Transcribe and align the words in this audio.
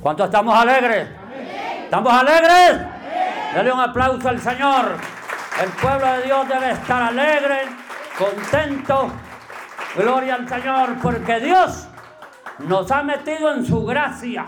¿Cuántos 0.00 0.26
estamos 0.26 0.54
alegres? 0.54 1.08
¿Estamos 1.84 2.12
alegres? 2.12 2.86
Dale 3.54 3.72
un 3.72 3.80
aplauso 3.80 4.28
al 4.28 4.40
Señor. 4.40 4.96
El 5.62 5.70
pueblo 5.70 6.12
de 6.12 6.22
Dios 6.22 6.48
debe 6.48 6.70
estar 6.70 7.02
alegre, 7.02 7.62
contento. 8.16 9.10
Gloria 9.96 10.36
al 10.36 10.48
Señor, 10.48 10.96
porque 11.02 11.40
Dios 11.40 11.88
nos 12.60 12.90
ha 12.92 13.02
metido 13.02 13.52
en 13.52 13.64
su 13.64 13.84
gracia. 13.84 14.46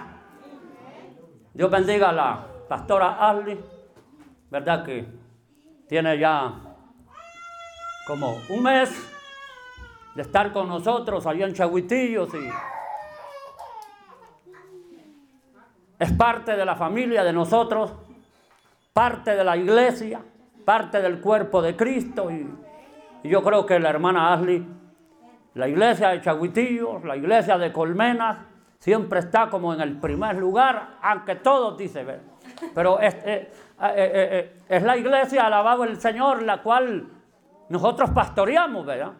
Dios 1.52 1.70
bendiga 1.70 2.10
a 2.10 2.12
la 2.12 2.46
pastora 2.68 3.16
Arly, 3.18 3.58
¿verdad 4.50 4.84
que 4.84 5.08
tiene 5.88 6.16
ya 6.16 6.52
como 8.06 8.38
un 8.48 8.62
mes 8.62 8.90
de 10.14 10.22
estar 10.22 10.52
con 10.52 10.68
nosotros 10.68 11.26
allá 11.26 11.46
en 11.46 11.54
Chaguitillos 11.54 12.32
y 12.34 12.50
es 16.00 16.10
parte 16.12 16.56
de 16.56 16.64
la 16.64 16.74
familia 16.76 17.22
de 17.22 17.32
nosotros, 17.32 17.92
parte 18.94 19.36
de 19.36 19.44
la 19.44 19.54
iglesia, 19.56 20.22
parte 20.64 21.02
del 21.02 21.20
cuerpo 21.20 21.60
de 21.60 21.76
Cristo 21.76 22.30
y, 22.30 22.48
yo 23.22 23.42
creo 23.42 23.66
que 23.66 23.78
la 23.78 23.90
hermana 23.90 24.32
Ashley, 24.32 24.66
la 25.52 25.68
iglesia 25.68 26.08
de 26.08 26.22
Chaguitillos, 26.22 27.04
la 27.04 27.18
iglesia 27.18 27.58
de 27.58 27.70
Colmenas, 27.70 28.38
siempre 28.78 29.18
está 29.18 29.50
como 29.50 29.74
en 29.74 29.82
el 29.82 29.98
primer 29.98 30.36
lugar, 30.36 30.96
aunque 31.02 31.34
todos 31.34 31.76
dicen, 31.76 32.06
pero 32.74 32.98
es, 32.98 33.12
eh, 33.16 33.20
eh, 33.26 33.52
eh, 33.78 34.62
es 34.70 34.82
la 34.82 34.96
iglesia, 34.96 35.44
alabado 35.44 35.84
el 35.84 36.00
Señor, 36.00 36.42
la 36.42 36.62
cual 36.62 37.08
nosotros 37.68 38.08
pastoreamos, 38.08 38.86
¿verdad? 38.86 39.12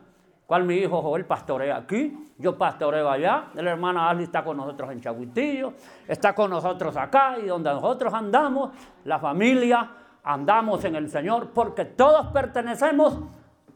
Cual 0.50 0.64
mi 0.64 0.78
hijo 0.78 1.00
Joel 1.00 1.26
pastorea 1.26 1.76
aquí, 1.76 2.32
yo 2.36 2.58
pastoreo 2.58 3.08
allá, 3.08 3.50
la 3.54 3.70
hermana 3.70 4.10
Ali 4.10 4.24
está 4.24 4.42
con 4.42 4.56
nosotros 4.56 4.90
en 4.90 5.00
Chaguitillo, 5.00 5.74
está 6.08 6.34
con 6.34 6.50
nosotros 6.50 6.96
acá 6.96 7.36
y 7.40 7.46
donde 7.46 7.70
nosotros 7.70 8.12
andamos, 8.12 8.72
la 9.04 9.20
familia, 9.20 9.88
andamos 10.24 10.84
en 10.84 10.96
el 10.96 11.08
Señor, 11.08 11.50
porque 11.54 11.84
todos 11.84 12.26
pertenecemos 12.32 13.16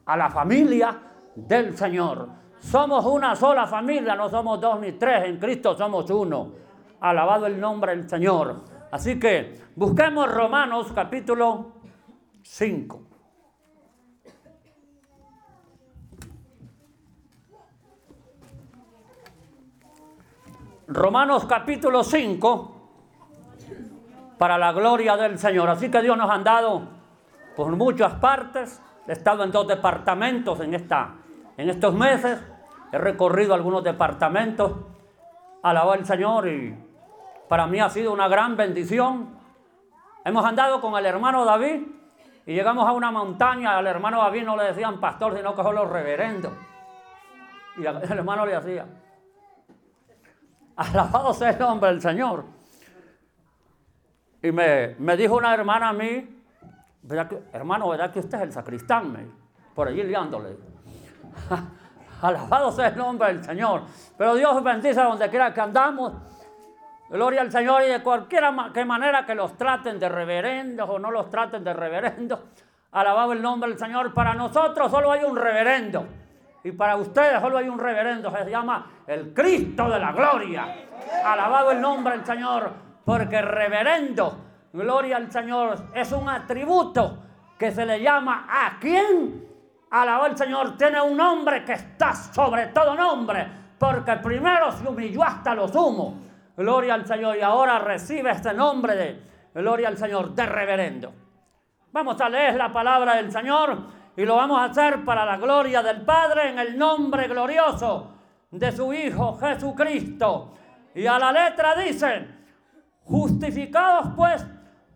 a 0.05 0.17
la 0.17 0.29
familia 0.31 0.99
del 1.37 1.77
Señor. 1.77 2.29
Somos 2.59 3.07
una 3.07 3.37
sola 3.37 3.69
familia, 3.69 4.17
no 4.17 4.29
somos 4.29 4.61
dos 4.61 4.81
ni 4.81 4.91
tres, 4.95 5.27
en 5.27 5.39
Cristo 5.39 5.77
somos 5.77 6.11
uno. 6.11 6.55
Alabado 6.99 7.47
el 7.47 7.61
nombre 7.61 7.95
del 7.95 8.11
Señor. 8.11 8.63
Así 8.91 9.21
que 9.21 9.61
busquemos 9.77 10.29
Romanos 10.29 10.91
capítulo 10.93 11.71
5. 12.43 13.14
Romanos 20.87 21.47
capítulo 21.47 22.05
5, 22.05 22.75
para 24.37 24.59
la 24.59 24.73
gloria 24.73 25.17
del 25.17 25.39
Señor. 25.39 25.71
Así 25.71 25.91
que 25.91 26.03
Dios 26.03 26.17
nos 26.17 26.31
ha 26.31 26.39
dado 26.39 26.83
por 27.57 27.75
muchas 27.75 28.15
partes. 28.15 28.83
He 29.07 29.13
estado 29.13 29.45
en 29.45 29.51
dos 29.51 29.67
departamentos 29.67 30.61
en, 30.61 30.75
esta, 30.75 31.15
en 31.57 31.71
estos 31.71 31.95
meses. 31.95 32.39
He 32.93 32.99
recorrido 32.99 33.55
algunos 33.55 33.83
departamentos. 33.83 34.73
Alabado 35.63 35.93
al 35.93 36.05
Señor 36.05 36.47
y 36.49 36.77
para 37.49 37.67
mí 37.67 37.81
ha 37.81 37.89
sido 37.89 38.13
una 38.13 38.29
gran 38.29 38.55
bendición. 38.55 39.39
Hemos 40.23 40.45
andado 40.45 40.83
con 40.83 40.95
el 40.99 41.07
hermano 41.07 41.47
David 41.47 41.83
y 42.45 42.53
llegamos 42.53 42.87
a 42.87 42.93
una 42.93 43.11
montaña. 43.11 43.79
Al 43.79 43.87
hermano 43.87 44.19
David 44.19 44.45
no 44.45 44.55
le 44.55 44.65
decían 44.65 45.01
pastor, 45.01 45.35
sino 45.35 45.55
que 45.55 45.63
son 45.63 45.75
los 45.75 45.89
reverendos. 45.89 46.53
Y 47.79 47.87
el 47.87 47.97
hermano 48.03 48.45
le 48.45 48.55
hacía. 48.55 48.87
Alabado 50.77 51.33
sea 51.35 51.51
el 51.51 51.59
nombre 51.59 51.91
del 51.91 52.01
Señor. 52.01 52.45
Y 54.43 54.53
me, 54.53 55.17
dijo 55.17 55.37
una 55.37 55.55
hermana 55.55 55.89
a 55.89 55.93
mí, 55.93 56.43
hermano, 57.53 57.89
¿verdad 57.89 58.13
que 58.13 58.19
usted 58.19 58.39
es 58.39 58.45
el 58.45 58.53
sacristán? 58.53 59.33
por 59.75 59.89
allí 59.89 60.03
liándole. 60.03 60.57
Alabado 62.23 62.71
sea 62.73 62.89
el 62.89 62.97
nombre 62.97 63.29
del 63.29 63.45
Señor. 63.45 63.83
Pero 64.17 64.35
Dios 64.37 64.63
bendice 64.63 65.01
donde 65.01 65.29
quiera 65.29 65.53
que 65.53 65.61
andamos. 65.61 66.13
Gloria 67.09 67.43
al 67.43 67.51
Señor 67.51 67.83
y 67.83 67.89
de 67.89 68.03
cualquier 68.03 68.45
manera 68.87 69.27
que 69.27 69.35
los 69.35 69.57
traten 69.57 69.99
de 69.99 70.09
reverendos 70.09 70.89
o 70.89 70.99
no 70.99 71.11
los 71.11 71.29
traten 71.29 71.63
de 71.63 71.73
reverendos. 71.73 72.41
Alabado 72.93 73.33
el 73.33 73.43
nombre 73.43 73.71
del 73.71 73.79
Señor. 73.79 74.15
Para 74.15 74.35
nosotros 74.35 74.91
solo 74.91 75.11
hay 75.11 75.25
un 75.25 75.37
reverendo. 75.37 76.07
Y 76.65 76.73
para 76.73 76.97
ustedes 76.97 77.41
solo 77.43 77.59
hay 77.59 77.69
un 77.69 77.79
reverendo, 77.79 78.31
se 78.31 78.51
llama 78.51 78.91
el 79.07 79.35
Cristo 79.35 79.87
de 79.91 79.99
la 79.99 80.13
gloria. 80.13 80.67
Alabado 81.23 81.73
el 81.73 81.81
nombre 81.81 82.17
del 82.17 82.25
Señor, 82.25 82.73
porque 83.05 83.43
reverendo, 83.43 84.39
gloria 84.73 85.19
al 85.19 85.31
Señor, 85.31 85.77
es 85.95 86.11
un 86.13 86.27
atributo 86.27 87.19
que 87.59 87.71
se 87.71 87.85
le 87.85 88.01
llama 88.01 88.47
a 88.49 88.79
quien. 88.81 89.47
Alabado 89.91 90.27
el 90.27 90.39
Señor, 90.39 90.79
tiene 90.79 91.03
un 91.03 91.19
nombre 91.19 91.67
que 91.67 91.75
está 91.75 92.15
sobre 92.15 92.69
todo 92.69 92.95
nombre, 92.95 93.47
porque 93.79 94.17
primero 94.17 94.73
se 94.73 94.89
humilló 94.89 95.23
hasta 95.23 95.55
lo 95.55 95.69
sumo. 95.69 96.19
Gloria 96.57 96.95
al 96.95 97.07
Señor, 97.07 97.37
y 97.37 97.43
ahora 97.43 97.79
recibe 97.79 98.31
este 98.31 98.55
nombre 98.55 98.97
de, 98.97 99.23
gloria 99.55 99.89
al 99.89 99.99
Señor, 99.99 100.35
de 100.35 100.47
reverendo. 100.47 101.13
Vamos 101.93 102.19
a 102.23 102.29
leer 102.31 102.57
la 102.57 102.73
palabra 102.73 103.17
del 103.17 103.31
Señor 103.31 104.04
y 104.17 104.25
lo 104.25 104.37
vamos 104.37 104.59
a 104.59 104.65
hacer 104.65 105.05
para 105.05 105.25
la 105.25 105.37
gloria 105.37 105.83
del 105.83 106.03
Padre 106.03 106.51
en 106.51 106.59
el 106.59 106.79
nombre 106.79 107.27
glorioso 107.29 108.13
de 108.51 108.71
su 108.73 108.93
Hijo 108.93 109.37
Jesucristo. 109.39 110.55
Y 110.95 111.07
a 111.07 111.19
la 111.19 111.33
letra 111.33 111.75
dice, 111.75 112.29
justificados 113.03 114.13
pues 114.17 114.47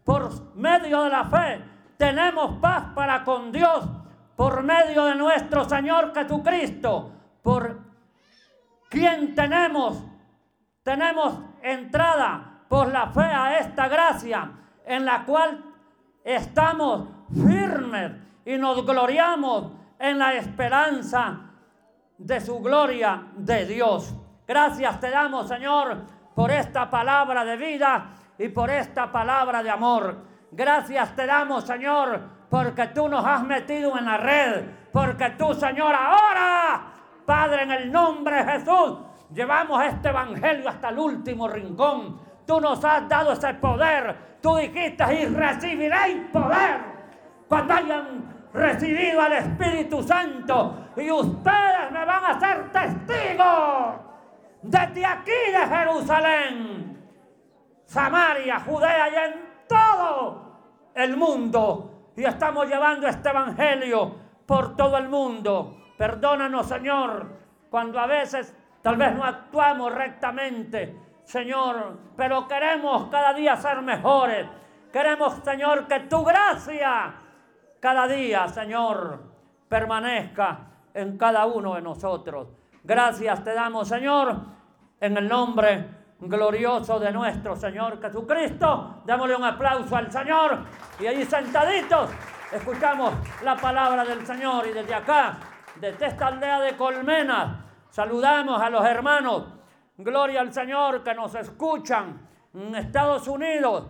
por 0.05 0.55
medio 0.55 1.03
de 1.03 1.11
la 1.11 1.25
fe, 1.25 1.65
tenemos 1.97 2.59
paz 2.61 2.93
para 2.95 3.25
con 3.25 3.51
Dios 3.51 3.85
por 4.39 4.63
medio 4.63 5.05
de 5.07 5.17
nuestro 5.17 5.69
Señor 5.69 6.15
Jesucristo, 6.15 7.11
por 7.43 7.81
quien 8.89 9.35
tenemos, 9.35 10.05
tenemos 10.85 11.41
entrada 11.61 12.61
por 12.69 12.93
la 12.93 13.09
fe 13.09 13.25
a 13.25 13.59
esta 13.59 13.89
gracia 13.89 14.49
en 14.87 15.05
la 15.05 15.25
cual 15.25 15.65
estamos 16.23 17.09
firmes 17.35 18.28
y 18.49 18.57
nos 18.57 18.83
gloriamos 18.87 19.73
en 19.99 20.19
la 20.19 20.33
esperanza 20.33 21.39
de 22.17 22.41
su 22.41 22.61
gloria 22.61 23.25
de 23.37 23.67
Dios. 23.67 24.15
Gracias 24.47 24.99
te 24.99 25.11
damos, 25.11 25.49
Señor, 25.49 25.99
por 26.35 26.51
esta 26.51 26.89
palabra 26.89 27.45
de 27.45 27.59
vida 27.59 28.07
y 28.39 28.49
por 28.49 28.71
esta 28.71 29.13
palabra 29.13 29.63
de 29.63 29.69
amor. 29.69 30.17
Gracias 30.51 31.15
te 31.15 31.27
damos, 31.27 31.65
Señor, 31.65 32.23
porque 32.49 32.87
tú 32.87 33.07
nos 33.07 33.23
has 33.23 33.45
metido 33.45 33.99
en 33.99 34.07
la 34.07 34.17
red, 34.17 34.65
porque 34.95 35.29
tú, 35.39 35.53
Señor, 35.53 35.95
ahora, 35.95 36.87
Padre, 37.27 37.65
en 37.65 37.73
el 37.73 37.93
nombre 37.93 38.43
de 38.43 38.53
Jesús, 38.53 38.99
llevamos 39.35 39.85
este 39.85 40.09
evangelio 40.09 40.71
hasta 40.71 40.89
el 40.89 40.99
último 40.99 41.49
rincón. 41.49 42.19
Tú 42.47 42.63
nos 42.63 42.83
has 42.83 43.07
dado 43.11 43.33
ese 43.33 43.53
poder. 43.53 44.39
Tú 44.41 44.57
dijiste 44.57 45.05
y 45.23 45.27
recibiréis 45.27 46.31
poder 46.33 46.81
cuando 47.47 47.75
hayan 47.75 48.38
recibido 48.53 49.21
al 49.21 49.33
Espíritu 49.35 50.03
Santo 50.03 50.89
y 50.97 51.11
ustedes 51.11 51.91
me 51.93 52.05
van 52.05 52.25
a 52.25 52.41
ser 52.41 52.73
testigos 52.73 53.95
desde 54.63 55.07
aquí 55.07 55.31
de 55.53 55.77
Jerusalén, 55.77 57.09
Samaria, 57.85 58.61
Judea 58.61 59.09
y 59.09 59.15
en 59.15 59.49
todo 59.69 60.93
el 60.95 61.17
mundo. 61.17 62.13
Y 62.17 62.25
estamos 62.25 62.67
llevando 62.67 63.07
este 63.07 63.29
Evangelio 63.29 64.15
por 64.45 64.77
todo 64.77 64.99
el 64.99 65.09
mundo. 65.09 65.77
Perdónanos, 65.97 66.67
Señor, 66.67 67.27
cuando 67.71 68.01
a 68.01 68.07
veces 68.07 68.57
tal 68.83 68.97
vez 68.97 69.15
no 69.15 69.25
actuamos 69.25 69.95
rectamente, 69.95 70.97
Señor, 71.25 71.99
pero 72.17 72.49
queremos 72.49 73.09
cada 73.09 73.33
día 73.35 73.57
ser 73.57 73.83
mejores. 73.83 74.47
Queremos, 74.93 75.35
Señor, 75.45 75.87
que 75.87 76.01
tu 76.01 76.25
gracia 76.25 77.15
cada 77.81 78.07
día, 78.07 78.49
Señor, 78.49 79.21
permanezca 79.69 80.61
en 80.95 81.17
cada 81.17 81.47
uno 81.47 81.75
de 81.75 81.83
nosotros. 81.83 82.49
Gracias 82.83 83.45
te 83.45 83.55
damos, 83.55 83.89
Señor, 83.89 84.35
en 85.01 85.17
el 85.17 85.29
nombre 85.29 85.99
glorioso 86.21 86.99
de 86.99 87.13
nuestro 87.13 87.55
Señor 87.57 88.01
Jesucristo. 88.01 89.03
Démosle 89.05 89.37
un 89.37 89.45
aplauso 89.45 89.97
al 89.97 90.11
Señor 90.11 90.59
y 90.99 91.07
allí 91.07 91.25
sentaditos 91.25 92.11
escuchamos 92.53 93.13
la 93.43 93.57
palabra 93.57 94.05
del 94.05 94.27
Señor 94.27 94.67
y 94.67 94.73
desde 94.73 94.95
acá, 94.95 95.39
desde 95.77 96.07
esta 96.07 96.29
aldea 96.29 96.61
de 96.61 96.77
Colmenas, 96.77 97.59
saludamos 97.91 98.61
a 98.61 98.71
los 98.71 98.85
hermanos. 98.85 99.45
Gloria 99.97 100.41
al 100.41 100.53
Señor 100.53 101.03
que 101.03 101.15
nos 101.15 101.35
escuchan 101.35 102.27
en 102.55 102.75
Estados 102.75 103.29
Unidos, 103.29 103.87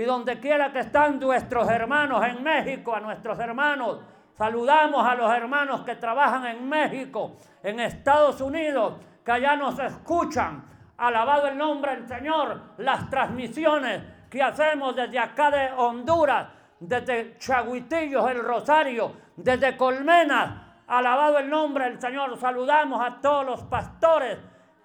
y 0.00 0.04
donde 0.04 0.40
quiera 0.40 0.72
que 0.72 0.78
están 0.78 1.20
nuestros 1.20 1.68
hermanos 1.68 2.24
en 2.24 2.42
México, 2.42 2.94
a 2.94 3.00
nuestros 3.00 3.38
hermanos, 3.38 3.98
saludamos 4.34 5.06
a 5.06 5.14
los 5.14 5.30
hermanos 5.30 5.82
que 5.82 5.96
trabajan 5.96 6.46
en 6.46 6.66
México, 6.66 7.36
en 7.62 7.80
Estados 7.80 8.40
Unidos, 8.40 8.94
que 9.22 9.30
allá 9.30 9.56
nos 9.56 9.78
escuchan. 9.78 10.64
alabado 10.96 11.48
el 11.48 11.58
nombre 11.58 11.96
del 11.96 12.08
Señor, 12.08 12.58
las 12.78 13.10
transmisiones 13.10 14.02
que 14.30 14.42
hacemos 14.42 14.96
desde 14.96 15.18
acá 15.18 15.50
de 15.50 15.70
Honduras, 15.76 16.48
desde 16.78 17.36
Chaguitillos, 17.36 18.30
el 18.30 18.42
Rosario, 18.42 19.12
desde 19.36 19.76
Colmenas, 19.76 20.62
alabado 20.86 21.36
el 21.36 21.50
nombre 21.50 21.84
del 21.84 22.00
Señor, 22.00 22.38
saludamos 22.38 23.04
a 23.04 23.20
todos 23.20 23.44
los 23.44 23.62
pastores 23.64 24.38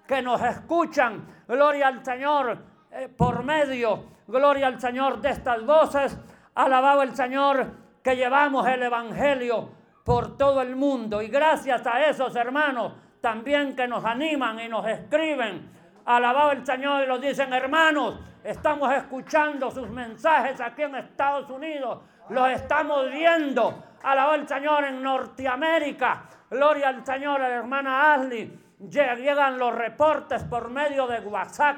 que 0.06 0.22
nos 0.22 0.42
escuchan, 0.42 1.26
gloria 1.48 1.88
al 1.88 2.04
Señor, 2.04 2.58
eh, 2.92 3.08
por 3.08 3.42
medio, 3.44 4.15
gloria 4.28 4.68
al 4.68 4.80
Señor 4.80 5.22
de 5.22 5.30
estas 5.30 5.66
voces, 5.66 6.18
alabado 6.54 7.02
el 7.02 7.16
Señor 7.16 7.68
que 8.04 8.16
llevamos 8.16 8.68
el 8.68 8.84
Evangelio 8.84 9.70
por 10.04 10.38
todo 10.38 10.62
el 10.62 10.76
mundo. 10.76 11.22
Y 11.22 11.28
gracias 11.28 11.86
a 11.88 12.06
esos 12.06 12.36
hermanos 12.36 12.94
también 13.22 13.76
que 13.76 13.88
nos 13.88 14.06
animan 14.06 14.60
y 14.60 14.70
nos 14.70 14.86
escriben, 14.88 15.70
alabado 16.06 16.52
el 16.52 16.66
Señor 16.66 17.04
y 17.04 17.08
nos 17.08 17.20
dicen, 17.20 17.52
hermanos, 17.52 18.20
estamos 18.44 18.94
escuchando 18.94 19.72
sus 19.72 19.90
mensajes 19.90 20.62
aquí 20.62 20.84
en 20.84 20.96
Estados 20.96 21.50
Unidos, 21.50 22.02
los 22.30 22.50
estamos 22.52 23.10
viendo, 23.10 23.84
alabado 24.04 24.36
el 24.36 24.48
Señor 24.48 24.84
en 24.84 25.02
Norteamérica, 25.02 26.24
gloria 26.52 26.90
al 26.90 27.04
Señor, 27.04 27.42
a 27.42 27.50
la 27.50 27.56
hermana 27.56 28.14
Ashley, 28.14 28.60
llegan 28.90 29.58
los 29.58 29.74
reportes 29.74 30.44
por 30.44 30.70
medio 30.70 31.08
de 31.08 31.20
WhatsApp. 31.22 31.78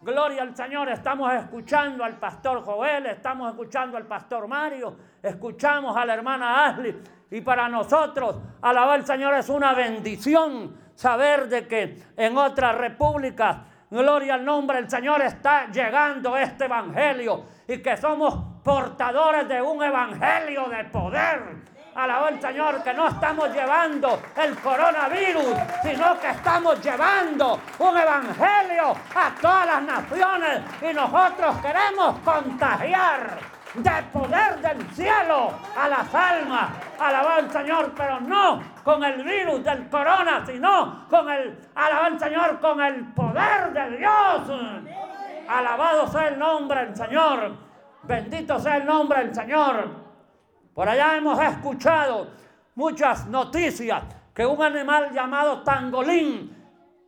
Gloria 0.00 0.42
al 0.42 0.54
Señor, 0.54 0.88
estamos 0.90 1.32
escuchando 1.34 2.04
al 2.04 2.18
pastor 2.18 2.62
Joel, 2.62 3.06
estamos 3.06 3.50
escuchando 3.50 3.96
al 3.96 4.06
pastor 4.06 4.46
Mario, 4.46 4.96
escuchamos 5.20 5.96
a 5.96 6.06
la 6.06 6.14
hermana 6.14 6.66
Ashley. 6.66 7.02
Y 7.32 7.40
para 7.40 7.68
nosotros, 7.68 8.36
alabar 8.62 9.00
al 9.00 9.04
Señor 9.04 9.34
es 9.34 9.48
una 9.48 9.74
bendición 9.74 10.76
saber 10.94 11.48
de 11.48 11.66
que 11.66 11.98
en 12.16 12.38
otras 12.38 12.76
repúblicas, 12.76 13.56
gloria 13.90 14.34
al 14.34 14.44
nombre 14.44 14.76
del 14.76 14.88
Señor, 14.88 15.20
está 15.22 15.66
llegando 15.66 16.36
este 16.36 16.66
evangelio 16.66 17.46
y 17.66 17.78
que 17.78 17.96
somos 17.96 18.62
portadores 18.62 19.48
de 19.48 19.60
un 19.60 19.82
evangelio 19.82 20.68
de 20.68 20.84
poder 20.84 21.56
Alabó 21.98 22.28
el 22.28 22.40
Señor 22.40 22.80
que 22.84 22.94
no 22.94 23.08
estamos 23.08 23.52
llevando 23.52 24.22
el 24.36 24.56
coronavirus, 24.58 25.46
sino 25.82 26.20
que 26.20 26.28
estamos 26.30 26.80
llevando 26.80 27.58
un 27.76 27.98
evangelio 27.98 28.94
a 29.16 29.34
todas 29.42 29.66
las 29.66 29.82
naciones 29.82 30.60
y 30.80 30.94
nosotros 30.94 31.56
queremos 31.56 32.20
contagiar 32.20 33.38
de 33.74 34.02
poder 34.12 34.60
del 34.60 34.88
cielo 34.94 35.50
a 35.76 35.88
las 35.88 36.14
almas. 36.14 36.70
Alabó 37.00 37.40
el 37.40 37.50
Señor, 37.50 37.92
pero 37.96 38.20
no 38.20 38.62
con 38.84 39.02
el 39.02 39.24
virus 39.24 39.64
del 39.64 39.88
corona, 39.88 40.44
sino 40.46 41.04
con 41.10 41.28
el, 41.28 41.58
alabó 41.74 42.06
el 42.06 42.20
Señor, 42.20 42.60
con 42.60 42.80
el 42.80 43.06
poder 43.06 43.72
de 43.72 43.98
Dios. 43.98 44.42
Alabado 45.48 46.06
sea 46.06 46.28
el 46.28 46.38
nombre 46.38 46.78
del 46.84 46.96
Señor. 46.96 47.56
Bendito 48.04 48.60
sea 48.60 48.76
el 48.76 48.86
nombre 48.86 49.18
del 49.18 49.34
Señor. 49.34 50.07
Por 50.78 50.88
allá 50.88 51.16
hemos 51.16 51.42
escuchado 51.42 52.28
muchas 52.76 53.26
noticias 53.26 54.00
que 54.32 54.46
un 54.46 54.62
animal 54.62 55.12
llamado 55.12 55.64
tangolín, 55.64 56.56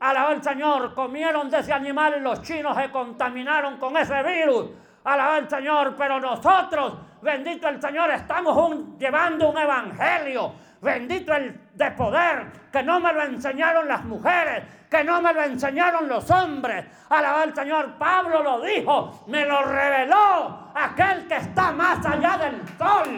alabó 0.00 0.32
el 0.32 0.42
Señor, 0.42 0.92
comieron 0.92 1.48
de 1.48 1.60
ese 1.60 1.72
animal 1.72 2.16
y 2.18 2.20
los 2.20 2.42
chinos 2.42 2.76
se 2.76 2.90
contaminaron 2.90 3.76
con 3.76 3.96
ese 3.96 4.20
virus. 4.24 4.70
Alabó 5.04 5.36
el 5.36 5.48
Señor, 5.48 5.94
pero 5.96 6.18
nosotros, 6.18 6.94
bendito 7.22 7.68
el 7.68 7.80
Señor, 7.80 8.10
estamos 8.10 8.98
llevando 8.98 9.50
un 9.50 9.58
evangelio 9.58 10.52
bendito 10.80 11.34
el 11.34 11.60
de 11.74 11.90
poder, 11.92 12.46
que 12.72 12.82
no 12.82 13.00
me 13.00 13.12
lo 13.12 13.22
enseñaron 13.22 13.88
las 13.88 14.04
mujeres, 14.04 14.64
que 14.90 15.04
no 15.04 15.20
me 15.22 15.32
lo 15.32 15.42
enseñaron 15.42 16.08
los 16.08 16.30
hombres. 16.30 16.84
Alabado 17.08 17.44
el 17.44 17.54
Señor, 17.54 17.94
Pablo 17.98 18.42
lo 18.42 18.60
dijo, 18.60 19.24
me 19.28 19.44
lo 19.46 19.62
reveló 19.62 20.72
aquel 20.74 21.26
que 21.28 21.36
está 21.36 21.72
más 21.72 22.04
allá 22.04 22.36
del 22.38 22.60
sol. 22.76 23.08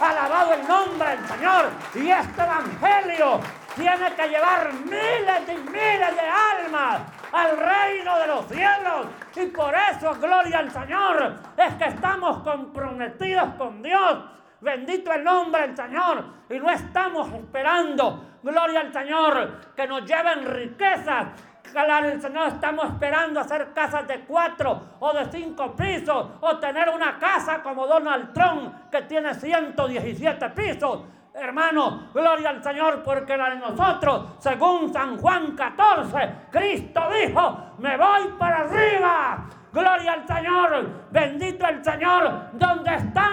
Alabado 0.00 0.54
el 0.54 0.66
nombre 0.66 1.08
del 1.10 1.26
Señor. 1.28 1.64
Y 1.94 2.10
este 2.10 2.42
evangelio 2.42 3.40
tiene 3.76 4.14
que 4.14 4.28
llevar 4.28 4.72
miles 4.72 5.42
y 5.48 5.70
miles 5.70 6.16
de 6.16 6.66
almas 6.66 7.00
al 7.32 7.56
reino 7.56 8.18
de 8.18 8.26
los 8.26 8.46
cielos. 8.46 9.06
Y 9.36 9.46
por 9.46 9.74
eso, 9.74 10.14
gloria 10.20 10.58
al 10.58 10.70
Señor, 10.70 11.34
es 11.56 11.74
que 11.74 11.84
estamos 11.84 12.42
comprometidos 12.42 13.54
con 13.56 13.82
Dios 13.82 14.18
Bendito 14.60 15.12
el 15.12 15.24
nombre 15.24 15.62
del 15.62 15.76
Señor. 15.76 16.24
Y 16.48 16.58
no 16.58 16.70
estamos 16.70 17.32
esperando, 17.32 18.38
gloria 18.42 18.80
al 18.80 18.92
Señor, 18.92 19.60
que 19.74 19.86
nos 19.86 20.04
lleven 20.04 20.44
riquezas. 20.44 21.28
Claro, 21.72 22.08
el 22.08 22.20
Señor 22.20 22.48
estamos 22.48 22.84
esperando 22.86 23.40
hacer 23.40 23.72
casas 23.72 24.06
de 24.08 24.20
cuatro 24.22 24.96
o 24.98 25.12
de 25.12 25.24
cinco 25.26 25.74
pisos 25.76 26.26
o 26.40 26.58
tener 26.58 26.88
una 26.90 27.16
casa 27.18 27.62
como 27.62 27.86
Donald 27.86 28.32
Trump 28.32 28.90
que 28.90 29.02
tiene 29.02 29.34
117 29.34 30.50
pisos. 30.50 31.04
Hermano, 31.32 32.10
gloria 32.12 32.50
al 32.50 32.62
Señor 32.62 33.02
porque 33.04 33.36
la 33.36 33.50
de 33.50 33.56
nosotros, 33.56 34.34
según 34.40 34.92
San 34.92 35.16
Juan 35.18 35.54
14, 35.54 36.34
Cristo 36.50 37.02
dijo, 37.12 37.74
me 37.78 37.96
voy 37.96 38.34
para 38.36 38.62
arriba 38.62 39.46
Gloria 39.72 40.12
al 40.14 40.26
Señor. 40.26 41.10
Bendito 41.10 41.66
el 41.66 41.84
Señor. 41.84 42.50
Donde 42.52 42.94
están 42.94 43.29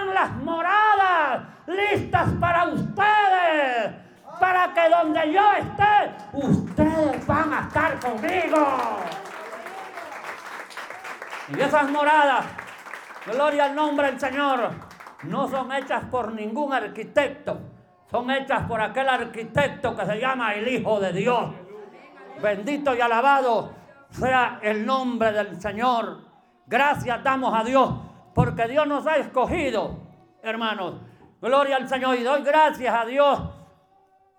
donde 4.88 5.32
yo 5.32 5.52
esté, 5.52 6.12
ustedes 6.32 7.26
van 7.26 7.52
a 7.52 7.60
estar 7.60 7.98
conmigo. 8.00 8.66
Y 11.48 11.60
esas 11.60 11.90
moradas, 11.90 12.44
gloria 13.26 13.66
al 13.66 13.74
nombre 13.74 14.08
del 14.08 14.20
Señor, 14.20 14.70
no 15.24 15.48
son 15.48 15.72
hechas 15.72 16.04
por 16.10 16.32
ningún 16.32 16.72
arquitecto. 16.72 17.58
Son 18.10 18.30
hechas 18.30 18.66
por 18.66 18.80
aquel 18.80 19.08
arquitecto 19.08 19.96
que 19.96 20.06
se 20.06 20.18
llama 20.18 20.54
el 20.54 20.66
Hijo 20.68 21.00
de 21.00 21.12
Dios. 21.12 21.52
Bendito 22.40 22.94
y 22.94 23.00
alabado 23.00 23.72
sea 24.10 24.60
el 24.62 24.86
nombre 24.86 25.32
del 25.32 25.60
Señor. 25.60 26.20
Gracias 26.66 27.22
damos 27.22 27.58
a 27.58 27.64
Dios 27.64 27.94
porque 28.34 28.68
Dios 28.68 28.86
nos 28.86 29.06
ha 29.06 29.16
escogido, 29.16 29.98
hermanos. 30.42 30.94
Gloria 31.40 31.76
al 31.76 31.88
Señor 31.88 32.16
y 32.16 32.22
doy 32.22 32.42
gracias 32.42 32.94
a 32.94 33.04
Dios 33.04 33.57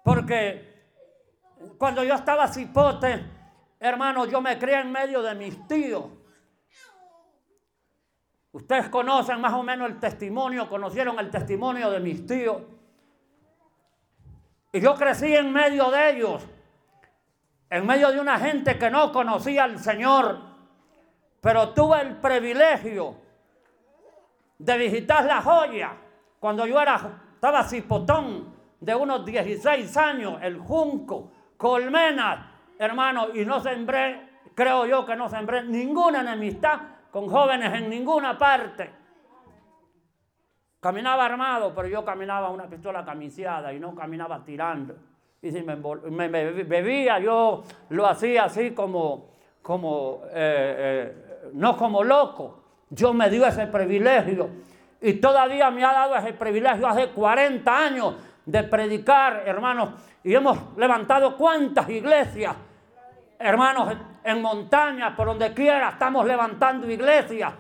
porque 0.10 0.68
cuando 1.78 2.04
yo 2.04 2.16
estaba 2.16 2.48
cipote, 2.48 3.24
hermanos, 3.80 4.28
yo 4.32 4.42
me 4.42 4.58
crié 4.58 4.80
en 4.80 4.92
medio 4.92 5.22
de 5.22 5.36
mis 5.36 5.68
tíos. 5.68 6.06
Ustedes 8.52 8.90
conocen 8.90 9.40
más 9.40 9.54
o 9.54 9.62
menos 9.62 9.88
el 9.88 10.00
testimonio, 10.00 10.68
conocieron 10.68 11.20
el 11.20 11.30
testimonio 11.30 11.92
de 11.92 12.00
mis 12.00 12.26
tíos. 12.26 12.60
Y 14.72 14.80
yo 14.82 14.96
crecí 14.96 15.36
en 15.36 15.54
medio 15.54 15.92
de 15.92 16.10
ellos, 16.10 16.44
en 17.70 17.86
medio 17.86 18.12
de 18.12 18.20
una 18.20 18.40
gente 18.40 18.80
que 18.80 18.90
no 18.90 19.12
conocía 19.12 19.66
al 19.66 19.78
Señor. 19.78 20.40
Pero 21.40 21.70
tuve 21.76 22.02
el 22.02 22.16
privilegio 22.16 23.16
de 24.58 24.76
visitar 24.76 25.24
la 25.26 25.40
joya 25.44 25.96
cuando 26.40 26.66
yo 26.66 26.82
era, 26.82 27.22
estaba 27.36 27.64
cipotón 27.64 28.59
de 28.80 28.96
unos 28.96 29.26
16 29.26 29.96
años, 29.98 30.40
el 30.42 30.58
junco, 30.58 31.32
colmenas, 31.58 32.46
hermano, 32.78 33.28
y 33.34 33.46
no 33.46 33.60
sembré, 33.60 34.30
creo 34.56 34.86
yo 34.86 35.06
que 35.06 35.16
no 35.16 35.30
sembré 35.30 35.64
ninguna 35.64 36.22
enemistad 36.22 36.80
con 37.12 37.28
jóvenes 37.28 37.74
en 37.74 37.90
ninguna 37.90 38.38
parte. 38.38 38.90
Caminaba 40.80 41.26
armado, 41.26 41.74
pero 41.76 41.90
yo 41.90 42.06
caminaba 42.06 42.50
una 42.50 42.68
pistola 42.68 43.04
camisada 43.04 43.74
y 43.74 43.80
no 43.80 43.94
caminaba 43.94 44.44
tirando. 44.46 44.96
Y 45.42 45.52
si 45.52 45.62
me, 45.62 45.76
bebía, 45.76 47.20
yo 47.20 47.64
lo 47.90 48.08
hacía 48.08 48.46
así 48.46 48.72
como, 48.72 49.32
como 49.62 50.22
eh, 50.28 50.32
eh, 50.34 51.50
no 51.54 51.76
como 51.76 52.04
loco. 52.04 52.64
Dios 52.90 53.14
me 53.14 53.30
dio 53.30 53.46
ese 53.46 53.68
privilegio 53.68 54.50
y 55.02 55.14
todavía 55.14 55.70
me 55.70 55.84
ha 55.84 55.94
dado 55.94 56.16
ese 56.16 56.34
privilegio 56.34 56.88
hace 56.88 57.10
40 57.10 57.78
años 57.78 58.16
de 58.46 58.64
predicar, 58.64 59.44
hermanos. 59.46 59.90
Y 60.24 60.34
hemos 60.34 60.78
levantado 60.78 61.36
cuántas 61.38 61.90
iglesias, 61.90 62.56
hermanos, 63.38 63.96
en 64.24 64.42
montañas, 64.42 65.14
por 65.16 65.28
donde 65.28 65.54
quiera, 65.54 65.90
estamos 65.90 66.26
levantando 66.26 66.90
iglesias. 66.90 67.54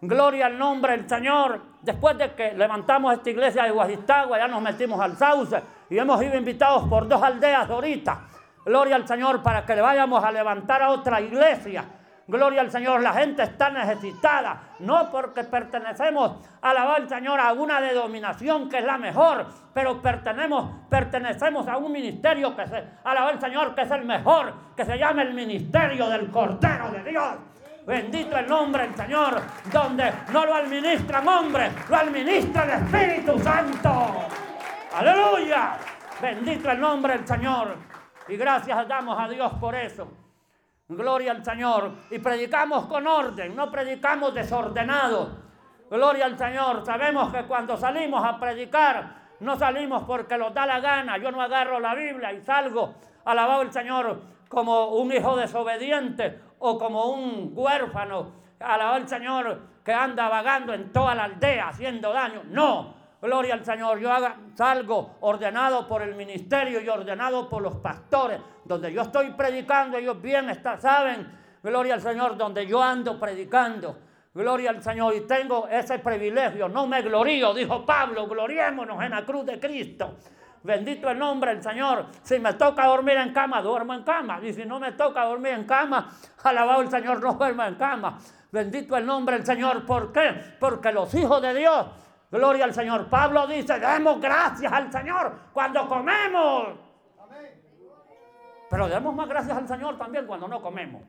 Gloria 0.00 0.46
al 0.46 0.58
nombre 0.58 0.96
del 0.96 1.08
Señor. 1.08 1.60
Después 1.82 2.16
de 2.18 2.32
que 2.34 2.52
levantamos 2.52 3.14
esta 3.14 3.30
iglesia 3.30 3.64
de 3.64 3.70
Guajistagua, 3.70 4.38
ya 4.38 4.48
nos 4.48 4.62
metimos 4.62 5.00
al 5.00 5.16
Sauce 5.16 5.60
y 5.90 5.98
hemos 5.98 6.20
sido 6.20 6.36
invitados 6.36 6.88
por 6.88 7.06
dos 7.08 7.22
aldeas 7.22 7.68
ahorita. 7.68 8.20
Gloria 8.64 8.96
al 8.96 9.06
Señor 9.06 9.42
para 9.42 9.64
que 9.64 9.74
le 9.74 9.80
vayamos 9.80 10.22
a 10.22 10.30
levantar 10.30 10.82
a 10.82 10.90
otra 10.90 11.20
iglesia 11.20 11.84
Gloria 12.28 12.60
al 12.60 12.70
Señor, 12.70 13.00
la 13.00 13.14
gente 13.14 13.42
está 13.42 13.70
necesitada, 13.70 14.60
no 14.80 15.10
porque 15.10 15.44
pertenecemos, 15.44 16.32
alabar 16.60 17.00
al 17.00 17.08
Señor, 17.08 17.40
a 17.40 17.54
una 17.54 17.80
denominación 17.80 18.68
que 18.68 18.80
es 18.80 18.84
la 18.84 18.98
mejor, 18.98 19.46
pero 19.72 20.02
pertenecemos, 20.02 20.70
pertenecemos 20.90 21.66
a 21.66 21.78
un 21.78 21.90
ministerio 21.90 22.54
que 22.54 22.66
se, 22.66 22.84
alabar 23.02 23.32
al 23.32 23.40
Señor, 23.40 23.74
que 23.74 23.80
es 23.80 23.90
el 23.90 24.04
mejor, 24.04 24.52
que 24.76 24.84
se 24.84 24.98
llama 24.98 25.22
el 25.22 25.32
ministerio 25.32 26.06
del 26.10 26.30
Cordero 26.30 26.90
de 26.90 27.02
Dios. 27.02 27.34
Bendito 27.86 28.36
el 28.36 28.46
nombre 28.46 28.82
del 28.88 28.94
Señor, 28.94 29.40
donde 29.72 30.12
no 30.30 30.44
lo 30.44 30.54
administran 30.54 31.26
hombres, 31.26 31.72
lo 31.88 31.96
administra 31.96 32.64
el 32.64 32.70
Espíritu 32.82 33.38
Santo. 33.38 34.16
Aleluya. 34.94 35.78
Bendito 36.20 36.70
el 36.70 36.78
nombre 36.78 37.14
del 37.14 37.26
Señor. 37.26 37.74
Y 38.28 38.36
gracias 38.36 38.86
damos 38.86 39.18
a 39.18 39.26
Dios 39.28 39.50
por 39.54 39.74
eso. 39.74 40.27
Gloria 40.88 41.32
al 41.32 41.44
Señor. 41.44 41.92
Y 42.10 42.18
predicamos 42.18 42.86
con 42.86 43.06
orden, 43.06 43.54
no 43.54 43.70
predicamos 43.70 44.34
desordenados. 44.34 45.28
Gloria 45.90 46.24
al 46.24 46.38
Señor. 46.38 46.84
Sabemos 46.84 47.32
que 47.32 47.44
cuando 47.44 47.76
salimos 47.76 48.24
a 48.24 48.38
predicar, 48.40 49.18
no 49.40 49.56
salimos 49.56 50.04
porque 50.04 50.38
nos 50.38 50.54
da 50.54 50.64
la 50.64 50.80
gana. 50.80 51.18
Yo 51.18 51.30
no 51.30 51.42
agarro 51.42 51.78
la 51.78 51.94
Biblia 51.94 52.32
y 52.32 52.40
salgo 52.40 52.94
alabado 53.24 53.62
el 53.62 53.72
Señor 53.72 54.20
como 54.48 54.88
un 54.88 55.12
hijo 55.12 55.36
desobediente 55.36 56.40
o 56.58 56.78
como 56.78 57.10
un 57.10 57.52
huérfano, 57.54 58.32
alabado 58.58 58.96
el 58.96 59.08
Señor, 59.08 59.60
que 59.84 59.92
anda 59.92 60.28
vagando 60.28 60.72
en 60.72 60.90
toda 60.92 61.14
la 61.14 61.24
aldea 61.24 61.68
haciendo 61.68 62.12
daño. 62.12 62.42
No, 62.46 62.94
gloria 63.20 63.54
al 63.54 63.64
Señor. 63.64 63.98
Yo 63.98 64.12
haga, 64.12 64.36
salgo 64.54 65.16
ordenado 65.20 65.86
por 65.88 66.02
el 66.02 66.14
ministerio 66.14 66.80
y 66.80 66.88
ordenado 66.88 67.48
por 67.48 67.62
los 67.62 67.76
pastores, 67.76 68.40
donde 68.64 68.92
yo 68.92 69.02
estoy 69.02 69.30
predicando, 69.32 69.98
ellos 69.98 70.20
bien 70.20 70.50
está, 70.50 70.78
saben, 70.78 71.30
gloria 71.62 71.94
al 71.94 72.00
Señor, 72.00 72.36
donde 72.36 72.66
yo 72.66 72.82
ando 72.82 73.18
predicando. 73.18 73.98
Gloria 74.34 74.70
al 74.70 74.82
Señor 74.82 75.14
y 75.16 75.22
tengo 75.22 75.66
ese 75.68 75.98
privilegio. 75.98 76.68
No 76.68 76.86
me 76.86 77.02
glorío, 77.02 77.52
dijo 77.54 77.84
Pablo, 77.84 78.28
gloriémonos 78.28 79.02
en 79.02 79.10
la 79.10 79.24
cruz 79.24 79.44
de 79.46 79.58
Cristo. 79.58 80.16
Bendito 80.62 81.10
el 81.10 81.18
nombre 81.18 81.54
del 81.54 81.62
Señor. 81.62 82.06
Si 82.22 82.38
me 82.38 82.52
toca 82.54 82.86
dormir 82.86 83.16
en 83.16 83.32
cama, 83.32 83.62
duermo 83.62 83.94
en 83.94 84.02
cama. 84.02 84.40
Y 84.42 84.52
si 84.52 84.64
no 84.64 84.78
me 84.78 84.92
toca 84.92 85.24
dormir 85.24 85.52
en 85.52 85.64
cama, 85.64 86.08
alabado 86.44 86.82
el 86.82 86.90
Señor, 86.90 87.20
no 87.20 87.34
duermo 87.34 87.64
en 87.64 87.74
cama. 87.76 88.18
Bendito 88.50 88.96
el 88.96 89.06
nombre 89.06 89.36
del 89.36 89.46
Señor. 89.46 89.84
¿Por 89.86 90.12
qué? 90.12 90.56
Porque 90.58 90.92
los 90.92 91.12
hijos 91.14 91.40
de 91.42 91.54
Dios, 91.54 91.86
gloria 92.30 92.64
al 92.64 92.74
Señor. 92.74 93.08
Pablo 93.08 93.46
dice, 93.46 93.78
demos 93.78 94.20
gracias 94.20 94.72
al 94.72 94.92
Señor 94.92 95.32
cuando 95.52 95.88
comemos. 95.88 96.68
Pero 98.70 98.88
demos 98.88 99.14
más 99.14 99.28
gracias 99.28 99.56
al 99.56 99.66
Señor 99.66 99.96
también 99.96 100.26
cuando 100.26 100.46
no 100.46 100.60
comemos. 100.60 101.02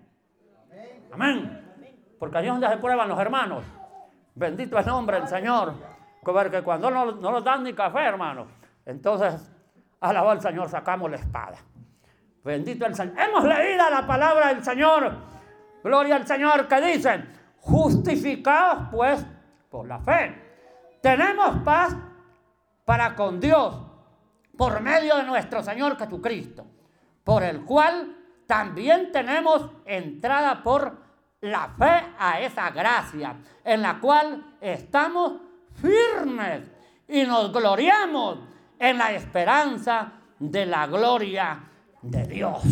Amén. 1.11 1.65
Porque 2.17 2.37
allí 2.37 2.47
es 2.47 2.53
donde 2.53 2.69
se 2.69 2.77
prueban 2.77 3.09
los 3.09 3.19
hermanos. 3.19 3.63
Bendito 4.35 4.77
el 4.79 4.85
nombre 4.85 5.19
del 5.19 5.27
Señor. 5.27 5.73
Porque 6.23 6.61
cuando 6.61 6.89
no, 6.91 7.11
no 7.13 7.31
nos 7.31 7.43
dan 7.43 7.63
ni 7.63 7.73
café, 7.73 7.99
hermanos 7.99 8.47
entonces, 8.89 9.51
alabado 9.99 10.31
al 10.31 10.41
Señor, 10.41 10.67
sacamos 10.67 11.11
la 11.11 11.17
espada. 11.17 11.57
Bendito 12.43 12.87
el 12.87 12.95
Señor. 12.95 13.19
Hemos 13.19 13.43
leído 13.43 13.87
la 13.87 14.07
palabra 14.07 14.47
del 14.47 14.63
Señor. 14.63 15.11
Gloria 15.83 16.15
al 16.15 16.25
Señor 16.25 16.67
que 16.67 16.81
dice, 16.81 17.23
justificados 17.59 18.87
pues 18.91 19.23
por 19.69 19.87
la 19.87 19.99
fe. 19.99 20.48
Tenemos 21.01 21.63
paz 21.63 21.95
para 22.85 23.15
con 23.15 23.39
Dios 23.39 23.75
por 24.57 24.81
medio 24.81 25.15
de 25.17 25.23
nuestro 25.23 25.63
Señor 25.63 25.97
Jesucristo, 25.97 26.65
por 27.23 27.43
el 27.43 27.63
cual 27.63 28.17
también 28.45 29.11
tenemos 29.11 29.69
entrada 29.85 30.61
por 30.61 30.97
la 31.41 31.69
fe 31.77 32.13
a 32.17 32.41
esa 32.41 32.69
gracia, 32.71 33.35
en 33.63 33.81
la 33.81 33.99
cual 33.99 34.57
estamos 34.59 35.33
firmes 35.81 36.63
y 37.07 37.23
nos 37.23 37.51
gloriamos 37.51 38.39
en 38.77 38.97
la 38.97 39.11
esperanza 39.11 40.11
de 40.37 40.65
la 40.65 40.87
gloria 40.87 41.59
de 42.01 42.23
Dios. 42.25 42.63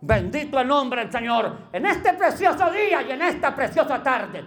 Bendito 0.00 0.60
el 0.60 0.68
nombre 0.68 1.00
del 1.02 1.12
Señor. 1.12 1.68
En 1.72 1.86
este 1.86 2.12
precioso 2.12 2.70
día 2.70 3.02
y 3.02 3.10
en 3.12 3.22
esta 3.22 3.54
preciosa 3.54 4.02
tarde, 4.02 4.44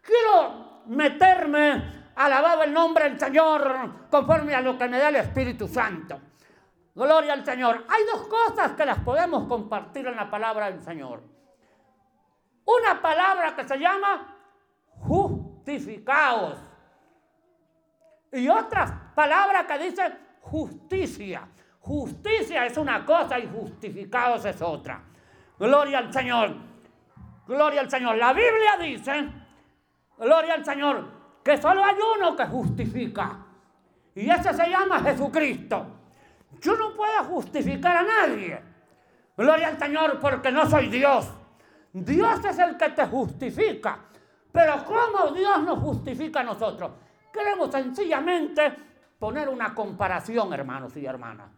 quiero 0.00 0.82
meterme, 0.86 1.99
alabado 2.24 2.62
el 2.62 2.72
nombre 2.72 3.04
del 3.04 3.18
Señor, 3.18 4.08
conforme 4.10 4.54
a 4.54 4.60
lo 4.60 4.76
que 4.76 4.88
me 4.88 4.98
da 4.98 5.08
el 5.08 5.16
Espíritu 5.16 5.66
Santo. 5.66 6.20
Gloria 6.94 7.32
al 7.32 7.44
Señor. 7.44 7.84
Hay 7.88 8.04
dos 8.04 8.26
cosas 8.26 8.72
que 8.72 8.84
las 8.84 8.98
podemos 8.98 9.46
compartir 9.46 10.06
en 10.06 10.16
la 10.16 10.30
palabra 10.30 10.70
del 10.70 10.82
Señor. 10.82 11.22
Una 12.64 13.00
palabra 13.00 13.56
que 13.56 13.66
se 13.66 13.78
llama 13.78 14.36
justificados 14.98 16.58
y 18.32 18.48
otra 18.48 19.12
palabra 19.14 19.66
que 19.66 19.78
dice 19.78 20.12
justicia. 20.40 21.48
Justicia 21.80 22.66
es 22.66 22.76
una 22.76 23.04
cosa 23.04 23.38
y 23.38 23.48
justificados 23.48 24.44
es 24.44 24.60
otra. 24.60 25.02
Gloria 25.58 25.98
al 25.98 26.12
Señor. 26.12 26.54
Gloria 27.46 27.80
al 27.80 27.90
Señor. 27.90 28.16
La 28.16 28.32
Biblia 28.32 28.76
dice, 28.78 29.28
gloria 30.18 30.54
al 30.54 30.64
Señor, 30.64 31.19
que 31.42 31.56
solo 31.60 31.84
hay 31.84 31.96
uno 32.16 32.36
que 32.36 32.46
justifica. 32.46 33.38
Y 34.14 34.28
ese 34.30 34.52
se 34.52 34.68
llama 34.68 35.00
Jesucristo. 35.00 35.86
Yo 36.60 36.76
no 36.76 36.94
puedo 36.94 37.24
justificar 37.24 37.96
a 37.96 38.02
nadie. 38.02 38.60
Gloria 39.36 39.68
al 39.68 39.78
Señor 39.78 40.18
porque 40.20 40.50
no 40.50 40.68
soy 40.68 40.88
Dios. 40.88 41.30
Dios 41.92 42.44
es 42.44 42.58
el 42.58 42.76
que 42.76 42.90
te 42.90 43.06
justifica. 43.06 43.98
Pero 44.52 44.84
¿cómo 44.84 45.32
Dios 45.32 45.62
nos 45.62 45.78
justifica 45.78 46.40
a 46.40 46.44
nosotros? 46.44 46.90
Queremos 47.32 47.70
sencillamente 47.70 48.74
poner 49.18 49.48
una 49.48 49.74
comparación, 49.74 50.52
hermanos 50.52 50.96
y 50.96 51.06
hermanas. 51.06 51.50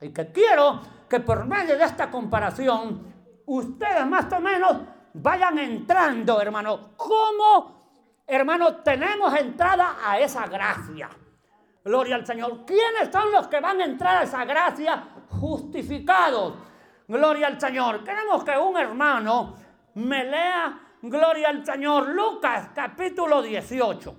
Y 0.00 0.10
que 0.10 0.32
quiero 0.32 0.80
que 1.08 1.20
por 1.20 1.46
medio 1.46 1.76
de 1.76 1.84
esta 1.84 2.10
comparación 2.10 3.14
ustedes 3.46 4.06
más 4.06 4.32
o 4.32 4.40
menos 4.40 4.76
vayan 5.14 5.58
entrando, 5.58 6.40
hermano. 6.40 6.90
¿Cómo, 6.96 7.75
hermano, 8.26 8.76
tenemos 8.76 9.34
entrada 9.38 9.96
a 10.04 10.18
esa 10.18 10.46
gracia? 10.46 11.08
Gloria 11.84 12.16
al 12.16 12.26
Señor. 12.26 12.64
¿Quiénes 12.66 13.12
son 13.12 13.30
los 13.30 13.46
que 13.48 13.60
van 13.60 13.80
a 13.80 13.84
entrar 13.84 14.16
a 14.16 14.22
esa 14.24 14.44
gracia 14.44 15.08
justificados? 15.30 16.54
Gloria 17.06 17.46
al 17.46 17.60
Señor. 17.60 18.02
Queremos 18.02 18.42
que 18.42 18.58
un 18.58 18.76
hermano 18.76 19.54
me 19.94 20.24
lea, 20.24 20.80
gloria 21.02 21.48
al 21.48 21.64
Señor, 21.64 22.08
Lucas 22.08 22.70
capítulo 22.74 23.40
18 23.40 24.16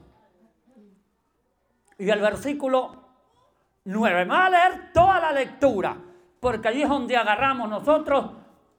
y 1.98 2.10
el 2.10 2.22
versículo 2.22 2.92
9. 3.86 4.26
Me 4.26 4.32
va 4.32 4.46
a 4.46 4.50
leer 4.50 4.92
toda 4.94 5.20
la 5.20 5.32
lectura, 5.32 5.98
porque 6.40 6.68
allí 6.68 6.84
es 6.84 6.90
donde 6.90 7.18
agarramos 7.18 7.70
nosotros 7.70 8.32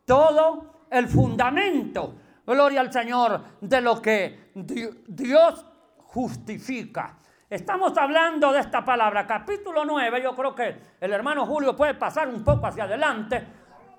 todo 0.04 0.84
el 0.90 1.08
fundamento, 1.08 2.14
gloria 2.54 2.80
al 2.80 2.92
Señor, 2.92 3.40
de 3.60 3.80
lo 3.80 4.00
que 4.00 4.50
Dios 4.54 5.64
justifica. 5.98 7.16
Estamos 7.48 7.96
hablando 7.96 8.52
de 8.52 8.60
esta 8.60 8.84
palabra, 8.84 9.26
capítulo 9.26 9.84
9, 9.84 10.22
yo 10.22 10.34
creo 10.34 10.54
que 10.54 10.76
el 11.00 11.12
hermano 11.12 11.46
Julio 11.46 11.76
puede 11.76 11.94
pasar 11.94 12.28
un 12.28 12.42
poco 12.44 12.66
hacia 12.66 12.84
adelante. 12.84 13.46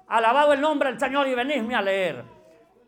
Alabado 0.07 0.53
el 0.53 0.61
nombre 0.61 0.89
del 0.89 0.99
Señor 0.99 1.27
y 1.27 1.35
venidme 1.35 1.75
a 1.75 1.81
leer. 1.81 2.23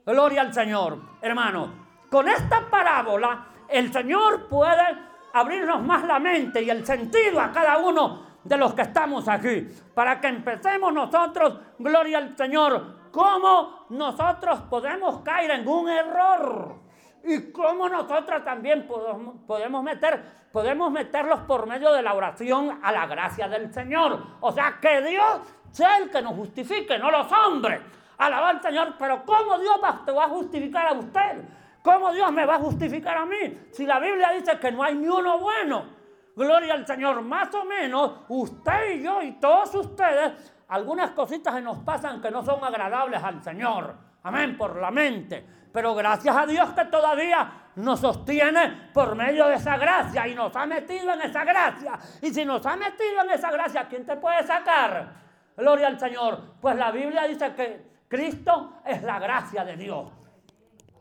Gloria 0.06 0.42
al 0.42 0.54
Señor, 0.54 1.00
hermano. 1.22 1.72
Con 2.10 2.28
esta 2.28 2.68
parábola, 2.70 3.46
el 3.70 3.94
Señor 3.94 4.48
puede 4.48 5.12
abrirnos 5.34 5.84
más 5.84 6.04
la 6.06 6.20
mente 6.20 6.62
y 6.62 6.70
el 6.70 6.86
sentido 6.86 7.40
a 7.40 7.52
cada 7.52 7.78
uno 7.78 8.32
de 8.44 8.58
los 8.58 8.74
que 8.74 8.82
estamos 8.82 9.28
aquí, 9.28 9.68
para 9.94 10.20
que 10.20 10.28
empecemos 10.28 10.92
nosotros, 10.92 11.60
gloria 11.78 12.18
al 12.18 12.36
Señor, 12.36 13.01
cómo 13.12 13.86
nosotros 13.90 14.62
podemos 14.70 15.22
caer 15.22 15.52
en 15.52 15.68
un 15.68 15.90
error 15.90 16.76
y 17.24 17.52
cómo 17.52 17.88
nosotros 17.88 18.44
también 18.44 18.88
podemos, 18.88 19.84
meter, 19.84 20.24
podemos 20.52 20.92
meterlos 20.92 21.42
por 21.42 21.68
medio 21.68 21.92
de 21.94 22.02
la 22.02 22.14
oración 22.14 22.80
a 22.82 22.92
la 22.92 23.06
gracia 23.06 23.48
del 23.48 23.74
Señor. 23.74 24.20
O 24.40 24.52
sea, 24.52 24.80
que 24.82 25.02
Dios 25.02 25.42
sea 25.72 25.98
el 25.98 26.10
que 26.10 26.22
nos 26.22 26.34
justifique, 26.36 26.98
no 26.98 27.12
los 27.12 27.32
hombres. 27.32 27.82
Alabar 28.18 28.56
al 28.56 28.62
Señor, 28.62 28.96
pero 28.98 29.24
¿cómo 29.26 29.58
Dios 29.60 29.80
te 30.06 30.12
va 30.12 30.26
a 30.26 30.30
justificar 30.30 30.88
a 30.88 30.94
usted? 30.94 31.44
¿Cómo 31.84 32.12
Dios 32.12 32.32
me 32.32 32.46
va 32.46 32.56
a 32.56 32.60
justificar 32.60 33.18
a 33.18 33.26
mí? 33.26 33.58
Si 33.72 33.86
la 33.86 34.00
Biblia 34.00 34.32
dice 34.32 34.60
que 34.60 34.72
no 34.72 34.84
hay 34.84 34.96
ni 34.96 35.08
uno 35.08 35.40
bueno. 35.40 36.02
Gloria 36.36 36.74
al 36.74 36.86
Señor. 36.86 37.22
Más 37.22 37.54
o 37.56 37.66
menos, 37.66 38.20
usted 38.30 38.96
y 38.96 39.04
yo 39.04 39.22
y 39.22 39.34
todos 39.34 39.74
ustedes, 39.76 40.54
algunas 40.72 41.12
cositas 41.12 41.54
se 41.54 41.62
nos 41.62 41.80
pasan 41.80 42.22
que 42.22 42.32
no 42.32 42.44
son 42.44 42.64
agradables 42.64 43.22
al 43.22 43.44
Señor. 43.44 43.94
Amén, 44.24 44.58
por 44.58 44.78
la 44.78 44.90
mente. 44.90 45.46
Pero 45.72 45.94
gracias 45.94 46.34
a 46.34 46.46
Dios 46.46 46.70
que 46.70 46.86
todavía 46.86 47.72
nos 47.76 48.00
sostiene 48.00 48.90
por 48.94 49.16
medio 49.16 49.48
de 49.48 49.56
esa 49.56 49.76
gracia 49.76 50.26
y 50.30 50.34
nos 50.34 50.56
ha 50.56 50.66
metido 50.66 51.12
en 51.12 51.24
esa 51.24 51.44
gracia. 51.44 52.00
Y 52.22 52.34
si 52.34 52.46
nos 52.46 52.66
ha 52.66 52.78
metido 52.78 53.22
en 53.22 53.32
esa 53.32 53.52
gracia, 53.52 53.86
¿quién 53.90 54.06
te 54.06 54.16
puede 54.16 54.44
sacar? 54.44 55.14
Gloria 55.58 55.88
al 55.88 56.00
Señor. 56.00 56.40
Pues 56.62 56.78
la 56.78 56.90
Biblia 56.92 57.24
dice 57.28 57.54
que 57.54 57.92
Cristo 58.08 58.82
es 58.86 59.04
la 59.04 59.20
gracia 59.20 59.66
de 59.66 59.76
Dios. 59.76 60.10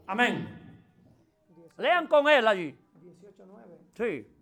Amén. 0.09 0.83
Lean 1.77 2.09
con 2.09 2.29
él 2.29 2.49
allí. 2.49 2.77
18.9. 2.99 3.79
Sí. 3.95 4.40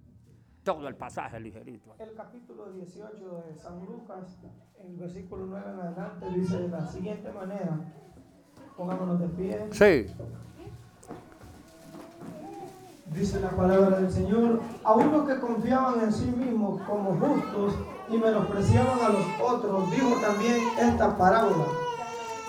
Todo 0.68 0.87
el 0.87 0.96
pasaje 0.96 1.40
ligerito. 1.40 1.94
El 1.98 2.12
capítulo 2.12 2.70
18 2.70 3.42
de 3.46 3.58
San 3.58 3.87
Lucas, 3.87 4.38
el 4.78 4.96
versículo 4.98 5.46
9 5.46 5.64
en 5.66 5.80
adelante, 5.80 6.26
dice 6.34 6.58
de 6.58 6.68
la 6.68 6.87
siguiente 6.87 7.32
manera. 7.32 7.80
Pongámonos 8.76 9.18
de 9.18 9.28
pie. 9.28 9.66
Sí. 9.70 10.14
Dice 13.06 13.40
la 13.40 13.48
palabra 13.48 13.98
del 13.98 14.10
Señor, 14.10 14.60
a 14.84 14.92
unos 14.92 15.26
que 15.26 15.40
confiaban 15.40 16.02
en 16.02 16.12
sí 16.12 16.26
mismos 16.26 16.82
como 16.82 17.14
justos 17.14 17.75
y 18.10 18.18
menospreciaban 18.18 18.98
a 19.00 19.08
los 19.08 19.25
otros, 19.40 19.90
dijo 19.90 20.20
también 20.20 20.60
esta 20.78 21.16
parábola. 21.16 21.64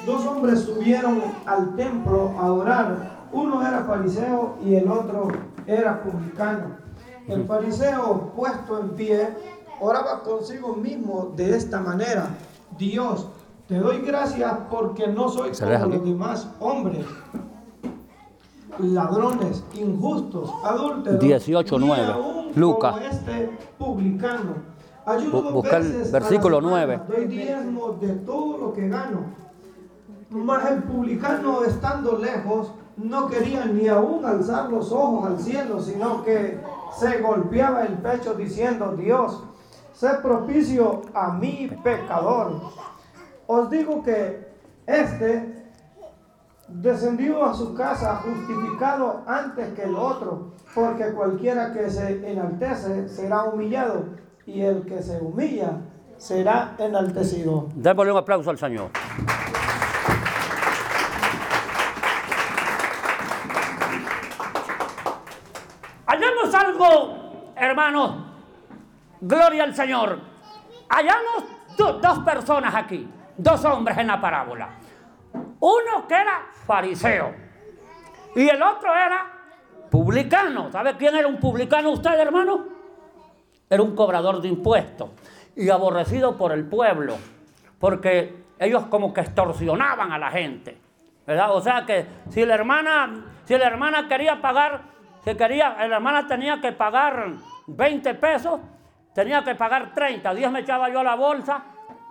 Dos 0.05 0.25
hombres 0.25 0.59
subieron 0.59 1.21
al 1.45 1.73
templo 1.77 2.37
a 2.37 2.51
orar, 2.51 3.29
uno 3.31 3.65
era 3.65 3.85
fariseo 3.85 4.57
y 4.61 4.75
el 4.75 4.91
otro 4.91 5.29
era 5.65 6.03
publicano. 6.03 6.88
El 7.29 7.45
fariseo, 7.45 8.31
puesto 8.35 8.79
en 8.79 8.89
pie, 8.89 9.29
oraba 9.79 10.21
consigo 10.23 10.75
mismo 10.75 11.31
de 11.35 11.55
esta 11.55 11.79
manera, 11.79 12.29
Dios, 12.77 13.27
te 13.67 13.77
doy 13.77 14.01
gracias 14.01 14.51
porque 14.69 15.07
no 15.07 15.29
soy 15.29 15.53
¿Se 15.53 15.65
deja 15.65 15.83
como 15.83 15.95
los 15.95 16.05
demás 16.05 16.47
hombres 16.59 17.05
ladrones, 18.79 19.63
injustos, 19.73 20.51
adúlteros, 20.63 21.19
18:9. 21.21 21.79
ni 21.79 22.11
aun 22.11 22.51
Lucas. 22.55 22.93
como 22.93 23.05
este 23.05 23.57
publicano. 23.77 24.79
Ayudo 25.05 25.51
busca 25.51 25.77
el 25.77 26.03
versículo 26.11 26.61
semana, 26.61 26.85
9. 26.85 27.01
Doy 27.07 27.25
diezmo 27.25 27.97
de 27.99 28.13
todo 28.15 28.57
lo 28.57 28.73
que 28.73 28.87
gano. 28.87 29.21
Mas 30.29 30.69
el 30.69 30.83
publicano, 30.83 31.63
estando 31.63 32.17
lejos, 32.17 32.71
no 32.97 33.27
quería 33.27 33.65
ni 33.65 33.87
aún 33.87 34.23
alzar 34.23 34.69
los 34.69 34.91
ojos 34.91 35.25
al 35.25 35.39
cielo, 35.39 35.79
sino 35.79 36.23
que 36.23 36.59
se 36.99 37.21
golpeaba 37.21 37.83
el 37.83 37.93
pecho 37.99 38.33
diciendo, 38.33 38.95
Dios, 38.95 39.43
sé 39.93 40.09
propicio 40.21 41.01
a 41.13 41.31
mi 41.31 41.67
pecador. 41.83 42.61
Os 43.47 43.69
digo 43.69 44.03
que 44.03 44.47
este 44.85 45.63
descendió 46.67 47.45
a 47.45 47.53
su 47.53 47.73
casa 47.73 48.17
justificado 48.17 49.23
antes 49.25 49.73
que 49.73 49.83
el 49.83 49.95
otro, 49.95 50.53
porque 50.75 51.11
cualquiera 51.13 51.73
que 51.73 51.89
se 51.89 52.29
enaltece 52.29 53.09
será 53.09 53.43
humillado, 53.43 54.05
y 54.45 54.61
el 54.61 54.85
que 54.85 55.01
se 55.01 55.19
humilla 55.19 55.81
será 56.17 56.75
enaltecido. 56.77 57.69
Démosle 57.75 58.11
un 58.11 58.17
aplauso 58.17 58.49
al 58.49 58.57
Señor. 58.57 58.89
Hermanos. 67.79 68.15
Gloria 69.21 69.63
al 69.63 69.75
Señor. 69.75 70.19
Hallamos 70.89 71.45
do- 71.77 71.93
dos 71.99 72.19
personas 72.19 72.73
aquí, 72.75 73.07
dos 73.37 73.63
hombres 73.65 73.97
en 73.97 74.07
la 74.07 74.19
parábola. 74.19 74.69
Uno 75.59 76.07
que 76.07 76.13
era 76.15 76.47
fariseo 76.65 77.33
y 78.35 78.47
el 78.47 78.61
otro 78.61 78.93
era 78.93 79.25
publicano. 79.89 80.71
¿Sabe 80.71 80.95
quién 80.97 81.15
era 81.15 81.27
un 81.27 81.37
publicano 81.37 81.91
usted, 81.91 82.17
hermano? 82.19 82.65
Era 83.69 83.83
un 83.83 83.95
cobrador 83.95 84.41
de 84.41 84.47
impuestos 84.47 85.09
y 85.55 85.69
aborrecido 85.69 86.37
por 86.37 86.51
el 86.51 86.65
pueblo, 86.65 87.15
porque 87.79 88.43
ellos 88.57 88.85
como 88.89 89.13
que 89.13 89.21
extorsionaban 89.21 90.11
a 90.11 90.17
la 90.17 90.31
gente, 90.31 90.77
¿verdad? 91.27 91.53
O 91.55 91.61
sea 91.61 91.85
que 91.85 92.05
si 92.29 92.45
la 92.45 92.55
hermana, 92.55 93.25
si 93.45 93.57
la 93.57 93.67
hermana 93.67 94.07
quería 94.07 94.41
pagar, 94.41 94.81
si 95.29 95.37
quería, 95.37 95.75
la 95.87 95.95
hermana 95.95 96.27
tenía 96.27 96.59
que 96.59 96.71
pagar 96.71 97.27
20 97.67 98.15
pesos, 98.15 98.59
tenía 99.13 99.43
que 99.43 99.53
pagar 99.53 99.93
30, 99.93 100.33
10 100.33 100.51
me 100.51 100.59
echaba 100.61 100.89
yo 100.89 101.01
a 101.01 101.03
la 101.03 101.15
bolsa 101.15 101.63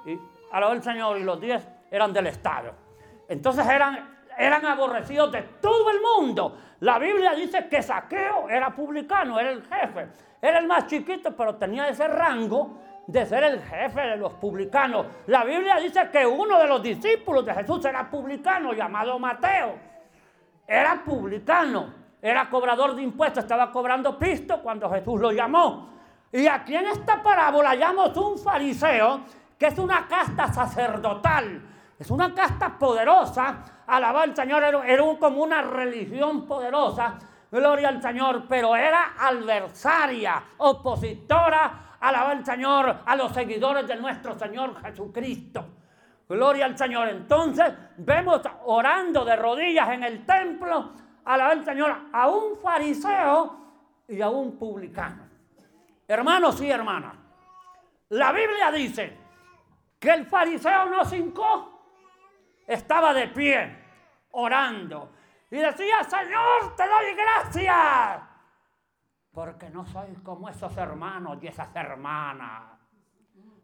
y 0.07 0.17
a 0.53 0.61
la 0.61 0.71
del 0.71 0.83
Señor 0.83 1.19
y 1.19 1.25
los 1.25 1.41
10 1.41 1.69
eran 1.91 2.13
del 2.13 2.29
Estado. 2.29 2.73
Entonces 3.29 3.67
eran, 3.67 4.25
eran 4.39 4.65
aborrecidos 4.65 5.33
de 5.33 5.43
todo 5.61 5.91
el 5.91 5.99
mundo. 6.01 6.59
La 6.81 6.99
Biblia 6.99 7.35
dice 7.35 7.69
que 7.69 7.83
Saqueo 7.83 8.49
era 8.49 8.71
publicano, 8.71 9.41
era 9.41 9.51
el 9.51 9.65
jefe. 9.65 10.09
Era 10.41 10.59
el 10.59 10.69
más 10.69 10.87
chiquito, 10.87 11.37
pero 11.37 11.57
tenía 11.57 11.89
ese 11.89 12.07
rango 12.07 12.79
de 13.05 13.27
ser 13.27 13.43
el 13.43 13.61
jefe 13.61 14.01
de 14.01 14.17
los 14.17 14.35
publicanos. 14.35 15.07
La 15.27 15.43
Biblia 15.43 15.77
dice 15.81 16.09
que 16.13 16.25
uno 16.25 16.57
de 16.61 16.69
los 16.69 16.81
discípulos 16.81 17.45
de 17.45 17.55
Jesús 17.55 17.85
era 17.85 18.09
publicano, 18.09 18.73
llamado 18.75 19.19
Mateo. 19.19 19.75
Era 20.69 21.03
publicano, 21.05 21.93
era 22.21 22.49
cobrador 22.51 22.95
de 22.95 23.03
impuestos, 23.03 23.45
estaba 23.45 23.71
cobrando 23.71 24.19
pisto 24.19 24.61
cuando 24.61 24.91
Jesús 24.91 25.21
lo 25.21 25.33
llamó. 25.33 25.91
Y 26.33 26.47
aquí 26.47 26.75
en 26.77 26.87
esta 26.87 27.23
parábola 27.23 27.71
hallamos 27.71 28.17
un 28.17 28.39
fariseo 28.39 29.21
que 29.59 29.67
es 29.67 29.79
una 29.79 30.07
casta 30.07 30.53
sacerdotal, 30.53 31.63
es 31.99 32.11
una 32.11 32.35
casta 32.35 32.79
poderosa. 32.79 33.65
Alaba 33.87 34.23
al 34.23 34.37
Señor, 34.37 34.63
era, 34.63 35.03
como 35.19 35.43
una 35.43 35.63
religión 35.63 36.47
poderosa. 36.47 37.19
Gloria 37.51 37.89
al 37.89 38.03
Señor, 38.03 38.45
pero 38.47 38.77
era 38.77 39.15
adversaria, 39.19 40.43
opositora, 40.59 41.97
alaba 41.99 42.33
al 42.33 42.45
Señor, 42.45 42.99
a 43.07 43.17
los 43.17 43.33
seguidores 43.33 43.89
de 43.89 43.97
nuestro 43.97 44.39
Señor 44.39 44.81
Jesucristo. 44.83 45.65
Gloria 46.29 46.67
al 46.67 46.77
Señor. 46.77 47.09
Entonces 47.09 47.73
vemos 47.97 48.43
orando 48.67 49.25
de 49.25 49.35
rodillas 49.35 49.89
en 49.89 50.05
el 50.05 50.27
templo, 50.27 50.93
alaba 51.29 51.53
al 51.53 51.65
Señor, 51.65 51.95
a 52.11 52.29
un 52.29 52.57
fariseo 52.57 53.57
y 54.09 54.21
a 54.21 54.31
un 54.31 54.59
publicano. 54.59 55.29
Hermanos 56.07 56.61
y 56.63 56.71
hermanas, 56.71 57.15
la 58.09 58.33
Biblia 58.33 58.73
dice 58.73 59.15
que 59.99 60.11
el 60.11 60.25
fariseo 60.25 60.87
no 60.87 61.05
se 61.05 61.19
hincó, 61.19 61.83
estaba 62.67 63.13
de 63.13 63.29
pie, 63.29 63.85
orando, 64.31 65.13
y 65.51 65.57
decía, 65.57 66.03
Señor, 66.05 66.75
te 66.75 66.85
doy 66.89 67.15
gracias, 67.15 68.23
porque 69.31 69.69
no 69.69 69.85
soy 69.85 70.15
como 70.23 70.49
esos 70.49 70.75
hermanos 70.79 71.39
y 71.43 71.49
esas 71.49 71.69
hermanas. 71.77 72.63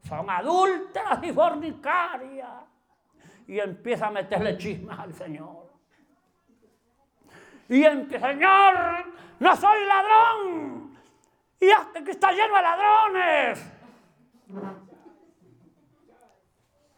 Son 0.03 0.29
adúlteras 0.29 1.23
y 1.23 1.33
fornicarias. 1.33 2.63
Y 3.47 3.59
empieza 3.59 4.07
a 4.07 4.11
meterle 4.11 4.57
chismes 4.59 4.99
al 4.99 5.15
Señor. 5.15 5.64
Y 7.69 7.85
empieza, 7.85 8.29
Señor, 8.29 8.75
no 9.41 9.57
soy 9.57 9.85
ladrón. 9.87 10.99
Y 11.61 11.71
hasta 11.71 12.05
que 12.05 12.11
está 12.11 12.31
lleno 12.33 12.55
de 12.55 12.63
ladrones. 12.63 13.73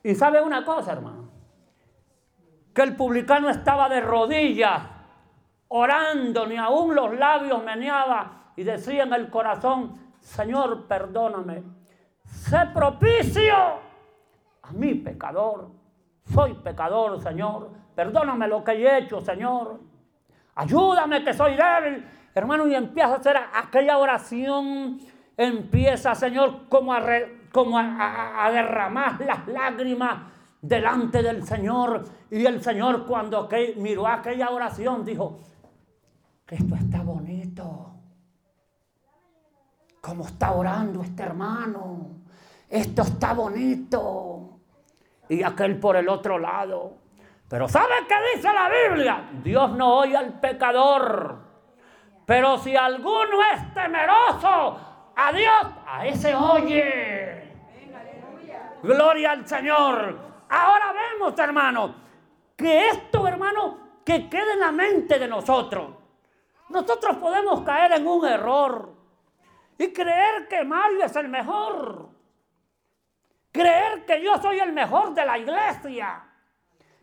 Y 0.03 0.15
sabe 0.15 0.41
una 0.41 0.65
cosa, 0.65 0.93
hermano, 0.93 1.31
que 2.73 2.83
el 2.83 2.95
publicano 2.95 3.49
estaba 3.49 3.89
de 3.89 4.01
rodillas, 4.01 4.83
orando, 5.69 6.47
ni 6.47 6.57
aún 6.57 6.95
los 6.95 7.13
labios 7.17 7.63
meneaba 7.65 8.53
y 8.57 8.63
decía 8.65 9.03
en 9.03 9.13
el 9.13 9.31
corazón, 9.31 10.13
Señor, 10.21 10.87
perdóname, 10.87 11.63
sé 12.25 12.59
propicio 12.73 13.55
a 14.63 14.73
mi 14.73 14.95
pecador. 14.95 15.71
Soy 16.25 16.55
pecador, 16.55 17.21
Señor. 17.21 17.71
Perdóname 17.95 18.49
lo 18.49 18.65
que 18.65 18.73
he 18.73 18.99
hecho, 18.99 19.21
Señor. 19.21 19.81
Ayúdame 20.57 21.23
que 21.23 21.35
soy 21.35 21.55
débil. 21.55 22.05
Hermano, 22.35 22.67
y 22.67 22.75
empieza 22.75 23.13
a 23.13 23.17
hacer 23.17 23.37
aquella 23.55 23.99
oración. 23.99 24.99
Empieza, 25.37 26.15
Señor, 26.15 26.69
como 26.69 26.93
a, 26.93 28.51
derramar 28.51 29.21
las 29.21 29.47
lágrimas 29.49 30.23
delante 30.61 31.23
del 31.23 31.47
Señor. 31.47 32.05
Y 32.31 32.45
el 32.45 32.63
Señor 32.63 33.07
cuando 33.07 33.47
que 33.49 33.75
miró 33.77 34.07
aquella 34.07 34.51
oración 34.51 35.05
dijo, 35.05 35.41
esto 36.49 36.75
está 36.75 37.03
bonito. 37.03 37.93
Como 40.01 40.25
está 40.25 40.53
orando 40.53 41.03
este 41.03 41.23
hermano. 41.23 42.21
Esto 42.69 43.03
está 43.03 43.35
bonito. 43.35 44.61
Y 45.29 45.43
aquel 45.43 45.79
por 45.79 45.97
el 45.97 46.09
otro 46.09 46.39
lado. 46.39 47.06
Pero 47.49 47.69
¿sabe 47.69 47.95
qué 48.09 48.15
dice 48.35 48.53
la 48.53 48.69
Biblia? 48.69 49.29
Dios 49.43 49.71
no 49.73 49.99
oye 49.99 50.17
al 50.17 50.41
pecador. 50.41 51.39
Pero 52.25 52.59
si 52.59 52.75
alguno 52.75 53.39
es 53.55 53.73
temeroso 53.73 54.81
a 55.15 55.33
Dios, 55.33 55.67
a 55.87 56.07
ese 56.07 56.35
oye. 56.35 57.55
Gloria 58.83 59.31
al 59.31 59.47
Señor. 59.47 60.19
Ahora 60.49 60.93
vemos, 60.93 61.39
hermano, 61.39 61.95
que 62.57 62.89
esto, 62.89 63.27
hermano, 63.29 63.79
que 64.05 64.29
quede 64.29 64.55
en 64.55 64.61
la 64.61 64.73
mente 64.73 65.19
de 65.19 65.29
nosotros. 65.29 65.91
Nosotros 66.69 67.17
podemos 67.19 67.63
caer 67.63 67.93
en 67.93 68.07
un 68.07 68.27
error 68.27 68.93
y 69.79 69.93
creer 69.93 70.49
que 70.49 70.65
Mario 70.65 71.05
es 71.05 71.15
el 71.15 71.29
mejor. 71.29 72.09
Creer 73.53 74.05
que 74.05 74.23
yo 74.23 74.37
soy 74.39 74.59
el 74.59 74.73
mejor 74.73 75.15
de 75.15 75.25
la 75.25 75.39
iglesia. 75.39 76.26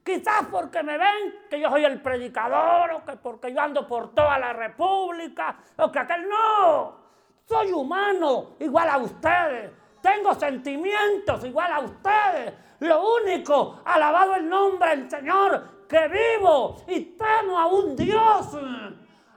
Quizás 0.04 0.48
porque 0.52 0.84
me 0.84 0.98
ven 0.98 1.46
que 1.50 1.62
yo 1.62 1.70
soy 1.70 1.86
el 1.86 2.02
predicador 2.02 2.92
o 2.92 3.06
que 3.06 3.13
porque 3.13 3.54
yo 3.54 3.62
ando 3.62 3.88
por 3.88 4.13
toda 4.13 4.38
la 4.38 4.52
república 4.52 5.56
o 5.78 5.89
que 5.92 6.00
aquel 6.00 6.28
no. 6.28 7.04
Soy 7.46 7.72
humano 7.72 8.56
igual 8.60 8.89
a 8.89 8.98
ustedes. 8.98 9.72
Tengo 10.02 10.36
sentimientos 10.36 11.46
igual 11.46 11.72
a 11.72 11.80
ustedes. 11.80 12.54
Lo 12.80 13.16
único, 13.16 13.80
alabado 13.86 14.36
el 14.36 14.50
nombre 14.50 14.89
del 14.89 15.10
Señor, 15.10 15.88
que 15.88 16.10
vivo 16.10 16.84
y 16.88 17.00
temo 17.18 17.58
a 17.58 17.68
un 17.68 17.96
Dios. 17.96 18.58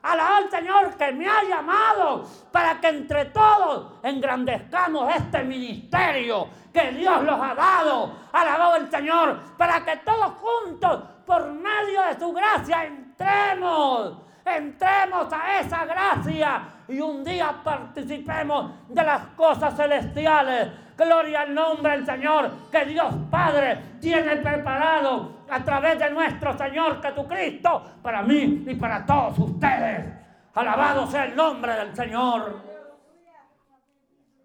Alabado 0.01 0.35
al 0.35 0.51
Señor 0.51 0.97
que 0.97 1.11
me 1.13 1.29
ha 1.29 1.43
llamado 1.43 2.25
para 2.51 2.81
que 2.81 2.89
entre 2.89 3.25
todos 3.25 3.99
engrandezcamos 4.03 5.15
este 5.15 5.43
ministerio 5.45 6.49
que 6.77 6.91
Dios 6.91 7.23
los 7.23 7.41
ha 7.41 7.55
dado. 7.55 8.11
Alabado 8.31 8.75
el 8.75 8.91
Señor 8.91 9.39
para 9.57 9.83
que 9.83 9.97
todos 9.97 10.33
juntos, 10.33 11.03
por 11.25 11.51
medio 11.51 12.03
de 12.03 12.19
su 12.19 12.31
gracia, 12.31 12.85
entremos. 12.85 14.17
Entremos 14.45 15.33
a 15.33 15.59
esa 15.59 15.85
gracia 15.85 16.61
y 16.87 17.01
un 17.01 17.23
día 17.23 17.51
participemos 17.63 18.71
de 18.89 19.03
las 19.03 19.25
cosas 19.35 19.75
celestiales. 19.75 20.69
Gloria 20.95 21.41
al 21.41 21.53
nombre 21.53 21.93
del 21.93 22.05
Señor 22.05 22.51
que 22.71 22.85
Dios 22.85 23.13
Padre 23.29 23.97
tiene 23.99 24.37
preparado 24.37 25.43
a 25.49 25.63
través 25.63 25.99
de 25.99 26.09
nuestro 26.11 26.57
Señor 26.57 27.01
Jesucristo 27.01 27.83
para 28.01 28.21
mí 28.21 28.63
y 28.67 28.75
para 28.75 29.05
todos 29.05 29.37
ustedes. 29.39 30.13
Alabado 30.53 31.07
sea 31.07 31.25
el 31.25 31.35
nombre 31.35 31.73
del 31.73 31.95
Señor. 31.95 32.61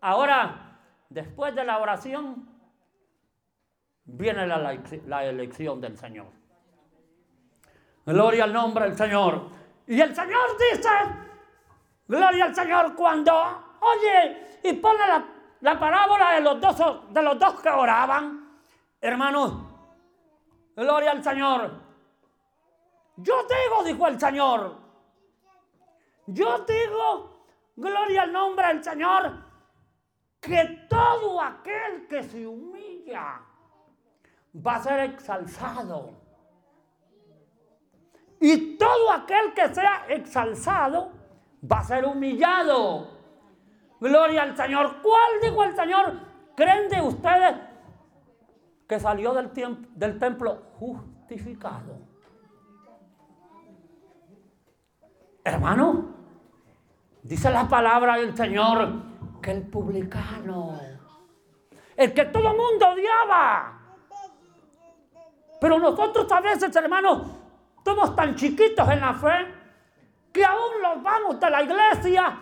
Ahora, 0.00 0.61
después 1.12 1.54
de 1.54 1.64
la 1.64 1.78
oración, 1.78 2.48
viene 4.04 4.46
la, 4.46 4.78
la 5.06 5.24
elección 5.24 5.80
del 5.80 5.96
Señor. 5.96 6.26
Gloria 8.04 8.44
al 8.44 8.52
nombre 8.52 8.84
del 8.84 8.96
Señor. 8.96 9.48
Y 9.86 10.00
el 10.00 10.14
Señor 10.14 10.56
dice, 10.58 10.88
gloria 12.08 12.46
al 12.46 12.54
Señor, 12.54 12.94
cuando 12.94 13.32
oye 13.80 14.58
y 14.64 14.72
pone 14.74 15.00
la, 15.60 15.78
parábola 15.78 16.32
de 16.32 16.40
los, 16.40 16.60
dos, 16.60 17.12
de 17.12 17.22
los 17.22 17.38
dos 17.38 17.60
que 17.60 17.68
oraban, 17.68 18.58
hermanos, 19.00 19.54
gloria 20.76 21.10
al 21.12 21.22
Señor. 21.22 21.70
Yo 23.16 23.42
digo, 23.42 23.84
dijo 23.84 24.06
el 24.08 24.18
Señor, 24.18 24.76
yo 26.26 26.58
digo, 26.60 27.46
gloria 27.76 28.22
al 28.22 28.32
nombre 28.32 28.68
del 28.68 28.82
Señor, 28.82 29.41
que 30.42 30.86
todo 30.88 31.40
aquel 31.40 32.08
que 32.08 32.22
se 32.24 32.44
humilla 32.44 33.40
va 34.54 34.74
a 34.74 34.82
ser 34.82 35.00
exalzado. 35.10 36.20
Y 38.40 38.76
todo 38.76 39.12
aquel 39.12 39.54
que 39.54 39.72
sea 39.72 40.04
exalzado 40.08 41.12
va 41.70 41.78
a 41.78 41.84
ser 41.84 42.04
humillado. 42.04 43.06
Gloria 44.00 44.42
al 44.42 44.56
Señor. 44.56 44.96
¿Cuál 45.00 45.40
dijo 45.40 45.62
el 45.62 45.76
Señor? 45.76 46.20
¿Creen 46.56 46.88
de 46.88 47.00
ustedes 47.00 47.56
que 48.88 48.98
salió 48.98 49.32
del, 49.34 49.52
del 49.94 50.18
templo 50.18 50.60
justificado? 50.80 52.00
Hermano, 55.44 56.16
dice 57.22 57.48
la 57.48 57.68
palabra 57.68 58.16
del 58.16 58.36
Señor 58.36 59.11
que 59.42 59.50
el 59.50 59.62
publicano, 59.62 60.80
el 61.96 62.14
que 62.14 62.24
todo 62.26 62.50
el 62.50 62.56
mundo 62.56 62.88
odiaba, 62.88 63.78
pero 65.60 65.78
nosotros 65.78 66.30
a 66.32 66.40
veces, 66.40 66.74
hermano, 66.74 67.24
somos 67.84 68.16
tan 68.16 68.34
chiquitos 68.34 68.88
en 68.88 69.00
la 69.00 69.14
fe 69.14 69.54
que 70.32 70.44
aún 70.44 70.80
los 70.80 71.02
vamos 71.02 71.38
de 71.38 71.50
la 71.50 71.62
iglesia 71.62 72.38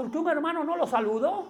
porque 0.00 0.16
un 0.16 0.28
hermano 0.28 0.64
no 0.64 0.78
lo 0.78 0.86
saludó. 0.86 1.46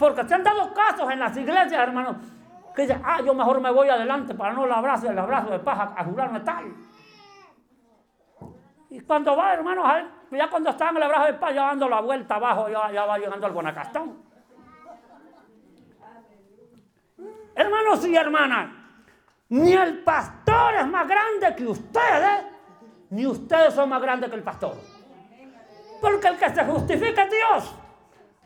Porque 0.00 0.24
se 0.26 0.34
han 0.34 0.42
dado 0.42 0.74
casos 0.74 1.08
en 1.08 1.20
las 1.20 1.36
iglesias, 1.36 1.74
hermanos, 1.74 2.16
que 2.74 2.82
dicen, 2.82 3.00
ah, 3.04 3.20
yo 3.24 3.32
mejor 3.34 3.60
me 3.60 3.70
voy 3.70 3.88
adelante 3.88 4.34
para 4.34 4.52
no 4.52 4.64
el 4.64 4.72
abrazo, 4.72 5.08
el 5.08 5.16
abrazo 5.16 5.50
de 5.50 5.60
paja 5.60 5.94
a 5.96 6.04
jurarme 6.04 6.40
tal. 6.40 6.74
Y 8.90 9.00
cuando 9.00 9.36
va, 9.36 9.54
hermanos, 9.54 9.86
ya 10.32 10.50
cuando 10.50 10.70
está 10.70 10.90
en 10.90 10.96
el 10.96 11.02
abrazo 11.04 11.26
de 11.26 11.34
paz, 11.34 11.54
ya 11.54 11.66
dando 11.66 11.88
la 11.88 12.00
vuelta 12.00 12.34
abajo, 12.34 12.68
ya, 12.68 13.04
va 13.04 13.18
llegando 13.18 13.46
al 13.46 13.52
Guanacastón. 13.52 14.20
Hermanos 17.54 18.04
y 18.06 18.16
hermanas, 18.16 18.70
ni 19.48 19.72
el 19.74 20.02
pastor 20.02 20.74
es 20.74 20.86
más 20.88 21.06
grande 21.06 21.54
que 21.54 21.66
ustedes, 21.66 22.44
ni 23.10 23.26
ustedes 23.26 23.74
son 23.74 23.88
más 23.88 24.02
grandes 24.02 24.28
que 24.28 24.36
el 24.36 24.42
pastor. 24.42 24.76
Porque 26.00 26.28
el 26.28 26.36
que 26.36 26.50
se 26.50 26.64
justifica 26.64 27.24
es 27.24 27.30
Dios. 27.30 27.74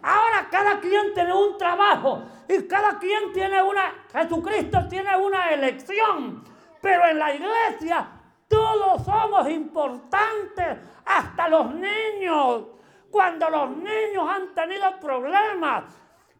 Ahora 0.02 0.48
cada 0.50 0.80
quien 0.80 1.14
tiene 1.14 1.32
un 1.32 1.56
trabajo 1.56 2.22
y 2.46 2.62
cada 2.64 2.98
quien 2.98 3.32
tiene 3.32 3.62
una, 3.62 3.94
Jesucristo 4.12 4.86
tiene 4.88 5.16
una 5.16 5.48
elección. 5.50 6.44
Pero 6.82 7.06
en 7.06 7.18
la 7.18 7.34
iglesia 7.34 8.08
todos 8.48 9.04
somos 9.04 9.48
importantes, 9.48 10.78
hasta 11.04 11.48
los 11.48 11.74
niños. 11.74 12.64
Cuando 13.10 13.48
los 13.48 13.70
niños 13.76 14.28
han 14.28 14.54
tenido 14.54 14.98
problemas, 15.00 15.84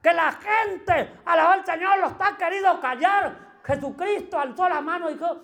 que 0.03 0.13
la 0.13 0.33
gente, 0.33 1.21
alabar 1.25 1.61
al 1.61 1.67
Señor, 1.67 1.99
los 2.01 2.13
está 2.13 2.37
querido 2.37 2.81
callar, 2.81 3.37
Jesucristo 3.65 4.39
alzó 4.39 4.69
la 4.69 4.81
mano 4.81 5.09
y 5.09 5.15
dijo, 5.15 5.43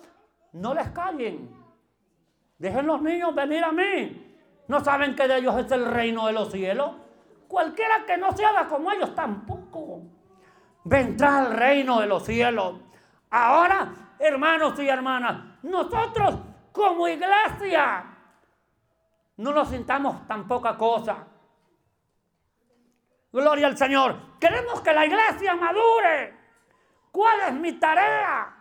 no 0.53 0.73
les 0.73 0.89
callen. 0.89 1.55
Dejen 2.57 2.85
los 2.85 3.01
niños 3.01 3.33
venir 3.33 3.63
a 3.63 3.71
mí. 3.71 4.37
¿No 4.67 4.83
saben 4.83 5.15
que 5.15 5.27
de 5.27 5.37
ellos 5.37 5.57
es 5.57 5.71
el 5.71 5.85
reino 5.85 6.27
de 6.27 6.33
los 6.33 6.51
cielos? 6.51 6.91
Cualquiera 7.47 8.05
que 8.05 8.17
no 8.17 8.31
se 8.35 8.45
haga 8.45 8.67
como 8.67 8.91
ellos 8.91 9.15
tampoco 9.15 10.03
vendrá 10.83 11.39
al 11.39 11.53
reino 11.53 11.99
de 11.99 12.07
los 12.07 12.23
cielos. 12.23 12.75
Ahora, 13.29 13.91
hermanos 14.19 14.79
y 14.79 14.87
hermanas, 14.87 15.37
nosotros 15.63 16.35
como 16.71 17.07
iglesia 17.07 18.05
no 19.37 19.51
nos 19.51 19.69
sintamos 19.69 20.27
tan 20.27 20.47
poca 20.47 20.77
cosa. 20.77 21.27
Gloria 23.31 23.67
al 23.67 23.77
Señor. 23.77 24.39
Queremos 24.39 24.81
que 24.81 24.93
la 24.93 25.05
iglesia 25.05 25.55
madure. 25.55 26.37
¿Cuál 27.11 27.39
es 27.47 27.53
mi 27.53 27.73
tarea? 27.73 28.55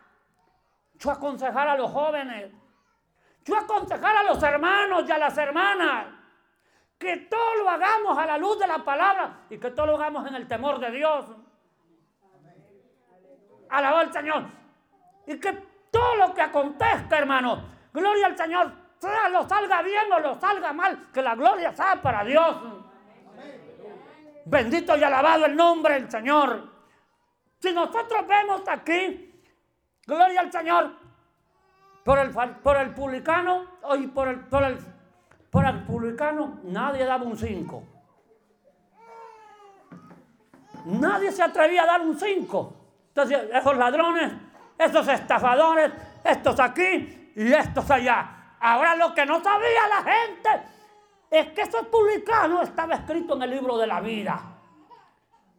Yo 0.95 1.11
aconsejar 1.11 1.69
a 1.69 1.77
los 1.77 1.91
jóvenes, 1.91 2.53
yo 3.45 3.57
aconsejar 3.57 4.17
a 4.17 4.23
los 4.23 4.43
hermanos 4.43 5.05
y 5.09 5.13
a 5.13 5.19
las 5.19 5.37
hermanas 5.39 6.07
que 6.99 7.17
todo 7.17 7.55
lo 7.57 7.71
hagamos 7.71 8.19
a 8.19 8.27
la 8.27 8.37
luz 8.37 8.59
de 8.59 8.67
la 8.67 8.85
palabra 8.85 9.47
y 9.49 9.59
que 9.59 9.71
todo 9.71 9.87
lo 9.87 9.97
hagamos 9.97 10.27
en 10.27 10.35
el 10.35 10.47
temor 10.47 10.79
de 10.79 10.91
Dios. 10.91 11.27
Alabado 13.71 14.01
al 14.01 14.13
Señor. 14.13 14.45
Y 15.27 15.39
que 15.41 15.53
todo 15.91 16.17
lo 16.17 16.35
que 16.35 16.43
acontezca, 16.43 17.17
hermano, 17.17 17.63
gloria 17.93 18.27
al 18.27 18.37
Señor, 18.37 18.73
sea 18.99 19.29
lo 19.31 19.49
salga 19.49 19.83
bien 19.83 20.13
o 20.13 20.19
lo 20.21 20.39
salga 20.39 20.73
mal, 20.73 21.09
que 21.13 21.23
la 21.23 21.35
gloria 21.35 21.73
sea 21.75 22.01
para 22.01 22.23
Dios. 22.25 22.57
Bendito 24.45 24.97
y 24.97 25.03
alabado 25.03 25.47
el 25.47 25.57
nombre 25.57 25.95
del 25.95 26.11
Señor. 26.11 26.69
Si 27.59 27.73
nosotros 27.73 28.27
vemos 28.27 28.63
aquí, 28.69 29.43
gloria 30.07 30.41
al 30.41 30.53
Señor, 30.53 30.93
por 32.05 32.19
el, 32.19 32.31
por 32.31 32.77
el 32.77 32.95
publicano, 32.95 33.67
y 33.99 34.07
por 34.09 34.29
el, 34.29 34.41
por 34.41 34.65
el, 34.65 34.79
por 35.51 35.65
el 35.65 35.85
publicano, 35.85 36.61
nadie 36.65 37.05
daba 37.05 37.25
un 37.25 37.37
5. 37.37 37.83
Nadie 40.87 41.31
se 41.31 41.43
atrevía 41.43 41.83
a 41.83 41.87
dar 41.87 42.01
un 42.01 42.19
5. 42.19 42.77
Entonces, 43.09 43.51
esos 43.53 43.77
ladrones, 43.77 44.33
esos 44.79 45.07
estafadores, 45.09 45.93
estos 46.25 46.59
aquí 46.59 47.20
y 47.35 47.53
estos 47.53 47.91
allá. 47.91 48.57
Ahora 48.61 48.95
lo 48.95 49.15
que 49.15 49.25
no 49.25 49.43
sabía 49.43 49.89
la 49.89 50.03
gente 50.03 50.49
es 51.31 51.49
que 51.53 51.63
ese 51.63 51.83
publicano 51.85 52.63
estaba 52.63 52.95
escrito 52.95 53.35
en 53.37 53.43
el 53.43 53.51
libro 53.51 53.79
de 53.79 53.87
la 53.87 54.01
vida. 54.01 54.43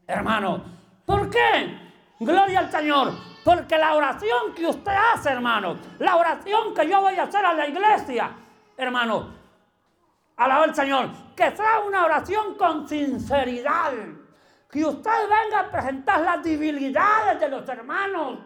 Hermano, 0.06 0.64
¿por 1.06 1.30
qué? 1.30 1.80
Gloria 2.20 2.60
al 2.60 2.72
Señor. 2.72 3.14
Porque 3.44 3.78
la 3.78 3.96
oración 3.96 4.54
que 4.54 4.68
usted 4.68 4.92
hace, 4.92 5.30
hermano, 5.30 5.78
la 5.98 6.16
oración 6.16 6.76
que 6.76 6.88
yo 6.88 7.02
voy 7.02 7.16
a 7.16 7.24
hacer 7.24 7.44
a 7.44 7.54
la 7.54 7.68
iglesia, 7.68 8.32
hermano, 8.78 9.34
alaba 10.38 10.66
al 10.66 10.76
Señor, 10.76 11.10
que 11.36 11.50
sea 11.56 11.80
una 11.80 12.06
oración 12.06 12.56
con 12.56 12.88
sinceridad. 12.88 13.94
Que 14.70 14.86
usted 14.86 15.12
venga 15.24 15.62
a 15.62 15.72
presentar 15.72 16.22
las 16.22 16.44
debilidades 16.44 17.40
de 17.40 17.50
los 17.50 17.68
hermanos. 17.68 18.40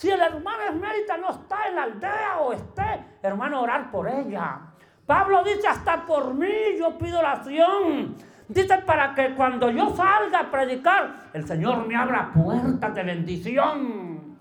Si 0.00 0.10
el 0.10 0.18
hermano 0.18 0.62
Esmerita 0.62 1.18
no 1.18 1.28
está 1.28 1.68
en 1.68 1.74
la 1.74 1.82
aldea 1.82 2.38
o 2.40 2.54
esté, 2.54 3.04
hermano, 3.22 3.60
orar 3.60 3.90
por 3.90 4.08
ella. 4.08 4.58
Pablo 5.04 5.44
dice, 5.44 5.68
hasta 5.68 6.06
por 6.06 6.32
mí 6.32 6.48
yo 6.78 6.96
pido 6.96 7.18
oración. 7.18 8.16
Dice 8.48 8.78
para 8.78 9.14
que 9.14 9.34
cuando 9.34 9.70
yo 9.70 9.94
salga 9.94 10.40
a 10.40 10.50
predicar, 10.50 11.28
el 11.34 11.46
Señor 11.46 11.86
me 11.86 11.96
abra 11.96 12.30
puertas 12.32 12.94
de 12.94 13.02
bendición. 13.02 14.38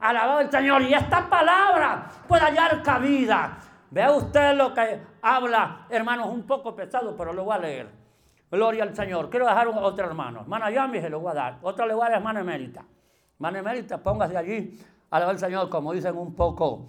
Alabado 0.00 0.40
el 0.40 0.50
Señor. 0.50 0.80
Y 0.80 0.94
esta 0.94 1.28
palabra 1.28 2.06
puede 2.26 2.44
hallar 2.44 2.82
cabida. 2.82 3.58
Vea 3.90 4.12
usted 4.12 4.56
lo 4.56 4.72
que 4.72 4.98
habla, 5.20 5.88
hermanos, 5.90 6.28
un 6.28 6.46
poco 6.46 6.74
pesado, 6.74 7.14
pero 7.18 7.34
lo 7.34 7.44
voy 7.44 7.54
a 7.54 7.58
leer. 7.58 7.90
Gloria 8.50 8.84
al 8.84 8.96
Señor. 8.96 9.28
Quiero 9.28 9.44
dejar 9.44 9.68
otro 9.68 10.06
hermano. 10.06 10.40
Hermana 10.40 10.70
Yami 10.70 11.02
se 11.02 11.10
lo 11.10 11.20
voy 11.20 11.32
a 11.32 11.34
dar. 11.34 11.58
Otra 11.60 11.84
le 11.84 11.92
voy 11.92 12.06
a 12.06 12.08
dar 12.08 12.16
hermana 12.16 12.40
Emérita. 12.40 12.82
Hermana 13.34 13.58
Emérita, 13.58 13.98
póngase 13.98 14.38
allí. 14.38 14.80
Alabado 15.12 15.32
el 15.32 15.38
Señor, 15.38 15.68
como 15.68 15.92
dicen 15.92 16.16
un 16.16 16.34
poco, 16.34 16.88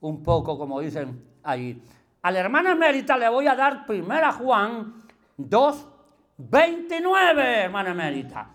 un 0.00 0.22
poco 0.22 0.58
como 0.58 0.78
dicen 0.80 1.38
ahí. 1.42 1.82
A 2.20 2.30
la 2.30 2.40
hermana 2.40 2.72
Emérita 2.72 3.16
le 3.16 3.26
voy 3.30 3.46
a 3.46 3.54
dar 3.54 3.86
primera 3.86 4.30
Juan 4.32 4.92
2, 5.38 5.88
29, 6.36 7.62
hermana 7.62 7.92
Emérita. 7.92 8.46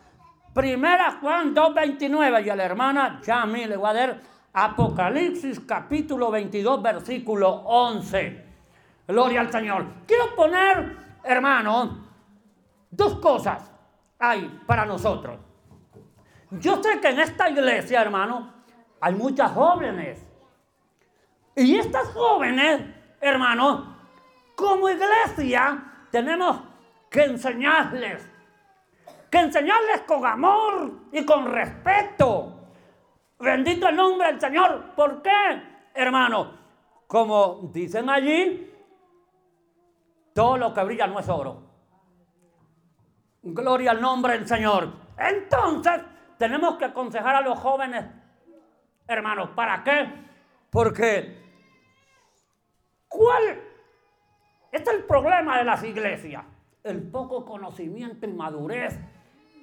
Primera 0.53 1.17
Juan 1.19 1.55
2.29 1.55 2.45
y 2.45 2.49
a 2.51 2.55
la 2.55 2.63
hermana 2.63 3.19
Yami 3.25 3.65
le 3.65 3.75
voy 3.75 3.89
a 3.89 3.93
dar 3.93 4.21
Apocalipsis 4.53 5.61
capítulo 5.61 6.29
22 6.29 6.83
versículo 6.83 7.49
11. 7.65 8.45
Gloria 9.07 9.41
al 9.41 9.51
Señor. 9.51 9.85
Quiero 10.05 10.35
poner, 10.35 10.95
hermano, 11.23 12.05
dos 12.91 13.15
cosas 13.15 13.71
hay 14.19 14.61
para 14.67 14.85
nosotros. 14.85 15.39
Yo 16.51 16.83
sé 16.83 16.99
que 17.01 17.09
en 17.09 17.19
esta 17.19 17.49
iglesia, 17.49 17.99
hermano, 17.99 18.56
hay 18.99 19.13
muchas 19.13 19.51
jóvenes. 19.51 20.23
Y 21.55 21.77
estas 21.77 22.09
jóvenes, 22.09 22.81
hermano, 23.19 23.97
como 24.55 24.89
iglesia 24.89 25.83
tenemos 26.11 26.61
que 27.09 27.23
enseñarles 27.23 28.27
que 29.29 29.39
enseñarles 29.39 30.01
con 30.01 30.25
amor 30.25 30.91
y 31.11 31.25
con 31.25 31.51
respeto. 31.51 32.53
Bendito 33.39 33.87
el 33.89 33.95
nombre 33.95 34.27
del 34.27 34.39
Señor. 34.39 34.93
¿Por 34.95 35.21
qué, 35.21 35.61
hermano? 35.93 36.57
Como 37.07 37.69
dicen 37.71 38.09
allí, 38.09 38.73
todo 40.33 40.57
lo 40.57 40.73
que 40.73 40.83
brilla 40.83 41.07
no 41.07 41.19
es 41.19 41.29
oro. 41.29 41.63
Gloria 43.43 43.91
al 43.91 44.01
nombre 44.01 44.33
del 44.33 44.47
Señor. 44.47 44.91
Entonces, 45.17 46.01
tenemos 46.37 46.77
que 46.77 46.85
aconsejar 46.85 47.35
a 47.35 47.41
los 47.41 47.57
jóvenes, 47.59 48.05
hermanos, 49.07 49.49
¿para 49.55 49.83
qué? 49.83 50.11
Porque, 50.69 51.41
¿cuál 53.07 53.43
es 54.71 54.87
el 54.87 55.03
problema 55.05 55.57
de 55.57 55.63
las 55.63 55.83
iglesias? 55.83 56.43
El 56.83 57.01
poco 57.03 57.45
conocimiento 57.45 58.25
y 58.25 58.33
madurez 58.33 58.99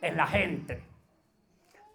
en 0.00 0.16
la 0.16 0.26
gente. 0.26 0.84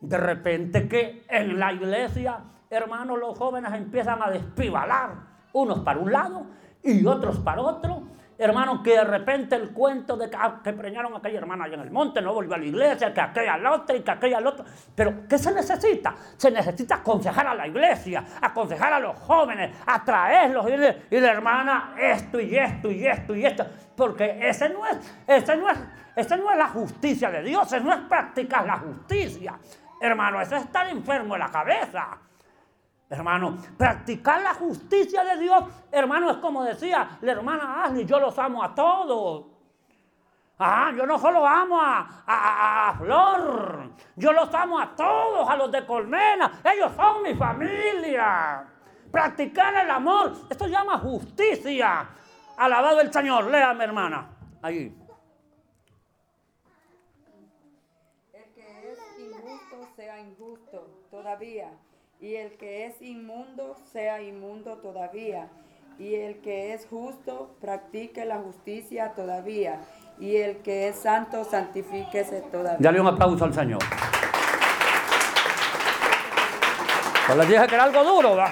De 0.02 0.18
repente 0.18 0.88
que 0.88 1.26
en 1.28 1.60
la 1.60 1.74
iglesia, 1.74 2.40
hermanos, 2.70 3.20
los 3.20 3.38
jóvenes 3.38 3.74
empiezan 3.74 4.22
a 4.22 4.30
despivalar, 4.30 5.12
unos 5.54 5.80
para 5.80 6.00
un 6.00 6.12
lado 6.12 6.46
y 6.84 7.06
otros 7.06 7.40
para 7.40 7.62
otro. 7.62 8.04
Hermanos, 8.40 8.80
que 8.84 8.92
de 8.92 9.04
repente 9.04 9.56
el 9.56 9.72
cuento 9.72 10.16
de 10.18 10.30
que, 10.30 10.38
ah, 10.40 10.62
preñaron 10.64 11.14
a 11.14 11.18
aquella 11.18 11.40
hermana 11.40 11.66
allá 11.66 11.76
en 11.76 11.82
el 11.82 11.92
monte, 11.92 12.22
no 12.22 12.34
volvió 12.34 12.56
a 12.56 12.58
la 12.58 12.66
iglesia, 12.66 13.14
que 13.14 13.22
aquella 13.22 13.54
al 13.56 13.66
otro 13.68 13.96
y 13.96 14.02
que 14.02 14.12
aquella 14.12 14.38
al 14.38 14.48
otro. 14.48 14.66
Pero, 14.96 15.28
¿qué 15.28 15.38
se 15.38 15.54
necesita? 15.54 16.16
Se 16.38 16.50
necesita 16.50 16.96
aconsejar 16.96 17.46
a 17.48 17.54
la 17.54 17.68
iglesia, 17.68 18.24
aconsejar 18.42 18.94
a 18.94 19.00
los 19.00 19.20
jóvenes, 19.20 19.76
atraerlos 19.86 20.66
y 21.12 21.20
la 21.20 21.32
hermana 21.32 21.96
esto 22.00 22.40
y 22.40 22.58
esto 22.58 22.90
y 22.90 23.06
esto 23.06 23.36
y 23.36 23.46
esto. 23.46 23.66
Porque 23.96 24.40
ese 24.42 24.70
no 24.70 24.86
es, 24.88 24.98
ese 25.28 25.58
no 25.58 25.70
es 25.70 25.78
esa 26.20 26.36
no 26.36 26.52
es 26.52 26.58
la 26.58 26.68
justicia 26.68 27.32
de 27.32 27.42
Dios, 27.42 27.72
eso 27.72 27.84
no 27.84 27.94
es 27.94 28.02
practicar 28.02 28.66
la 28.66 28.78
justicia. 28.78 29.58
Hermano, 30.02 30.42
eso 30.42 30.56
es 30.58 30.64
estar 30.64 30.88
enfermo 30.90 31.36
en 31.36 31.40
la 31.40 31.50
cabeza. 31.50 32.18
Hermano, 33.10 33.58
practicar 33.76 34.42
la 34.42 34.54
justicia 34.54 35.24
de 35.24 35.38
Dios, 35.38 35.64
hermano, 35.92 36.30
es 36.30 36.38
como 36.38 36.64
decía 36.64 37.18
la 37.22 37.32
hermana 37.32 37.84
Ashley, 37.84 38.06
yo 38.06 38.20
los 38.20 38.38
amo 38.38 38.64
a 38.64 38.76
todos. 38.76 39.46
Ah, 40.60 40.92
yo 40.96 41.06
no 41.08 41.18
solo 41.18 41.48
amo 41.48 41.82
a, 41.82 42.24
a, 42.28 42.94
Flor, 43.00 43.92
yo 44.16 44.32
los 44.32 44.54
amo 44.54 44.80
a 44.80 44.96
todos, 44.96 45.50
a 45.50 45.56
los 45.56 45.72
de 45.72 45.86
Colmena, 45.86 46.62
ellos 46.72 46.92
son 46.96 47.24
mi 47.24 47.34
familia. 47.34 48.68
Practicar 49.12 49.74
el 49.78 49.90
amor, 49.90 50.34
esto 50.48 50.66
se 50.66 50.72
llama 50.72 51.00
justicia. 51.00 52.10
Alabado 52.58 53.02
el 53.02 53.12
Señor, 53.12 53.46
léame 53.46 53.86
hermana, 53.86 54.30
ahí. 54.62 54.96
todavía, 61.10 61.72
y 62.20 62.36
el 62.36 62.58
que 62.58 62.86
es 62.86 63.02
inmundo 63.02 63.76
sea 63.92 64.22
inmundo 64.22 64.78
todavía, 64.78 65.50
y 65.98 66.16
el 66.16 66.42
que 66.42 66.74
es 66.74 66.86
justo 66.88 67.56
practique 67.60 68.26
la 68.26 68.38
justicia 68.38 69.14
todavía, 69.16 69.82
y 70.20 70.36
el 70.38 70.58
que 70.58 70.90
es 70.90 70.98
santo 70.98 71.44
santifíquese 71.44 72.42
todavía. 72.52 72.78
Dale 72.80 73.02
un 73.02 73.08
aplauso 73.08 73.46
al 73.46 73.54
Señor. 73.54 73.80
Pues 77.26 77.38
les 77.38 77.48
dije 77.48 77.68
que 77.68 77.76
era 77.76 77.84
algo 77.84 78.04
duro, 78.04 78.36
¿va? 78.36 78.52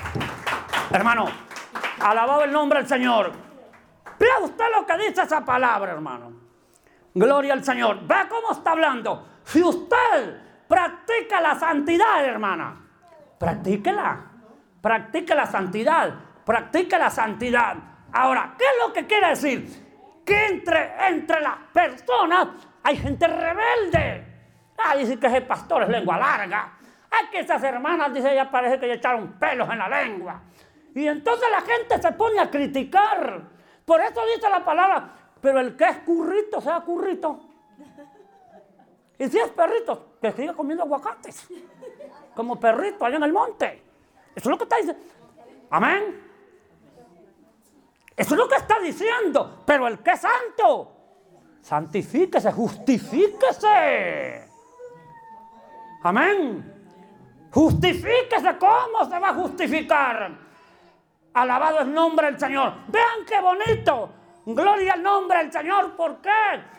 Hermano, 0.92 1.26
alabado 2.00 2.44
el 2.44 2.52
nombre 2.52 2.80
del 2.80 2.88
Señor. 2.88 3.32
Vea 4.20 4.40
usted 4.44 4.66
lo 4.76 4.86
que 4.86 4.98
dice 4.98 5.24
esa 5.24 5.44
palabra, 5.44 5.92
hermano. 5.92 6.32
Gloria 7.14 7.54
al 7.54 7.64
Señor. 7.64 8.06
Vea 8.06 8.28
cómo 8.30 8.52
está 8.52 8.72
hablando. 8.72 9.28
Si 9.44 9.64
usted 9.64 10.48
Practica 10.68 11.40
la 11.40 11.58
santidad, 11.58 12.26
hermana. 12.26 12.87
Practíquela. 13.38 14.32
Practique 14.82 15.36
la 15.36 15.46
santidad. 15.46 16.14
Practique 16.46 16.98
la 16.98 17.10
santidad. 17.10 17.76
Ahora, 18.14 18.56
¿qué 18.58 18.64
es 18.64 18.88
lo 18.88 18.94
que 18.94 19.06
quiere 19.06 19.30
decir? 19.30 20.22
Que 20.26 20.46
entre, 20.48 21.08
entre 21.08 21.42
las 21.42 21.58
personas 21.74 22.48
hay 22.84 22.98
gente 22.98 23.28
rebelde. 23.28 24.26
Ah, 24.78 24.96
dice 24.96 25.20
que 25.20 25.28
ese 25.28 25.42
pastor 25.42 25.84
es 25.84 25.90
lengua 25.90 26.18
larga. 26.18 26.78
Ay, 27.10 27.28
que 27.32 27.40
esas 27.40 27.62
hermanas, 27.64 28.14
dice 28.14 28.32
ella, 28.32 28.50
parece 28.50 28.80
que 28.80 28.88
le 28.88 28.94
echaron 28.94 29.34
pelos 29.40 29.70
en 29.70 29.80
la 29.80 29.90
lengua. 29.90 30.42
Y 30.94 31.08
entonces 31.08 31.48
la 31.52 31.62
gente 31.62 32.02
se 32.02 32.12
pone 32.14 32.40
a 32.40 32.50
criticar. 32.50 33.42
Por 33.86 34.02
eso 34.02 34.22
dice 34.36 34.50
la 34.50 34.64
palabra, 34.64 35.10
pero 35.42 35.60
el 35.60 35.76
que 35.76 35.86
es 35.86 35.98
currito, 36.00 36.60
sea 36.62 36.82
currito. 36.82 37.40
Y 39.20 39.28
si 39.28 39.40
es 39.40 39.50
perrito, 39.50 40.18
que 40.22 40.32
siga 40.32 40.54
comiendo 40.54 40.84
aguacates. 40.84 41.48
Como 42.38 42.60
perrito 42.60 43.04
allá 43.04 43.18
en 43.18 43.24
el 43.24 43.34
monte. 43.34 43.82
Eso 44.36 44.48
es 44.48 44.52
lo 44.52 44.58
que 44.60 44.66
está 44.66 44.78
diciendo. 44.78 45.04
Amén. 45.72 46.24
Eso 48.16 48.34
es 48.36 48.40
lo 48.40 48.48
que 48.48 48.56
está 48.58 48.80
diciendo. 48.80 49.64
Pero 49.66 49.88
el 49.88 49.98
que 50.04 50.12
es 50.12 50.22
santo, 50.22 50.92
santifíquese, 51.62 52.52
justifíquese. 52.52 54.48
Amén. 56.04 57.50
Justifíquese. 57.52 58.56
¿Cómo 58.60 59.10
se 59.10 59.18
va 59.18 59.30
a 59.30 59.34
justificar? 59.34 60.32
Alabado 61.34 61.80
el 61.80 61.92
nombre 61.92 62.28
del 62.28 62.40
Señor. 62.40 62.72
Vean 62.88 63.26
qué 63.28 63.42
bonito. 63.42 64.12
Gloria 64.46 64.94
al 64.94 65.02
nombre 65.02 65.40
del 65.40 65.52
Señor. 65.52 65.96
¿Por 65.96 66.18
qué? 66.18 66.30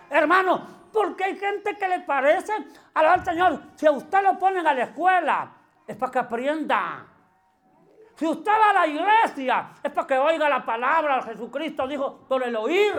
Hermano, 0.08 0.77
porque 0.98 1.24
hay 1.24 1.36
gente 1.36 1.76
que 1.76 1.86
le 1.86 2.00
parece, 2.00 2.52
al 2.94 3.24
Señor, 3.24 3.60
si 3.76 3.86
a 3.86 3.92
usted 3.92 4.20
lo 4.20 4.36
ponen 4.36 4.66
a 4.66 4.74
la 4.74 4.82
escuela, 4.82 5.52
es 5.86 5.94
para 5.96 6.10
que 6.10 6.18
aprenda. 6.18 7.06
Si 8.16 8.26
usted 8.26 8.50
va 8.50 8.70
a 8.70 8.72
la 8.72 8.86
iglesia, 8.88 9.70
es 9.80 9.92
para 9.92 10.06
que 10.08 10.18
oiga 10.18 10.48
la 10.48 10.64
palabra. 10.64 11.22
Jesucristo 11.22 11.86
dijo, 11.86 12.26
por 12.28 12.42
el 12.42 12.56
oír 12.56 12.96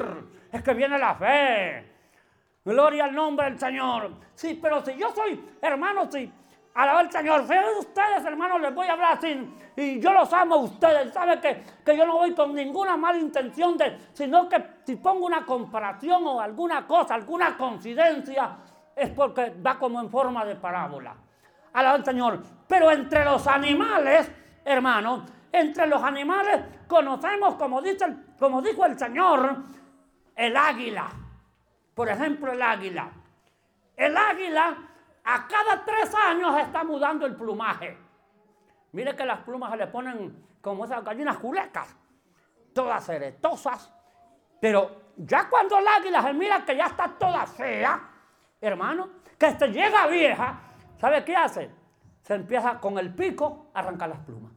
es 0.49 0.63
que 0.63 0.73
viene 0.73 0.97
la 0.97 1.13
fe. 1.15 1.93
Gloria 2.63 3.03
al 3.03 3.13
nombre 3.13 3.49
del 3.49 3.59
Señor. 3.59 4.11
Sí, 4.33 4.57
pero 4.61 4.83
si 4.85 4.95
yo 4.95 5.09
soy, 5.13 5.57
hermano, 5.61 6.09
si 6.09 6.31
Alaba 6.73 6.99
al 6.99 7.11
Señor. 7.11 7.45
de 7.45 7.59
ustedes, 7.79 8.23
hermanos, 8.25 8.61
les 8.61 8.73
voy 8.73 8.87
a 8.87 8.93
hablar 8.93 9.17
así. 9.17 9.53
Y 9.75 9.99
yo 9.99 10.13
los 10.13 10.31
amo 10.31 10.55
a 10.55 10.57
ustedes. 10.59 11.13
Sabe 11.13 11.39
que, 11.41 11.63
que 11.83 11.97
yo 11.97 12.05
no 12.05 12.17
voy 12.17 12.33
con 12.33 12.53
ninguna 12.53 12.95
mala 12.95 13.17
intención, 13.17 13.77
de, 13.77 13.97
sino 14.13 14.47
que 14.47 14.63
si 14.85 14.95
pongo 14.95 15.25
una 15.25 15.45
comparación 15.45 16.25
o 16.25 16.39
alguna 16.39 16.85
cosa, 16.85 17.15
alguna 17.15 17.57
coincidencia, 17.57 18.57
es 18.95 19.09
porque 19.09 19.53
va 19.65 19.77
como 19.77 19.99
en 19.99 20.09
forma 20.09 20.45
de 20.45 20.55
parábola. 20.55 21.15
Alaba 21.73 21.95
al 21.95 22.05
Señor. 22.05 22.41
Pero 22.67 22.91
entre 22.91 23.25
los 23.25 23.45
animales, 23.47 24.31
hermanos, 24.63 25.23
entre 25.51 25.87
los 25.87 26.01
animales 26.03 26.61
conocemos, 26.87 27.55
como, 27.55 27.81
dice, 27.81 28.05
como 28.37 28.61
dijo 28.61 28.85
el 28.85 28.97
Señor, 28.97 29.57
el 30.35 30.55
águila. 30.55 31.09
Por 31.93 32.09
ejemplo, 32.09 32.51
el 32.51 32.61
águila. 32.61 33.09
El 33.97 34.15
águila 34.15 34.77
a 35.35 35.47
cada 35.47 35.83
tres 35.85 36.13
años 36.15 36.57
está 36.57 36.83
mudando 36.83 37.25
el 37.25 37.35
plumaje. 37.35 37.97
Mire 38.91 39.15
que 39.15 39.25
las 39.25 39.39
plumas 39.39 39.71
se 39.71 39.77
le 39.77 39.87
ponen 39.87 40.45
como 40.61 40.85
esas 40.85 41.03
gallinas 41.03 41.37
culecas, 41.37 41.95
todas 42.73 43.05
ceretosas. 43.05 43.93
Pero 44.59 45.13
ya 45.17 45.47
cuando 45.49 45.77
el 45.77 45.87
águila 45.87 46.21
se 46.21 46.33
mira 46.33 46.65
que 46.65 46.75
ya 46.75 46.85
está 46.85 47.07
toda 47.07 47.45
fea, 47.45 48.09
hermano, 48.59 49.09
que 49.37 49.51
se 49.51 49.67
llega 49.67 50.07
vieja, 50.07 50.59
¿sabe 50.97 51.23
qué 51.23 51.35
hace? 51.35 51.79
se 52.29 52.35
empieza 52.35 52.79
con 52.79 52.99
el 52.99 53.11
pico 53.11 53.71
a 53.73 53.79
arrancar 53.79 54.09
las 54.09 54.19
plumas. 54.19 54.51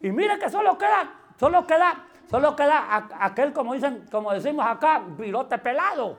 Y 0.00 0.12
mire 0.12 0.38
que 0.38 0.48
solo 0.48 0.78
queda, 0.78 1.12
solo 1.36 1.66
queda, 1.66 2.04
solo 2.30 2.54
queda 2.54 3.08
aquel, 3.18 3.52
como 3.52 3.74
dicen, 3.74 4.06
como 4.12 4.32
decimos 4.32 4.64
acá, 4.64 5.02
virote 5.04 5.58
pelado. 5.58 6.16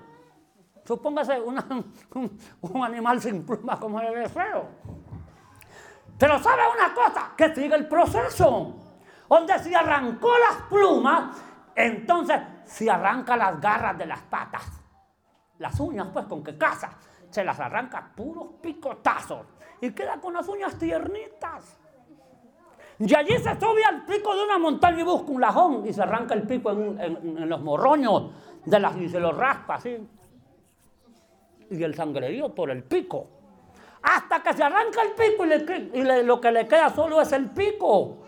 Supóngase 0.86 1.42
un, 2.62 2.84
animal 2.84 3.20
sin 3.20 3.44
plumas 3.44 3.80
como 3.80 4.00
el 4.00 4.14
de 4.14 4.30
feo. 4.30 4.68
Pero 6.18 6.40
sabe 6.40 6.62
una 6.74 6.94
cosa, 6.94 7.32
que 7.36 7.54
sigue 7.54 7.76
el 7.76 7.88
proceso. 7.88 8.76
Donde 9.28 9.58
se 9.60 9.76
arrancó 9.76 10.30
las 10.38 10.62
plumas, 10.70 11.36
entonces 11.76 12.40
se 12.66 12.90
arranca 12.90 13.36
las 13.36 13.60
garras 13.60 13.98
de 13.98 14.06
las 14.06 14.22
patas. 14.22 14.80
Las 15.58 15.80
uñas, 15.80 16.08
pues, 16.14 16.26
con 16.28 16.44
que 16.44 16.58
caza, 16.58 16.92
se 17.32 17.44
las 17.44 17.60
arranca 17.60 18.12
puros 18.16 18.50
picotazos. 18.62 19.48
Y 19.82 19.92
queda 19.92 20.22
con 20.22 20.36
las 20.36 20.48
uñas 20.48 20.78
tiernitas. 20.78 21.80
Y 23.00 23.14
allí 23.14 23.36
se 23.40 23.60
sube 23.60 23.84
al 23.84 24.06
pico 24.06 24.36
de 24.36 24.44
una 24.44 24.60
montaña 24.60 25.00
y 25.00 25.04
busca 25.04 25.32
un 25.32 25.42
lajón 25.42 25.86
y 25.86 25.92
se 25.92 26.02
arranca 26.02 26.34
el 26.34 26.44
pico 26.44 26.72
en 26.72 27.50
los 27.50 27.62
morroños 27.62 28.32
de 28.64 28.80
las, 28.80 28.96
y 28.96 29.10
se 29.10 29.20
lo 29.20 29.34
raspa 29.34 29.76
así. 29.76 30.08
Y 31.70 31.84
el 31.84 31.96
sangrerío 31.96 32.54
por 32.54 32.70
el 32.70 32.84
pico. 32.84 33.30
Hasta 34.04 34.44
que 34.44 34.54
se 34.54 34.64
arranca 34.64 35.02
el 35.02 35.12
pico 35.12 35.46
y, 35.46 35.48
le 36.04 36.20
y 36.20 36.24
lo 36.24 36.40
que 36.40 36.52
le 36.52 36.68
queda 36.68 36.90
solo 36.94 37.22
es 37.22 37.32
el 37.32 37.50
pico. 37.50 38.20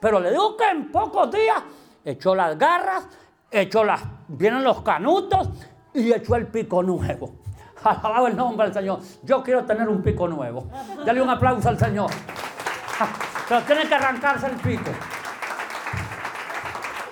Pero 0.00 0.20
le 0.20 0.30
digo 0.30 0.56
que 0.56 0.68
en 0.68 0.92
pocos 0.92 1.30
días 1.30 1.62
echó 2.04 2.34
las 2.34 2.58
garras, 2.58 3.08
echó 3.50 3.84
las, 3.84 4.02
vienen 4.28 4.62
los 4.62 4.82
canutos 4.82 5.48
y 5.94 6.12
echó 6.12 6.36
el 6.36 6.46
pico 6.46 6.82
nuevo. 6.82 7.36
Alabado 7.84 8.26
el 8.26 8.36
nombre 8.36 8.66
del 8.66 8.74
Señor. 8.74 9.00
Yo 9.22 9.42
quiero 9.42 9.64
tener 9.64 9.88
un 9.88 10.02
pico 10.02 10.28
nuevo. 10.28 10.68
Dale 11.04 11.22
un 11.22 11.30
aplauso 11.30 11.68
al 11.68 11.78
Señor. 11.78 12.10
Pero 13.48 13.62
tiene 13.62 13.88
que 13.88 13.94
arrancarse 13.94 14.46
el 14.46 14.56
pico. 14.56 14.90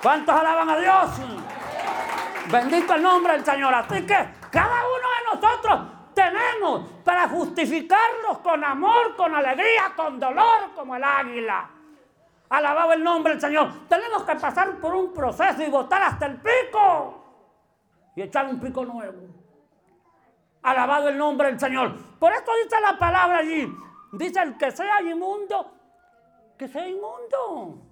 ¿Cuántos 0.03 0.35
alaban 0.35 0.69
a 0.69 0.79
Dios? 0.79 1.11
Bendito 2.51 2.95
el 2.95 3.03
nombre 3.03 3.33
del 3.33 3.45
Señor. 3.45 3.75
Así 3.75 4.07
que 4.07 4.29
nosotros 5.41 5.81
tenemos 6.15 6.89
para 7.05 7.29
justificarnos 7.29 8.39
con 8.43 8.65
amor, 8.65 9.15
con 9.17 9.35
alegría, 9.35 9.93
con 9.95 10.19
dolor, 10.19 10.71
como 10.75 10.97
el 10.97 11.05
águila. 11.05 11.71
Alabado 12.49 12.93
el 12.93 13.05
nombre 13.05 13.33
del 13.33 13.41
Señor. 13.41 13.87
Tenemos 13.89 14.23
que 14.23 14.37
pasar 14.37 14.77
por 14.77 14.95
un 14.95 15.13
proceso 15.13 15.63
y 15.63 15.69
botar 15.69 16.03
hasta 16.03 16.27
el 16.27 16.37
pico. 16.37 17.23
Y 18.15 18.23
echar 18.23 18.47
un 18.47 18.59
pico 18.59 18.85
nuevo. 18.85 19.29
Alabado 20.63 21.09
el 21.09 21.19
nombre 21.19 21.49
del 21.49 21.61
Señor. 21.61 21.95
Por 22.19 22.33
esto 22.33 22.51
dice 22.65 22.81
la 22.81 22.99
palabra 22.99 23.39
allí. 23.39 23.71
Dice 24.13 24.41
el 24.41 24.57
que 24.57 24.71
sea 24.71 25.03
inmundo, 25.03 25.73
que 26.57 26.67
sea 26.69 26.89
inmundo. 26.89 27.83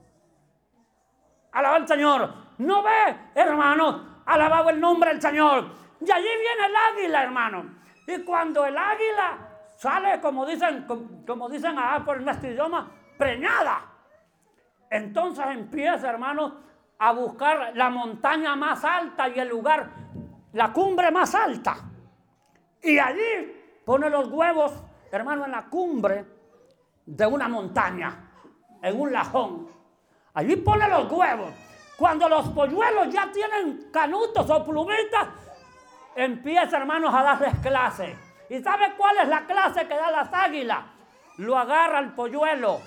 Alabado 1.52 1.82
el 1.82 1.88
Señor. 1.88 2.34
No 2.58 2.82
ve, 2.82 3.16
hermano. 3.34 4.22
Alabado 4.24 4.70
el 4.70 4.80
nombre 4.80 5.10
del 5.10 5.20
Señor. 5.20 5.83
Y 6.00 6.10
allí 6.10 6.22
viene 6.24 6.66
el 6.66 6.76
águila, 6.76 7.22
hermano. 7.22 7.74
Y 8.06 8.18
cuando 8.22 8.64
el 8.66 8.76
águila 8.76 9.38
sale, 9.76 10.20
como 10.20 10.46
dicen, 10.46 10.86
como, 11.26 11.48
dicen 11.48 11.78
acá 11.78 12.04
por 12.04 12.20
nuestro 12.20 12.50
idioma, 12.50 12.90
preñada. 13.18 13.82
Entonces 14.90 15.44
empieza, 15.48 16.10
hermano, 16.10 16.60
a 16.98 17.12
buscar 17.12 17.72
la 17.74 17.90
montaña 17.90 18.54
más 18.56 18.84
alta 18.84 19.28
y 19.28 19.38
el 19.38 19.48
lugar, 19.48 19.90
la 20.52 20.72
cumbre 20.72 21.10
más 21.10 21.34
alta. 21.34 21.76
Y 22.82 22.98
allí 22.98 23.80
pone 23.84 24.10
los 24.10 24.28
huevos, 24.28 24.72
hermano, 25.10 25.46
en 25.46 25.52
la 25.52 25.64
cumbre 25.64 26.24
de 27.06 27.26
una 27.26 27.48
montaña, 27.48 28.30
en 28.82 29.00
un 29.00 29.12
lajón. 29.12 29.68
Allí 30.34 30.56
pone 30.56 30.88
los 30.88 31.10
huevos. 31.10 31.50
Cuando 31.96 32.28
los 32.28 32.48
polluelos 32.48 33.08
ya 33.10 33.30
tienen 33.30 33.90
canutos 33.92 34.48
o 34.50 34.64
plumitas, 34.64 35.28
empieza, 36.16 36.76
hermanos, 36.76 37.14
a 37.14 37.22
darles 37.22 37.54
clase. 37.60 38.16
¿Y 38.48 38.62
sabe 38.62 38.94
cuál 38.96 39.18
es 39.18 39.28
la 39.28 39.46
clase 39.46 39.86
que 39.88 39.94
da 39.96 40.10
las 40.10 40.32
águilas? 40.32 40.80
Lo 41.38 41.58
agarra 41.58 41.98
el 41.98 42.12
polluelo, 42.12 42.80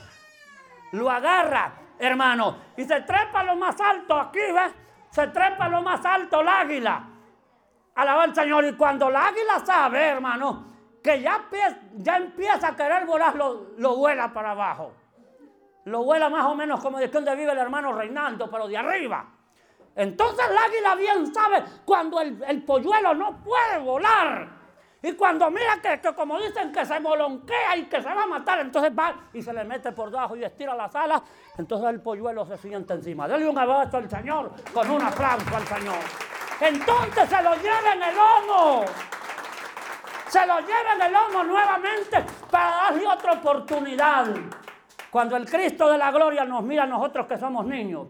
lo 0.94 1.10
agarra, 1.10 1.74
hermano, 2.00 2.58
y 2.78 2.84
se 2.86 3.02
trepa 3.02 3.44
lo 3.44 3.56
más 3.56 3.80
alto 3.82 4.18
aquí, 4.20 4.40
¿ves? 4.40 4.74
Se 5.10 5.28
trepa 5.28 5.68
lo 5.68 5.82
más 5.82 6.06
alto 6.06 6.42
el 6.42 6.48
águila. 6.48 7.04
Alaba 7.96 8.24
al 8.24 8.36
Señor. 8.36 8.64
Y 8.66 8.74
cuando 8.76 9.10
el 9.10 9.16
águila 9.16 9.60
sabe, 9.66 10.06
hermano, 10.08 10.66
que 11.04 11.20
ya, 11.22 11.40
pie- 11.50 11.80
ya 11.96 12.18
empieza 12.18 12.68
a 12.70 12.76
querer 12.76 13.06
volar, 13.06 13.36
lo, 13.36 13.72
lo 13.78 13.96
vuela 13.96 14.32
para 14.32 14.52
abajo. 14.52 14.94
Lo 15.86 16.04
vuela 16.04 16.30
más 16.30 16.46
o 16.46 16.54
menos 16.54 16.80
como 16.82 17.00
de 17.00 17.08
donde 17.08 17.36
vive 17.36 17.52
el 17.54 17.58
hermano 17.58 17.94
Reinaldo, 17.94 18.50
pero 18.52 18.68
de 18.68 18.78
arriba. 18.78 19.26
Entonces 19.98 20.46
el 20.48 20.56
águila 20.56 20.96
bien 20.96 21.34
sabe 21.34 21.64
cuando 21.84 22.22
el, 22.22 22.42
el 22.48 22.64
polluelo 22.64 23.16
no 23.16 23.44
puede 23.44 23.80
volar. 23.80 24.48
Y 25.02 25.14
cuando 25.14 25.50
mira 25.50 25.80
que, 25.82 26.00
que 26.00 26.14
como 26.14 26.40
dicen 26.40 26.72
que 26.72 26.86
se 26.86 27.00
molonquea 27.00 27.78
y 27.78 27.86
que 27.86 28.02
se 28.02 28.14
va 28.14 28.24
a 28.24 28.28
matar, 28.28 28.60
entonces 28.60 28.92
va 28.98 29.16
y 29.34 29.42
se 29.42 29.52
le 29.52 29.64
mete 29.64 29.92
por 29.92 30.12
debajo 30.12 30.36
y 30.36 30.44
estira 30.44 30.76
las 30.76 30.96
alas, 30.96 31.24
entonces 31.58 31.90
el 31.90 32.02
polluelo 32.02 32.46
se 32.46 32.58
sienta 32.58 32.94
encima. 32.94 33.28
Dale 33.28 33.50
un 33.50 33.58
abrazo 33.58 33.98
al 33.98 34.08
Señor 34.08 34.52
con 34.72 34.90
un 34.90 35.02
aplauso 35.02 35.56
al 35.56 35.66
Señor. 35.66 35.98
Entonces 36.62 37.30
se 37.30 37.42
lo 37.42 37.56
lleva 37.56 37.94
en 37.94 38.04
el 38.04 38.16
lomo. 38.16 38.86
Se 40.28 40.46
lo 40.46 40.60
lleva 40.60 40.94
en 40.96 41.02
el 41.02 41.12
lomo 41.12 41.44
nuevamente 41.44 42.24
para 42.52 42.70
darle 42.70 43.08
otra 43.08 43.34
oportunidad. 43.34 44.28
Cuando 45.10 45.38
el 45.38 45.50
Cristo 45.50 45.90
de 45.90 45.98
la 45.98 46.12
gloria 46.12 46.46
nos 46.46 46.62
mira 46.62 46.84
a 46.84 46.88
nosotros 46.88 47.26
que 47.26 47.38
somos 47.38 47.66
niños, 47.66 48.08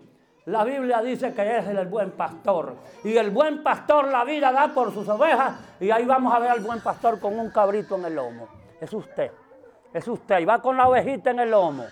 la 0.48 0.64
Biblia 0.64 1.02
dice 1.02 1.34
que 1.34 1.58
es 1.58 1.68
el 1.68 1.88
buen 1.88 2.12
pastor. 2.12 2.74
Y 3.04 3.18
el 3.18 3.32
buen 3.32 3.62
pastor 3.64 4.08
la 4.08 4.24
vida 4.24 4.50
da 4.54 4.70
por 4.70 4.94
sus 4.94 5.08
ovejas. 5.10 5.56
Y 5.78 5.92
ahí 5.92 6.06
vamos 6.06 6.34
a 6.34 6.40
ver 6.40 6.52
al 6.52 6.62
buen 6.62 6.80
pastor 6.80 7.20
con 7.20 7.38
un 7.38 7.52
cabrito 7.52 7.96
en 7.98 8.06
el 8.06 8.16
lomo. 8.16 8.48
Es 8.80 8.94
usted. 8.94 9.30
Es 9.94 10.08
usted. 10.08 10.40
Y 10.40 10.46
va 10.46 10.62
con 10.62 10.78
la 10.78 10.88
ovejita 10.88 11.32
en 11.32 11.42
el 11.42 11.52
lomo. 11.52 11.84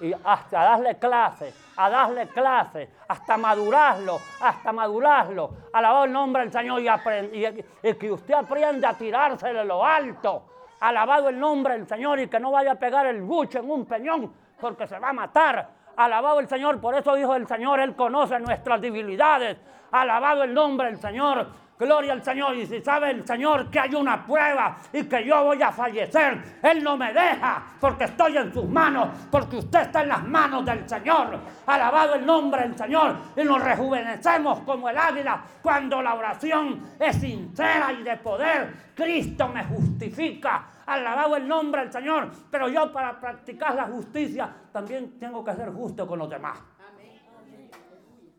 Y 0.00 0.12
hasta 0.12 0.64
darle 0.64 0.98
clase, 0.98 1.54
a 1.76 1.88
darle 1.88 2.26
clase, 2.26 2.88
hasta 3.06 3.36
madurarlo, 3.36 4.18
hasta 4.40 4.72
madurarlo. 4.72 5.50
Alabado 5.72 6.06
el 6.06 6.12
nombre 6.12 6.42
del 6.42 6.50
Señor 6.50 6.80
y, 6.80 7.46
y 7.82 7.94
que 7.94 8.10
usted 8.10 8.34
aprenda 8.34 8.88
a 8.88 8.94
tirarse 8.94 9.52
de 9.52 9.64
lo 9.64 9.84
alto. 9.84 10.42
Alabado 10.80 11.28
el 11.28 11.38
nombre 11.38 11.74
del 11.74 11.86
Señor 11.86 12.18
y 12.18 12.26
que 12.26 12.40
no 12.40 12.50
vaya 12.50 12.72
a 12.72 12.78
pegar 12.80 13.06
el 13.06 13.22
buche 13.22 13.60
en 13.60 13.70
un 13.70 13.86
peñón 13.86 14.32
porque 14.60 14.88
se 14.88 14.98
va 14.98 15.10
a 15.10 15.12
matar. 15.12 15.79
Alabado 15.96 16.40
el 16.40 16.48
Señor, 16.48 16.80
por 16.80 16.94
eso 16.94 17.14
dijo 17.14 17.34
el 17.34 17.46
Señor, 17.46 17.80
Él 17.80 17.94
conoce 17.94 18.38
nuestras 18.40 18.80
debilidades. 18.80 19.58
Alabado 19.92 20.44
el 20.44 20.54
nombre 20.54 20.86
del 20.88 21.00
Señor. 21.00 21.46
Gloria 21.80 22.12
al 22.12 22.22
Señor. 22.22 22.54
Y 22.56 22.66
si 22.66 22.82
sabe 22.82 23.10
el 23.10 23.26
Señor 23.26 23.70
que 23.70 23.80
hay 23.80 23.94
una 23.94 24.24
prueba 24.26 24.76
y 24.92 25.04
que 25.04 25.24
yo 25.24 25.44
voy 25.44 25.62
a 25.62 25.72
fallecer, 25.72 26.58
Él 26.62 26.84
no 26.84 26.94
me 26.98 27.10
deja 27.14 27.62
porque 27.80 28.04
estoy 28.04 28.36
en 28.36 28.52
sus 28.52 28.66
manos, 28.66 29.08
porque 29.30 29.56
usted 29.56 29.80
está 29.80 30.02
en 30.02 30.10
las 30.10 30.22
manos 30.22 30.64
del 30.66 30.86
Señor. 30.86 31.38
Alabado 31.66 32.16
el 32.16 32.26
nombre 32.26 32.62
del 32.62 32.76
Señor. 32.76 33.16
Y 33.34 33.44
nos 33.44 33.64
rejuvenecemos 33.64 34.60
como 34.60 34.90
el 34.90 34.98
águila 34.98 35.42
cuando 35.62 36.02
la 36.02 36.14
oración 36.14 36.82
es 36.98 37.16
sincera 37.16 37.92
y 37.98 38.02
de 38.02 38.16
poder. 38.18 38.90
Cristo 38.94 39.48
me 39.48 39.64
justifica. 39.64 40.66
Alabado 40.90 41.36
el 41.36 41.46
nombre 41.46 41.82
del 41.82 41.92
Señor. 41.92 42.30
Pero 42.50 42.68
yo 42.68 42.92
para 42.92 43.20
practicar 43.20 43.76
la 43.76 43.84
justicia 43.84 44.52
también 44.72 45.20
tengo 45.20 45.44
que 45.44 45.54
ser 45.54 45.72
justo 45.72 46.04
con 46.04 46.18
los 46.18 46.28
demás. 46.28 46.58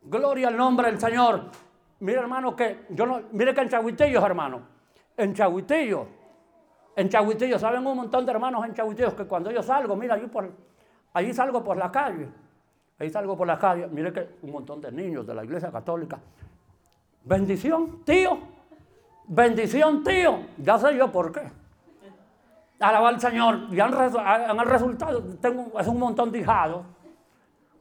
Gloria 0.04 0.50
al 0.50 0.58
nombre 0.58 0.88
del 0.88 1.00
Señor. 1.00 1.46
Mire, 2.02 2.20
hermano, 2.20 2.54
que 2.54 2.88
yo 2.90 3.06
no. 3.06 3.22
Mire 3.32 3.54
que 3.54 3.62
en 3.62 3.70
Chahuitillos, 3.70 4.22
hermano. 4.22 4.62
En 5.16 5.34
Chahuitillos. 5.34 6.08
En 6.98 7.08
Chahuitillos, 7.08 7.62
¿saben 7.62 7.88
un 7.88 7.96
montón 7.96 8.26
de 8.26 8.34
hermanos 8.34 8.66
en 8.66 8.74
Chahuitillos 8.74 9.14
que 9.14 9.24
cuando 9.26 9.50
yo 9.50 9.64
salgo, 9.64 9.96
mira, 9.96 10.18
yo 10.18 10.28
por. 10.28 10.52
Allí 11.14 11.34
salgo 11.34 11.64
por 11.64 11.78
la 11.78 11.90
calle. 11.90 12.28
Ahí 13.00 13.10
salgo 13.10 13.38
por 13.38 13.48
la 13.48 13.58
calle. 13.58 13.88
Mire 13.88 14.12
que 14.12 14.28
un 14.42 14.52
montón 14.52 14.82
de 14.82 14.92
niños 14.92 15.26
de 15.26 15.34
la 15.34 15.46
iglesia 15.46 15.72
católica. 15.72 16.20
Bendición, 17.24 18.04
tío. 18.04 18.38
Bendición, 19.26 20.04
tío. 20.04 20.40
Ya 20.58 20.78
sé 20.78 20.98
yo 20.98 21.10
por 21.10 21.32
qué. 21.32 21.61
Alaba 22.82 23.10
al 23.10 23.20
Señor. 23.20 23.60
Y 23.72 23.80
han, 23.80 23.94
han 23.94 24.68
resultado, 24.68 25.24
tengo, 25.40 25.80
es 25.80 25.88
un 25.88 26.00
montón 26.00 26.32
de 26.32 26.40
hijados. 26.40 26.84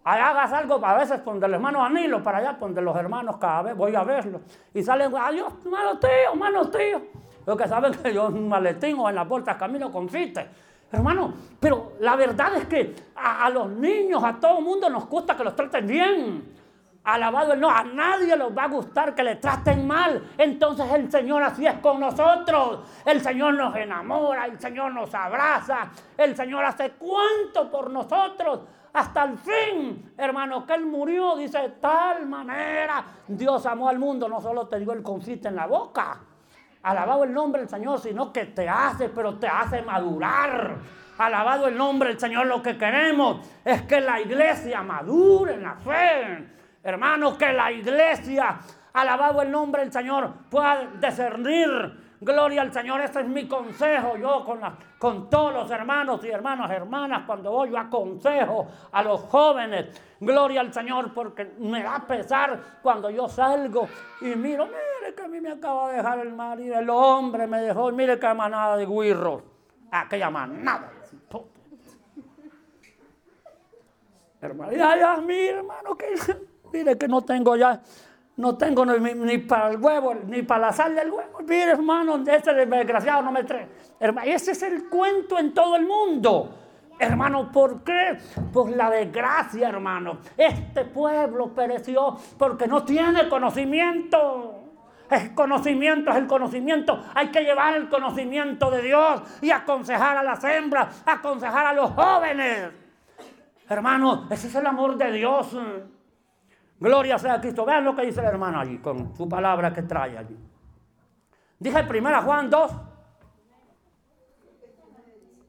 Hagas 0.02 0.52
algo, 0.52 0.84
a 0.84 0.94
veces 0.94 1.24
donde 1.24 1.46
el 1.46 1.54
hermano 1.54 1.84
Anilo, 1.84 2.22
para 2.22 2.38
allá, 2.38 2.56
donde 2.58 2.80
los 2.80 2.96
hermanos 2.96 3.36
cada 3.36 3.62
vez 3.62 3.76
voy 3.76 3.94
a 3.94 4.02
verlos. 4.02 4.40
Y 4.72 4.82
salen, 4.82 5.14
adiós, 5.14 5.52
hermano 5.64 5.98
tío, 5.98 6.32
hermano 6.32 6.70
tío. 6.70 7.02
Los 7.44 7.56
que 7.56 7.68
saben 7.68 7.92
que 7.92 8.14
yo 8.14 8.28
en 8.28 8.34
un 8.34 8.48
maletín 8.48 8.98
o 8.98 9.08
en 9.08 9.14
las 9.14 9.28
bolsas 9.28 9.56
camino 9.56 9.90
con 9.90 10.08
fite. 10.08 10.48
Hermano, 10.92 11.32
pero 11.60 11.92
la 12.00 12.16
verdad 12.16 12.56
es 12.56 12.66
que 12.66 12.94
a, 13.14 13.44
a 13.44 13.50
los 13.50 13.68
niños, 13.70 14.22
a 14.24 14.34
todo 14.34 14.58
el 14.58 14.64
mundo 14.64 14.88
nos 14.88 15.06
gusta 15.06 15.36
que 15.36 15.44
los 15.44 15.54
traten 15.54 15.86
bien. 15.86 16.59
Alabado 17.14 17.54
el 17.54 17.60
no, 17.60 17.68
a 17.68 17.82
nadie 17.82 18.36
les 18.36 18.56
va 18.56 18.64
a 18.64 18.68
gustar 18.68 19.14
que 19.16 19.24
le 19.24 19.36
traten 19.36 19.84
mal. 19.84 20.30
Entonces 20.38 20.86
el 20.92 21.10
Señor 21.10 21.42
así 21.42 21.66
es 21.66 21.78
con 21.78 21.98
nosotros. 21.98 22.80
El 23.04 23.20
Señor 23.20 23.54
nos 23.54 23.74
enamora, 23.74 24.46
el 24.46 24.60
Señor 24.60 24.92
nos 24.92 25.12
abraza, 25.12 25.90
el 26.16 26.36
Señor 26.36 26.64
hace 26.64 26.92
cuánto 26.92 27.68
por 27.68 27.90
nosotros. 27.90 28.60
Hasta 28.92 29.24
el 29.24 29.38
fin, 29.38 30.12
hermano, 30.16 30.64
que 30.64 30.74
Él 30.74 30.86
murió, 30.86 31.36
dice, 31.36 31.58
de 31.58 31.68
tal 31.70 32.26
manera 32.26 33.04
Dios 33.26 33.66
amó 33.66 33.88
al 33.88 33.98
mundo, 33.98 34.28
no 34.28 34.40
solo 34.40 34.68
te 34.68 34.78
dio 34.78 34.92
el 34.92 35.02
confite 35.02 35.48
en 35.48 35.56
la 35.56 35.66
boca, 35.66 36.20
alabado 36.82 37.24
el 37.24 37.32
nombre 37.32 37.60
del 37.60 37.68
Señor, 37.68 38.00
sino 38.00 38.32
que 38.32 38.46
te 38.46 38.68
hace, 38.68 39.08
pero 39.08 39.34
te 39.34 39.48
hace 39.48 39.82
madurar. 39.82 40.76
Alabado 41.18 41.66
el 41.66 41.76
nombre 41.76 42.10
del 42.10 42.18
Señor, 42.18 42.46
lo 42.46 42.62
que 42.62 42.78
queremos 42.78 43.46
es 43.64 43.82
que 43.82 44.00
la 44.00 44.20
iglesia 44.20 44.82
madure 44.82 45.54
en 45.54 45.62
la 45.62 45.74
fe. 45.74 46.59
Hermano, 46.82 47.36
que 47.36 47.52
la 47.52 47.70
iglesia, 47.70 48.58
alabado 48.92 49.42
el 49.42 49.50
nombre 49.50 49.82
del 49.82 49.92
Señor, 49.92 50.32
pueda 50.50 50.88
discernir. 51.00 52.08
Gloria 52.22 52.60
al 52.60 52.72
Señor, 52.72 53.00
ese 53.00 53.20
es 53.20 53.28
mi 53.28 53.48
consejo. 53.48 54.16
Yo 54.16 54.44
con, 54.44 54.60
con 54.98 55.30
todos 55.30 55.54
los 55.54 55.70
hermanos 55.70 56.22
y 56.24 56.28
hermanas, 56.28 56.70
hermanas, 56.70 57.22
cuando 57.26 57.50
voy 57.50 57.70
yo 57.70 57.78
aconsejo 57.78 58.66
a 58.92 59.02
los 59.02 59.22
jóvenes. 59.22 59.98
Gloria 60.20 60.60
al 60.60 60.72
Señor, 60.72 61.14
porque 61.14 61.54
me 61.58 61.82
da 61.82 62.04
pesar 62.06 62.60
cuando 62.82 63.08
yo 63.08 63.26
salgo 63.26 63.88
y 64.20 64.36
miro, 64.36 64.66
mire 64.66 65.14
que 65.14 65.22
a 65.22 65.28
mí 65.28 65.40
me 65.40 65.52
acaba 65.52 65.90
de 65.90 65.96
dejar 65.96 66.18
el 66.18 66.34
marido, 66.34 66.78
el 66.78 66.90
hombre 66.90 67.46
me 67.46 67.62
dejó, 67.62 67.90
mire 67.90 68.18
qué 68.18 68.34
manada 68.34 68.76
de 68.76 68.84
guirros. 68.84 69.42
Aquella 69.90 70.28
manada. 70.28 70.92
Hermano, 74.42 74.72
ya, 74.72 75.16
mire, 75.18 75.50
hermano, 75.50 75.96
que 75.96 76.16
Mire 76.72 76.96
que 76.96 77.08
no 77.08 77.22
tengo 77.22 77.56
ya, 77.56 77.80
no 78.36 78.56
tengo 78.56 78.86
ni, 78.86 79.38
para 79.38 79.70
el 79.70 79.76
huevo, 79.76 80.14
ni 80.26 80.42
para 80.42 80.66
la 80.66 80.72
sal 80.72 80.94
del 80.94 81.10
huevo. 81.10 81.40
Mire, 81.40 81.72
hermano, 81.72 82.22
este 82.26 82.54
desgraciado 82.54 83.22
no 83.22 83.32
me 83.32 83.44
trae. 83.44 83.68
Ese 84.24 84.52
es 84.52 84.62
el 84.62 84.88
cuento 84.88 85.38
en 85.38 85.52
todo 85.52 85.76
el 85.76 85.86
mundo. 85.86 86.56
Hermano, 86.98 87.50
¿por 87.50 87.82
qué? 87.82 88.18
Por 88.52 88.70
la 88.70 88.90
desgracia, 88.90 89.68
hermano. 89.68 90.18
Este 90.36 90.84
pueblo 90.84 91.54
pereció 91.54 92.16
porque 92.38 92.66
no 92.66 92.84
tiene 92.84 93.28
conocimiento. 93.28 94.56
El 95.10 95.34
conocimiento 95.34 96.10
es 96.10 96.16
el 96.16 96.26
conocimiento. 96.26 97.02
Hay 97.14 97.28
que 97.28 97.40
llevar 97.40 97.74
el 97.74 97.88
conocimiento 97.88 98.70
de 98.70 98.82
Dios 98.82 99.22
y 99.42 99.50
aconsejar 99.50 100.16
a 100.16 100.22
las 100.22 100.44
hembras, 100.44 101.02
aconsejar 101.04 101.66
a 101.66 101.72
los 101.72 101.90
jóvenes. 101.90 102.70
Hermano, 103.68 104.26
ese 104.30 104.46
es 104.48 104.54
el 104.54 104.66
amor 104.66 104.96
de 104.96 105.12
Dios. 105.12 105.56
Gloria 106.80 107.18
sea 107.18 107.34
a 107.34 107.40
Cristo. 107.40 107.66
Vean 107.66 107.84
lo 107.84 107.94
que 107.94 108.06
dice 108.06 108.20
el 108.20 108.26
hermano 108.26 108.58
allí, 108.58 108.78
con 108.78 109.14
su 109.14 109.28
palabra 109.28 109.72
que 109.72 109.82
trae 109.82 110.16
allí. 110.16 110.36
Dije 111.58 111.84
primera 111.84 112.22
Juan 112.22 112.48
2, 112.48 112.72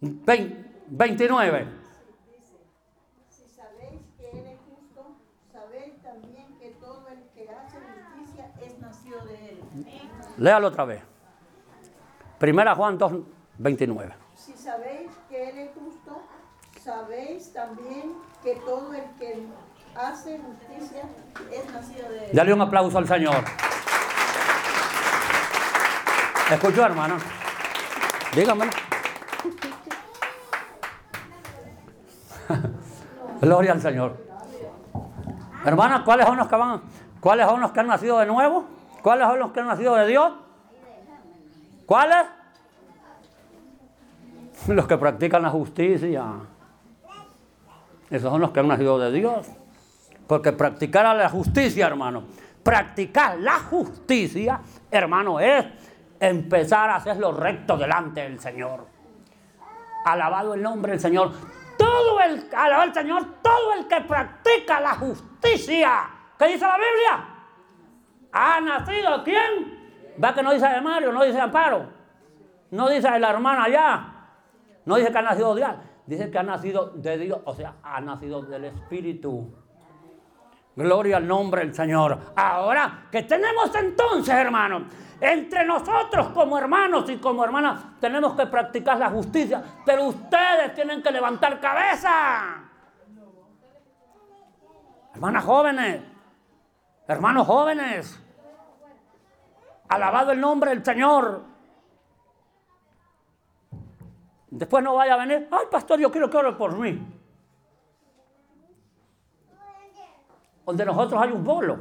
29. 0.01 1.67
Si 3.29 3.47
sabéis 3.47 4.01
que 4.17 4.29
Él 4.29 4.45
es 4.45 4.59
justo, 4.69 5.15
sabéis 5.53 6.01
también 6.01 6.57
que 6.59 6.71
todo 6.81 7.07
el 7.07 7.23
que 7.33 7.49
hace 7.49 7.77
justicia 7.77 8.51
es 8.61 8.77
nacido 8.79 9.23
de 9.23 9.51
Él. 9.51 9.61
Léalo 10.37 10.67
otra 10.67 10.83
vez. 10.83 11.01
Primera 12.39 12.75
Juan 12.75 12.97
2, 12.97 13.13
29. 13.57 14.13
Si 14.35 14.51
sabéis 14.53 15.11
que 15.29 15.49
Él 15.49 15.57
es 15.59 15.71
justo, 15.75 16.23
sabéis 16.81 17.53
también 17.53 18.15
que 18.43 18.55
todo 18.65 18.93
el 18.93 19.05
que 19.17 19.45
hace 19.95 20.39
justicia 20.39 21.03
es 21.51 21.73
nacido 21.73 22.09
de 22.09 22.25
él. 22.25 22.31
Dale 22.33 22.53
un 22.53 22.61
aplauso 22.61 22.97
al 22.97 23.07
Señor. 23.07 23.43
¿Escuchó, 26.51 26.85
hermano? 26.85 27.15
Dígamelo. 28.35 28.71
Gloria 33.41 33.71
al 33.71 33.81
Señor. 33.81 34.17
Hermanas, 35.63 36.01
¿cuáles 36.01 36.25
son 36.25 36.37
los 36.37 36.47
que 36.47 36.55
van? 36.55 36.81
¿Cuáles 37.19 37.47
son 37.47 37.61
los 37.61 37.71
que 37.71 37.79
han 37.79 37.87
nacido 37.87 38.17
de 38.19 38.25
nuevo? 38.25 38.65
¿Cuáles 39.01 39.27
son 39.27 39.39
los 39.39 39.51
que 39.51 39.59
han 39.59 39.67
nacido 39.67 39.95
de 39.95 40.07
Dios? 40.07 40.33
¿Cuáles? 41.85 42.25
Los 44.67 44.87
que 44.87 44.97
practican 44.97 45.41
la 45.41 45.49
justicia. 45.49 46.25
Esos 48.09 48.29
son 48.29 48.41
los 48.41 48.51
que 48.51 48.59
han 48.59 48.67
nacido 48.67 48.99
de 48.99 49.11
Dios. 49.11 49.47
Porque 50.31 50.53
practicar 50.53 51.13
la 51.13 51.27
justicia, 51.27 51.87
hermano, 51.87 52.23
practicar 52.63 53.37
la 53.39 53.59
justicia, 53.59 54.61
hermano, 54.89 55.41
es 55.41 55.65
empezar 56.21 56.89
a 56.89 56.95
hacer 56.95 57.17
lo 57.17 57.33
recto 57.33 57.75
delante 57.75 58.21
del 58.21 58.39
Señor. 58.39 58.87
Alabado 60.05 60.53
el 60.53 60.61
nombre 60.61 60.93
del 60.93 61.01
Señor. 61.01 61.33
Todo 61.77 62.21
el, 62.21 62.47
alabado 62.55 62.83
el 62.87 62.93
Señor, 62.93 63.25
todo 63.41 63.73
el 63.77 63.89
que 63.89 63.99
practica 64.07 64.79
la 64.79 64.95
justicia. 64.95 66.09
¿Qué 66.39 66.47
dice 66.47 66.65
la 66.65 66.77
Biblia? 66.77 67.25
¿Ha 68.31 68.61
nacido 68.61 69.25
quién? 69.25 70.15
Va 70.23 70.33
que 70.33 70.43
no 70.43 70.53
dice 70.53 70.65
de 70.65 70.79
Mario, 70.79 71.11
no 71.11 71.25
dice 71.25 71.41
Amparo. 71.41 71.89
No 72.69 72.87
dice 72.89 73.11
de 73.11 73.19
la 73.19 73.31
hermana 73.31 73.65
allá. 73.65 74.13
No 74.85 74.95
dice 74.95 75.11
que 75.11 75.17
ha 75.17 75.23
nacido 75.23 75.55
de 75.55 75.59
Dios. 75.59 75.75
Dice 76.05 76.31
que 76.31 76.37
ha 76.37 76.43
nacido 76.43 76.91
de 76.91 77.17
Dios, 77.17 77.41
o 77.43 77.53
sea, 77.53 77.75
ha 77.83 77.99
nacido 77.99 78.41
del 78.43 78.63
Espíritu. 78.63 79.57
Gloria 80.75 81.17
al 81.17 81.27
nombre 81.27 81.61
del 81.61 81.73
Señor. 81.73 82.17
Ahora, 82.35 83.07
¿qué 83.11 83.23
tenemos 83.23 83.73
entonces, 83.75 84.33
hermanos? 84.33 84.83
Entre 85.19 85.65
nosotros 85.65 86.29
como 86.29 86.57
hermanos 86.57 87.09
y 87.09 87.17
como 87.17 87.43
hermanas 87.43 87.79
tenemos 87.99 88.35
que 88.35 88.47
practicar 88.47 88.97
la 88.97 89.09
justicia, 89.09 89.61
pero 89.85 90.05
ustedes 90.05 90.73
tienen 90.73 91.03
que 91.03 91.11
levantar 91.11 91.59
cabeza. 91.59 92.63
Hermanas 95.13 95.43
jóvenes, 95.43 96.01
hermanos 97.07 97.45
jóvenes, 97.45 98.19
alabado 99.89 100.31
el 100.31 100.39
nombre 100.39 100.71
del 100.71 100.83
Señor. 100.83 101.43
Después 104.49 104.83
no 104.83 104.95
vaya 104.95 105.13
a 105.13 105.17
venir, 105.17 105.47
ay 105.51 105.65
pastor, 105.69 105.99
yo 105.99 106.09
quiero 106.11 106.29
que 106.29 106.37
ore 106.37 106.53
por 106.53 106.75
mí. 106.77 107.20
Donde 110.65 110.85
nosotros 110.85 111.21
hay 111.21 111.31
un 111.31 111.43
bolo. 111.43 111.79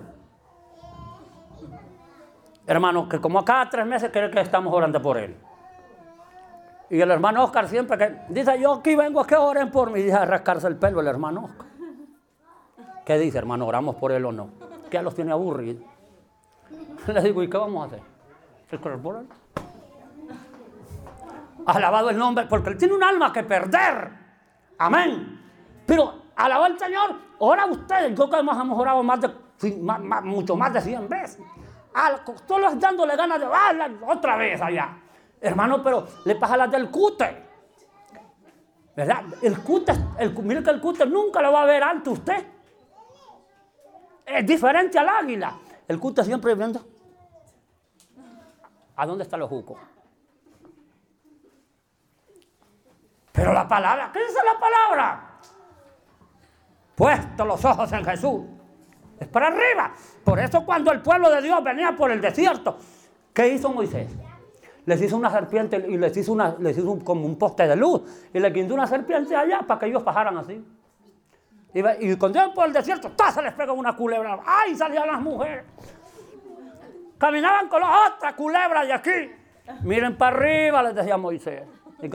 Hermano, 2.66 3.09
que 3.09 3.20
como 3.20 3.45
cada 3.45 3.68
tres 3.68 3.87
meses 3.87 4.11
cree 4.12 4.31
que 4.31 4.41
estamos 4.41 4.72
orando 4.72 5.01
por 5.03 5.18
él. 5.18 5.37
Y 6.89 7.01
el 7.01 7.11
hermano 7.11 7.45
Oscar 7.45 7.68
siempre 7.68 7.97
que 7.97 8.16
dice, 8.28 8.61
yo 8.61 8.74
aquí 8.74 8.97
vengo 8.97 9.20
a 9.20 9.26
que 9.26 9.37
oren 9.37 9.70
por 9.70 9.91
mí, 9.91 10.03
dice 10.03 10.16
a 10.16 10.24
rascarse 10.24 10.66
el 10.66 10.76
pelo 10.76 11.01
el 11.01 11.07
hermano 11.07 11.45
Oscar. 11.45 11.66
¿Qué 13.05 13.18
dice, 13.18 13.39
hermano? 13.39 13.66
¿Oramos 13.66 13.97
por 13.97 14.12
él 14.12 14.24
o 14.24 14.33
no? 14.33 14.51
Ya 14.91 15.03
los 15.03 15.14
tiene 15.14 15.33
aburridos. 15.33 15.85
Le 17.07 17.22
digo, 17.22 17.43
¿y 17.43 17.51
qué 17.51 17.57
vamos 17.57 17.83
a 17.83 17.87
hacer? 17.87 18.03
¿El 18.70 18.78
por 18.78 19.16
él? 19.16 19.28
Alabado 21.66 22.11
el 22.11 22.18
nombre, 22.18 22.47
porque 22.47 22.70
él 22.70 22.76
tiene 22.76 22.95
un 22.95 23.03
alma 23.03 23.33
que 23.33 23.43
perder. 23.43 24.11
Amén. 24.78 25.41
Pero 25.87 26.20
alabado 26.45 26.72
el 26.72 26.78
Señor, 26.78 27.16
ora 27.38 27.66
ustedes. 27.66 28.14
Creo 28.14 28.30
que 28.30 28.36
hemos 28.36 28.78
orado 28.78 29.03
más 29.03 29.20
de, 29.20 29.30
mucho 30.22 30.57
más 30.57 30.72
de 30.72 30.80
100 30.80 31.09
veces. 31.09 31.43
Todos 32.47 32.78
dándole 32.78 33.16
ganas 33.16 33.38
de 33.38 33.47
hablar 33.47 33.93
otra 34.07 34.36
vez 34.36 34.61
allá. 34.61 34.97
Hermano, 35.41 35.82
pero 35.82 36.07
le 36.24 36.36
pasa 36.36 36.57
las 36.57 36.70
del 36.70 36.91
cute. 36.91 37.49
¿Verdad? 38.97 39.24
El 39.43 39.59
cute, 39.62 39.93
el, 40.18 40.32
mire 40.43 40.62
que 40.62 40.70
el 40.70 40.80
cute 40.80 41.07
nunca 41.07 41.41
lo 41.41 41.53
va 41.53 41.62
a 41.62 41.66
ver 41.66 41.82
alto 41.82 42.12
usted. 42.12 42.47
Es 44.26 44.47
diferente 44.47 44.99
al 44.99 45.09
águila. 45.09 45.55
El 45.88 45.99
cute 45.99 46.22
siempre 46.24 46.55
viendo. 46.55 46.84
¿A 48.97 49.07
dónde 49.07 49.24
está 49.24 49.36
los 49.36 49.49
jucos? 49.49 49.78
Pero 53.32 53.53
la 53.55 53.66
palabra, 53.66 54.11
¿qué 54.12 54.20
dice 54.20 54.38
la 54.45 54.61
palabra? 54.61 55.30
Puesto 57.01 57.47
los 57.47 57.65
ojos 57.65 57.91
en 57.93 58.05
Jesús. 58.05 58.43
Es 59.19 59.27
para 59.29 59.47
arriba. 59.47 59.95
Por 60.23 60.39
eso 60.39 60.67
cuando 60.67 60.93
el 60.93 61.01
pueblo 61.01 61.31
de 61.31 61.41
Dios 61.41 61.65
venía 61.65 61.97
por 61.97 62.11
el 62.11 62.21
desierto, 62.21 62.77
¿qué 63.33 63.49
hizo 63.49 63.71
Moisés? 63.71 64.13
Les 64.85 65.01
hizo 65.01 65.17
una 65.17 65.31
serpiente 65.31 65.83
y 65.89 65.97
les 65.97 66.15
hizo, 66.15 66.33
una, 66.33 66.57
les 66.59 66.77
hizo 66.77 66.99
como 66.99 67.25
un 67.25 67.39
poste 67.39 67.67
de 67.67 67.75
luz 67.75 68.03
y 68.35 68.39
le 68.39 68.53
quitó 68.53 68.75
una 68.75 68.87
serpiente 68.87 69.35
allá 69.35 69.61
para 69.67 69.81
que 69.81 69.87
ellos 69.87 70.05
bajaran 70.05 70.37
así. 70.37 70.63
Y, 71.73 72.17
cuando 72.17 72.39
iban 72.39 72.53
por 72.53 72.67
el 72.67 72.73
desierto, 72.75 73.13
¡tá! 73.13 73.33
se 73.33 73.41
les 73.41 73.55
pegó 73.55 73.73
una 73.73 73.97
culebra. 73.97 74.39
¡Ay! 74.45 74.75
Salían 74.75 75.07
las 75.07 75.23
mujeres. 75.23 75.65
Caminaban 77.17 77.69
con 77.69 77.81
las 77.81 77.91
otras 78.11 78.35
culebras 78.35 78.87
de 78.87 78.93
aquí. 78.93 79.33
Miren 79.85 80.19
para 80.19 80.37
arriba, 80.37 80.83
les 80.83 80.95
decía 80.95 81.17
Moisés. 81.17 81.63
Y 82.03 82.11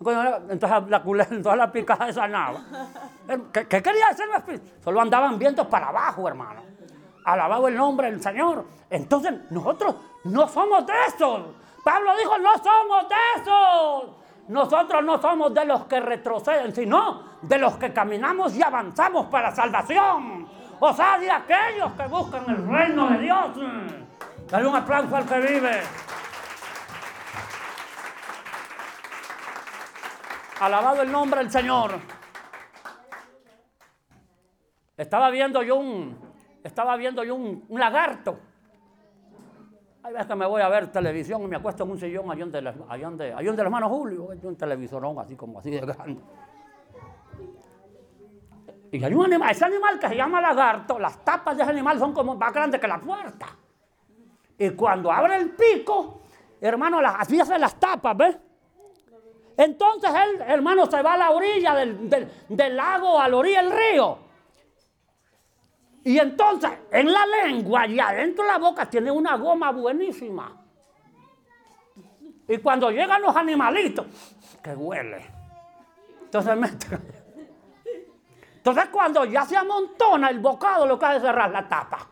Entonces 0.00 0.88
la 0.88 1.02
culebra, 1.02 1.34
entonces 1.34 1.58
la 1.58 1.72
picada 1.72 2.12
sanaba. 2.12 2.60
¿Qué, 3.52 3.66
¿Qué, 3.66 3.82
quería 3.82 4.08
hacer 4.08 4.28
espíritu? 4.36 4.66
Solo 4.82 5.00
andaban 5.00 5.38
vientos 5.38 5.66
para 5.66 5.88
abajo, 5.88 6.28
hermano. 6.28 6.60
Alabado 7.24 7.68
el 7.68 7.76
nombre 7.76 8.10
del 8.10 8.22
Señor. 8.22 8.64
Entonces 8.90 9.32
nosotros 9.50 9.96
no 10.24 10.46
somos 10.48 10.86
de 10.86 10.92
esos. 11.08 11.42
Pablo 11.82 12.10
dijo, 12.18 12.38
no 12.38 12.52
somos 12.58 13.08
de 13.08 13.40
esos. 13.40 14.16
Nosotros 14.48 15.04
no 15.04 15.20
somos 15.20 15.52
de 15.54 15.64
los 15.64 15.84
que 15.86 16.00
retroceden, 16.00 16.74
sino 16.74 17.22
de 17.42 17.58
los 17.58 17.76
que 17.76 17.92
caminamos 17.92 18.54
y 18.54 18.62
avanzamos 18.62 19.26
para 19.26 19.54
salvación. 19.54 20.46
O 20.78 20.92
sea, 20.92 21.18
de 21.18 21.30
aquellos 21.30 21.92
que 21.92 22.06
buscan 22.06 22.44
el 22.48 22.68
reino 22.68 23.08
de 23.10 23.18
Dios. 23.18 23.46
Dale 24.48 24.66
un 24.66 24.76
aplauso 24.76 25.16
al 25.16 25.26
que 25.26 25.40
vive. 25.40 25.80
Alabado 30.60 31.02
el 31.02 31.12
nombre 31.12 31.40
del 31.40 31.50
Señor. 31.50 31.92
Estaba 34.96 35.28
viendo 35.28 35.62
yo 35.62 35.76
un, 35.76 36.18
estaba 36.64 36.96
viendo 36.96 37.22
yo 37.22 37.34
un, 37.34 37.66
lagarto. 37.68 38.38
Hay 40.02 40.12
veces 40.12 40.26
que 40.26 40.34
me 40.34 40.46
voy 40.46 40.62
a 40.62 40.68
ver 40.68 40.90
televisión 40.90 41.42
y 41.42 41.46
me 41.46 41.56
acuesto 41.56 41.84
en 41.84 41.90
un 41.90 41.98
sillón 41.98 42.30
allá 42.30 42.46
donde, 42.46 42.58
allá 42.58 43.06
donde, 43.06 43.32
allá 43.34 43.46
donde 43.46 43.62
el 43.62 43.66
hermano 43.66 43.88
Julio, 43.90 44.28
un 44.42 44.56
televisorón 44.56 45.18
así 45.18 45.36
como 45.36 45.58
así 45.58 45.70
de 45.70 45.80
grande. 45.80 46.22
Y 48.92 49.04
hay 49.04 49.12
un 49.12 49.26
animal, 49.26 49.50
ese 49.50 49.64
animal 49.64 49.98
que 49.98 50.08
se 50.08 50.16
llama 50.16 50.40
lagarto, 50.40 50.98
las 50.98 51.22
tapas 51.22 51.56
de 51.56 51.64
ese 51.64 51.72
animal 51.72 51.98
son 51.98 52.14
como 52.14 52.34
más 52.34 52.52
grandes 52.54 52.80
que 52.80 52.88
la 52.88 52.98
puerta. 52.98 53.46
Y 54.56 54.70
cuando 54.70 55.12
abre 55.12 55.36
el 55.36 55.50
pico, 55.50 56.22
hermano, 56.60 57.02
las, 57.02 57.16
así 57.18 57.38
hacen 57.38 57.60
las 57.60 57.78
tapas, 57.78 58.16
¿ves? 58.16 58.38
Entonces 59.56 60.10
él, 60.10 60.42
hermano, 60.46 60.86
se 60.86 61.00
va 61.02 61.14
a 61.14 61.16
la 61.16 61.30
orilla 61.30 61.74
del, 61.74 62.30
del 62.48 62.76
lago, 62.76 63.18
a 63.18 63.28
la 63.28 63.36
orilla 63.36 63.62
del 63.62 63.72
río. 63.72 64.18
Y 66.04 66.18
entonces 66.18 66.70
en 66.92 67.12
la 67.12 67.26
lengua 67.26 67.86
y 67.86 67.98
adentro 67.98 68.44
de 68.44 68.52
la 68.52 68.58
boca 68.58 68.88
tiene 68.88 69.10
una 69.10 69.36
goma 69.36 69.72
buenísima. 69.72 70.62
Y 72.48 72.58
cuando 72.58 72.90
llegan 72.90 73.22
los 73.22 73.34
animalitos, 73.34 74.06
que 74.62 74.74
huele. 74.74 75.26
Entonces. 76.22 76.52
Entonces 78.56 78.86
cuando 78.90 79.24
ya 79.24 79.44
se 79.44 79.56
amontona 79.56 80.28
el 80.28 80.40
bocado, 80.40 80.86
lo 80.86 80.98
que 80.98 81.06
hace 81.06 81.16
es 81.18 81.22
cerrar 81.22 81.50
la 81.50 81.68
tapa. 81.68 82.08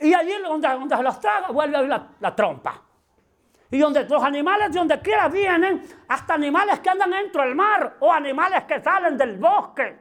Y 0.00 0.12
allí 0.12 0.32
donde, 0.42 0.68
donde 0.68 0.94
se 0.94 1.02
los 1.02 1.18
traga, 1.18 1.48
vuelve 1.48 1.76
a 1.76 1.78
abrir 1.78 2.00
la, 2.20 2.36
trompa. 2.36 2.82
Y 3.74 3.78
donde 3.80 4.04
los 4.04 4.22
animales 4.22 4.70
de 4.70 4.78
donde 4.78 5.00
quiera 5.00 5.26
vienen, 5.26 5.84
hasta 6.06 6.34
animales 6.34 6.78
que 6.78 6.90
andan 6.90 7.10
dentro 7.10 7.42
del 7.42 7.56
mar 7.56 7.96
o 7.98 8.12
animales 8.12 8.62
que 8.68 8.80
salen 8.80 9.18
del 9.18 9.36
bosque, 9.36 9.98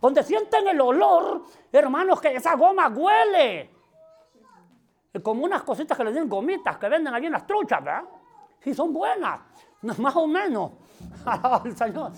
donde 0.00 0.22
sienten 0.22 0.68
el 0.68 0.80
olor, 0.80 1.44
hermanos, 1.72 2.20
que 2.20 2.36
esa 2.36 2.54
goma 2.54 2.86
huele. 2.86 3.74
Como 5.24 5.44
unas 5.44 5.64
cositas 5.64 5.98
que 5.98 6.04
le 6.04 6.12
den 6.12 6.28
gomitas 6.28 6.78
que 6.78 6.88
venden 6.88 7.12
allí 7.12 7.26
en 7.26 7.32
las 7.32 7.44
truchas, 7.44 7.82
¿verdad? 7.82 8.04
Sí, 8.60 8.72
son 8.72 8.92
buenas, 8.92 9.40
más 9.98 10.14
o 10.14 10.28
menos. 10.28 10.70
el 11.64 11.76
Señor. 11.76 12.12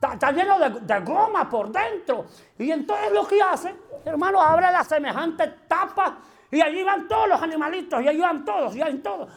Está, 0.00 0.32
lleno 0.32 0.58
de, 0.58 1.00
goma 1.00 1.46
por 1.46 1.70
dentro. 1.70 2.24
Y 2.58 2.70
entonces 2.70 3.12
lo 3.12 3.26
que 3.26 3.42
hace, 3.42 3.76
hermano, 4.02 4.40
abre 4.40 4.72
la 4.72 4.82
semejante 4.82 5.46
tapa 5.68 6.16
y 6.50 6.62
allí 6.62 6.82
van 6.82 7.06
todos 7.06 7.28
los 7.28 7.42
animalitos, 7.42 8.02
y 8.02 8.08
allí 8.08 8.20
van 8.20 8.46
todos, 8.46 8.74
y 8.74 8.80
van 8.80 9.02
todos. 9.02 9.28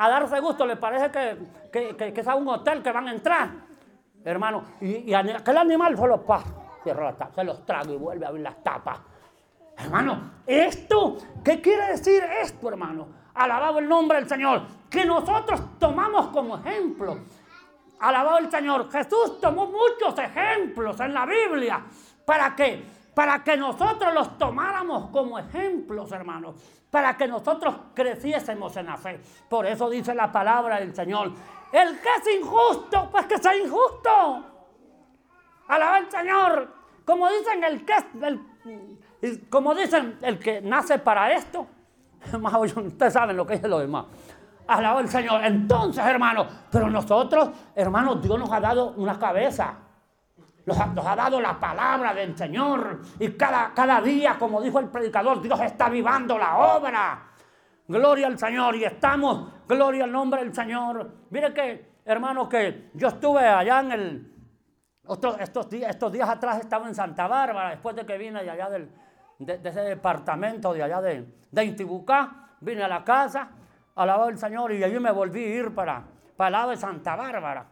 A, 0.00 0.08
darse 0.08 0.40
gusto, 0.40 0.66
le 0.66 0.76
parece 0.76 1.10
que, 1.70 1.96
que, 1.96 2.20
es 2.20 2.26
a 2.26 2.34
un 2.34 2.48
hotel 2.48 2.82
que 2.82 2.90
van 2.90 3.08
a 3.08 3.12
entrar, 3.12 3.50
hermano. 4.24 4.64
Y, 4.80 5.12
aquel 5.12 5.58
animal 5.58 5.96
solo 5.96 6.22
pasa, 6.24 6.48
cierra 6.82 7.04
la 7.04 7.16
tapa, 7.16 7.34
se 7.34 7.44
los 7.44 7.66
traga 7.66 7.90
y 7.90 7.96
vuelve 7.96 8.24
a 8.24 8.28
abrir 8.28 8.44
las 8.44 8.62
tapas. 8.62 8.98
Hermano, 9.76 10.32
esto, 10.46 11.16
¿qué 11.44 11.60
quiere 11.60 11.88
decir 11.88 12.22
esto, 12.42 12.68
hermano? 12.68 13.08
Alabado 13.34 13.78
el 13.78 13.88
nombre 13.88 14.18
del 14.18 14.28
Señor, 14.28 14.62
que 14.88 15.04
nosotros 15.04 15.78
tomamos 15.78 16.28
como 16.28 16.56
ejemplo. 16.56 17.18
Alabado 18.00 18.38
el 18.38 18.50
Señor, 18.50 18.90
Jesús 18.90 19.38
tomó 19.40 19.66
muchos 19.66 20.18
ejemplos 20.18 20.98
en 21.00 21.12
la 21.12 21.26
Biblia. 21.26 21.82
¿Para 22.24 22.56
para 23.14 23.44
que 23.44 23.56
nosotros 23.56 24.14
los 24.14 24.38
tomáramos 24.38 25.10
como 25.10 25.38
ejemplos, 25.38 26.10
hermanos, 26.12 26.54
para 26.90 27.16
que 27.16 27.26
nosotros 27.26 27.74
creciésemos 27.94 28.76
en 28.76 28.86
la 28.86 28.96
fe. 28.96 29.20
Por 29.48 29.66
eso 29.66 29.88
dice 29.88 30.14
la 30.14 30.30
palabra 30.30 30.80
del 30.80 30.94
Señor, 30.94 31.32
el 31.72 32.00
que 32.00 32.08
es 32.08 32.40
injusto, 32.40 33.08
pues 33.10 33.26
que 33.26 33.38
sea 33.38 33.56
injusto. 33.56 34.44
Alaba 35.68 35.96
al 35.96 36.10
Señor, 36.10 36.74
como 37.04 37.28
dicen 37.30 37.62
el 37.64 37.84
que 37.84 37.94
como 39.48 39.74
dicen 39.74 40.18
el 40.22 40.38
que 40.38 40.60
nace 40.60 40.98
para 40.98 41.32
esto, 41.32 41.66
ustedes 42.76 43.12
saben 43.12 43.36
lo 43.36 43.46
que 43.46 43.54
es 43.54 43.62
lo 43.62 43.78
demás. 43.78 44.06
Alaba 44.66 45.00
al 45.00 45.08
Señor. 45.08 45.44
Entonces, 45.44 46.04
hermanos, 46.04 46.46
pero 46.70 46.88
nosotros, 46.88 47.50
hermanos, 47.74 48.22
Dios 48.22 48.38
nos 48.38 48.50
ha 48.50 48.60
dado 48.60 48.92
una 48.96 49.18
cabeza. 49.18 49.74
Nos 50.94 51.06
ha, 51.06 51.16
dado 51.16 51.40
la 51.40 51.58
palabra 51.58 52.14
del 52.14 52.36
Señor. 52.36 53.00
Y 53.18 53.30
cada, 53.32 53.74
cada 53.74 54.00
día, 54.00 54.36
como 54.38 54.62
dijo 54.62 54.78
el 54.78 54.88
predicador, 54.88 55.42
Dios 55.42 55.60
está 55.60 55.88
vivando 55.88 56.38
la 56.38 56.58
obra. 56.58 57.22
Gloria 57.88 58.28
al 58.28 58.38
Señor. 58.38 58.76
Y 58.76 58.84
estamos, 58.84 59.52
gloria 59.66 60.04
al 60.04 60.12
nombre 60.12 60.44
del 60.44 60.54
Señor. 60.54 61.10
Mire 61.30 61.52
que, 61.52 61.94
hermano, 62.04 62.48
que 62.48 62.90
yo 62.94 63.08
estuve 63.08 63.44
allá 63.44 63.80
en 63.80 63.92
el... 63.92 64.32
estos, 65.40 65.68
días, 65.68 65.90
estos 65.90 66.12
días 66.12 66.28
atrás 66.28 66.60
estaba 66.60 66.86
en 66.86 66.94
Santa 66.94 67.26
Bárbara, 67.26 67.70
después 67.70 67.96
de 67.96 68.06
que 68.06 68.16
vine 68.16 68.44
de 68.44 68.50
allá 68.50 68.70
del, 68.70 68.92
de, 69.40 69.54
ese 69.68 69.80
departamento 69.80 70.72
de 70.72 70.84
allá 70.84 71.00
de, 71.00 71.34
de 71.50 71.64
Intibucá. 71.64 72.50
Vine 72.60 72.84
a 72.84 72.88
la 72.88 73.02
casa, 73.02 73.48
alabado 73.96 74.28
el 74.28 74.38
Señor, 74.38 74.70
y 74.72 74.84
allí 74.84 75.00
me 75.00 75.10
volví 75.10 75.42
a 75.42 75.48
ir 75.48 75.74
para, 75.74 76.04
para 76.36 76.48
el 76.48 76.52
lado 76.52 76.70
de 76.70 76.76
Santa 76.76 77.16
Bárbara. 77.16 77.66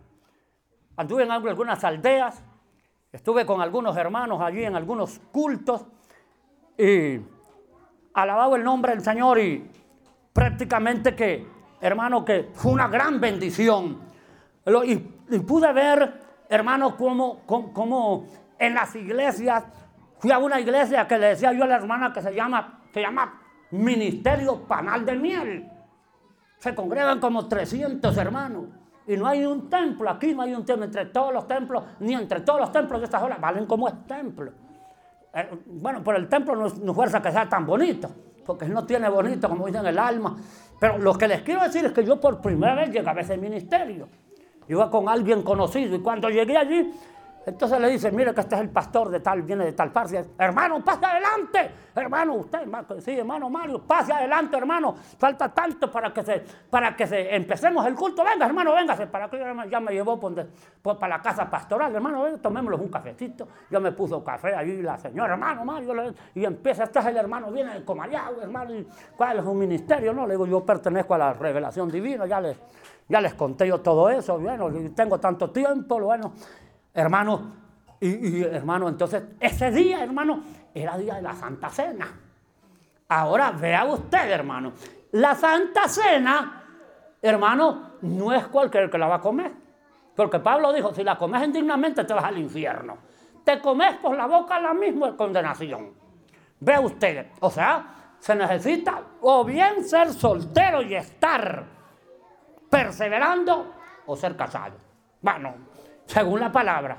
Anduve 0.99 1.23
en 1.23 1.31
algunas 1.31 1.85
aldeas, 1.85 2.43
Estuve 3.11 3.47
con 3.47 3.63
algunos 3.63 3.97
hermanos 3.97 4.39
allí 4.43 4.65
en 4.65 4.77
algunos 4.77 5.19
cultos 5.33 5.87
y 6.77 7.19
alabado 8.13 8.55
el 8.55 8.63
nombre 8.63 8.93
del 8.93 9.03
Señor 9.03 9.39
y 9.39 9.71
prácticamente 10.33 11.17
que, 11.17 11.47
hermano, 11.81 12.23
que 12.23 12.51
fue 12.53 12.73
una 12.73 12.87
gran 12.89 13.19
bendición. 13.19 13.99
Y, 14.85 14.97
pude 15.39 15.73
ver, 15.73 16.21
hermano, 16.51 16.99
cómo, 16.99 18.27
en 18.59 18.75
las 18.75 18.95
iglesias, 18.95 19.65
fui 20.19 20.31
a 20.31 20.39
una 20.39 20.61
iglesia 20.61 21.09
que 21.09 21.17
le 21.17 21.29
decía 21.29 21.53
yo 21.55 21.65
a 21.65 21.67
la 21.67 21.77
hermana 21.77 22.13
que 22.13 22.21
se 22.21 22.35
llama, 22.35 22.83
se 22.93 23.01
llama 23.01 23.41
Ministerio 23.71 24.67
Panal 24.67 25.07
de 25.07 25.15
Miel. 25.15 25.71
Se 26.59 26.75
congregan 26.75 27.21
como 27.21 27.49
300 27.49 28.15
hermanos. 28.19 28.67
Y 29.09 29.17
no 29.17 29.27
hay 29.27 29.45
un 29.47 29.71
templo, 29.71 30.11
aquí 30.11 30.35
no 30.35 30.43
hay 30.43 30.53
un 30.53 30.67
templo, 30.67 30.85
entre 30.85 31.07
todos 31.07 31.33
los 31.33 31.49
templos, 31.49 31.83
ni 32.01 32.13
entre 32.13 32.41
todos 32.41 32.61
los 32.61 32.71
templos 32.71 33.01
de 33.01 33.07
estas 33.07 33.23
horas, 33.23 33.41
valen 33.41 33.65
como 33.65 33.89
es 33.89 34.07
templo. 34.07 34.53
Eh, 35.33 35.49
bueno, 35.65 36.05
por 36.05 36.15
el 36.15 36.29
templo 36.29 36.55
no, 36.55 36.69
no 36.69 36.93
fuerza 36.93 37.23
que 37.23 37.33
sea 37.33 37.49
tan 37.49 37.65
bonito, 37.65 38.11
porque 38.45 38.67
no 38.67 38.85
tiene 38.85 39.09
bonito 39.09 39.49
como 39.49 39.67
dicen 39.67 39.87
el 39.87 39.99
alma. 39.99 40.37
Pero 40.79 40.99
lo 40.99 41.15
que 41.15 41.27
les 41.27 41.41
quiero 41.41 41.63
decir 41.63 41.87
es 41.87 41.93
que 41.93 42.05
yo 42.05 42.21
por 42.21 42.43
primera 42.43 42.75
vez 42.75 42.91
llegué 42.91 43.09
a 43.09 43.13
ese 43.13 43.39
ministerio. 43.39 44.09
Iba 44.69 44.91
con 44.91 45.09
alguien 45.09 45.43
conocido 45.43 45.97
y 45.97 46.01
cuando 46.01 46.29
llegué 46.29 46.59
allí, 46.59 46.93
entonces 47.49 47.81
le 47.81 47.89
dice, 47.91 48.11
mire 48.13 48.35
que 48.35 48.41
este 48.41 48.55
es 48.55 48.61
el 48.61 48.71
pastor 48.71 49.11
de 49.11 49.21
tal, 49.21 49.43
viene 49.43 49.65
de 49.65 49.73
tal 49.73 49.91
parte. 49.91 50.25
Hermano, 50.39 50.85
pase 50.85 51.05
adelante. 51.05 51.71
Hermano, 51.95 52.35
usted, 52.35 52.61
sí, 53.01 53.19
hermano 53.19 53.51
Mario, 53.51 53.83
pase 53.83 54.13
adelante, 54.13 54.57
hermano. 54.57 54.95
Falta 55.19 55.53
tanto 55.53 55.91
para 55.91 56.13
que 56.13 56.23
se, 56.23 56.45
para 56.71 56.95
que 56.95 57.07
se 57.07 57.35
empecemos 57.35 57.85
el 57.87 57.95
culto. 57.95 58.23
Venga, 58.25 58.47
hermano, 58.47 58.73
véngase. 58.73 59.07
Para 59.07 59.29
que 59.29 59.39
ya 59.71 59.81
me 59.81 59.93
llevó 59.93 60.19
por, 60.19 60.35
para 60.83 61.17
la 61.17 61.23
casa 61.23 61.51
pastoral. 61.51 61.95
Hermano, 61.95 62.23
venga, 62.23 62.39
un 62.77 62.89
cafecito. 62.89 63.49
Yo 63.71 63.81
me 63.81 63.93
puso 63.93 64.23
café 64.23 64.55
ahí 64.55 64.83
la 64.83 64.99
señora, 64.99 65.35
hermano 65.35 65.65
Mario, 65.65 66.15
y 66.35 66.45
empieza, 66.45 66.85
este 66.85 66.99
es 66.99 67.07
el 67.07 67.17
hermano, 67.17 67.51
viene 67.51 67.75
de 67.75 67.85
Comayagua, 67.85 68.43
hermano, 68.43 68.75
cuál 69.17 69.39
es 69.39 69.45
un 69.45 69.59
ministerio, 69.59 70.13
¿no? 70.13 70.27
Le 70.27 70.35
digo, 70.35 70.47
yo 70.47 70.65
pertenezco 70.65 71.15
a 71.15 71.19
la 71.19 71.33
revelación 71.33 71.89
divina, 71.89 72.27
ya 72.27 72.41
les, 72.41 72.59
ya 73.09 73.21
les 73.21 73.35
conté 73.35 73.67
yo 73.67 73.81
todo 73.81 74.11
eso, 74.11 74.39
bueno, 74.39 74.71
tengo 74.95 75.19
tanto 75.19 75.51
tiempo, 75.51 76.01
bueno. 76.01 76.33
Hermano, 76.99 77.53
y, 78.01 78.43
hermano, 78.43 78.89
entonces 78.89 79.23
ese 79.39 79.71
día, 79.71 80.03
hermano, 80.03 80.43
era 80.75 80.99
día 80.99 81.15
de 81.15 81.23
la 81.23 81.33
Santa 81.33 81.71
Cena. 81.71 82.09
Ahora 83.07 83.53
vea 83.53 83.85
usted, 83.85 84.29
hermano, 84.29 84.73
la 85.13 85.37
Santa 85.37 85.87
Cena, 85.87 86.65
hermano, 87.23 87.93
no 88.03 88.33
es 88.33 88.49
cualquier 88.49 88.91
que 88.91 88.99
la 88.99 89.07
va 89.07 89.15
a 89.15 89.21
comer. 89.21 89.53
Porque 90.17 90.41
Pablo 90.41 90.73
dijo, 90.73 90.93
si 90.93 91.05
la 91.05 91.17
comes 91.17 91.41
indignamente 91.45 92.03
te 92.03 92.13
vas 92.13 92.25
al 92.25 92.39
infierno. 92.39 92.99
Te 93.45 93.61
comes 93.61 93.95
por 93.99 94.17
la 94.17 94.27
boca 94.27 94.59
la 94.59 94.75
misma 94.75 95.17
condenación. 95.17 95.93
Vea 96.59 96.81
usted, 96.81 97.29
o 97.39 97.49
sea, 97.49 98.17
se 98.19 98.35
necesita 98.35 99.01
o 99.21 99.45
bien 99.45 99.85
ser 99.85 100.13
soltero 100.13 100.83
y 100.83 100.97
estar 100.97 101.65
perseverando 102.69 103.73
o 104.05 104.17
ser 104.17 104.35
casado. 104.35 104.75
Bueno, 105.23 105.68
según 106.09 106.41
la 106.41 106.51
palabra. 106.51 106.97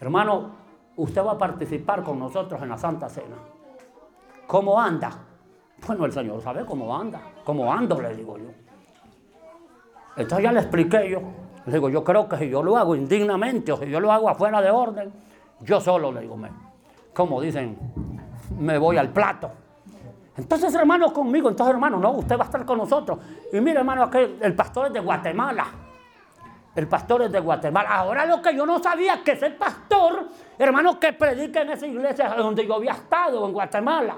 Hermano, 0.00 0.50
usted 0.96 1.24
va 1.24 1.32
a 1.32 1.38
participar 1.38 2.02
con 2.02 2.18
nosotros 2.18 2.62
en 2.62 2.68
la 2.68 2.78
Santa 2.78 3.08
Cena. 3.08 3.36
¿Cómo 4.46 4.80
anda? 4.80 5.10
Bueno, 5.86 6.06
el 6.06 6.12
Señor 6.12 6.40
sabe 6.40 6.64
cómo 6.64 6.96
anda. 6.96 7.20
¿Cómo 7.44 7.70
ando? 7.72 8.00
Le 8.00 8.14
digo 8.14 8.38
yo. 8.38 8.50
Entonces 10.16 10.44
ya 10.44 10.52
le 10.52 10.60
expliqué 10.60 11.10
yo. 11.10 11.20
Le 11.66 11.72
digo, 11.72 11.90
yo 11.90 12.02
creo 12.02 12.28
que 12.28 12.38
si 12.38 12.48
yo 12.48 12.62
lo 12.62 12.76
hago 12.76 12.94
indignamente 12.94 13.72
o 13.72 13.76
si 13.76 13.90
yo 13.90 14.00
lo 14.00 14.10
hago 14.10 14.30
afuera 14.30 14.62
de 14.62 14.70
orden, 14.70 15.12
yo 15.60 15.80
solo 15.80 16.12
le 16.12 16.20
digo, 16.20 16.36
me, 16.36 16.50
como 17.12 17.40
dicen, 17.40 17.76
me 18.58 18.78
voy 18.78 18.96
al 18.96 19.10
plato. 19.10 19.50
Entonces, 20.36 20.72
hermano, 20.76 21.12
conmigo, 21.12 21.48
entonces, 21.48 21.74
hermano, 21.74 21.98
no, 21.98 22.12
usted 22.12 22.38
va 22.38 22.44
a 22.44 22.46
estar 22.46 22.64
con 22.64 22.78
nosotros. 22.78 23.18
Y 23.52 23.60
mire, 23.60 23.80
hermano, 23.80 24.04
aquel, 24.04 24.38
el 24.40 24.54
pastor 24.54 24.86
es 24.86 24.92
de 24.92 25.00
Guatemala. 25.00 25.66
El 26.78 26.86
pastor 26.86 27.22
es 27.22 27.32
de 27.32 27.40
Guatemala. 27.40 27.88
Ahora 27.88 28.24
lo 28.24 28.40
que 28.40 28.54
yo 28.54 28.64
no 28.64 28.78
sabía 28.78 29.20
que 29.24 29.32
ese 29.32 29.50
pastor, 29.50 30.28
hermano, 30.56 31.00
que 31.00 31.12
predica 31.12 31.62
en 31.62 31.70
esa 31.70 31.88
iglesia 31.88 32.28
donde 32.36 32.64
yo 32.64 32.76
había 32.76 32.92
estado, 32.92 33.44
en 33.44 33.52
Guatemala. 33.52 34.16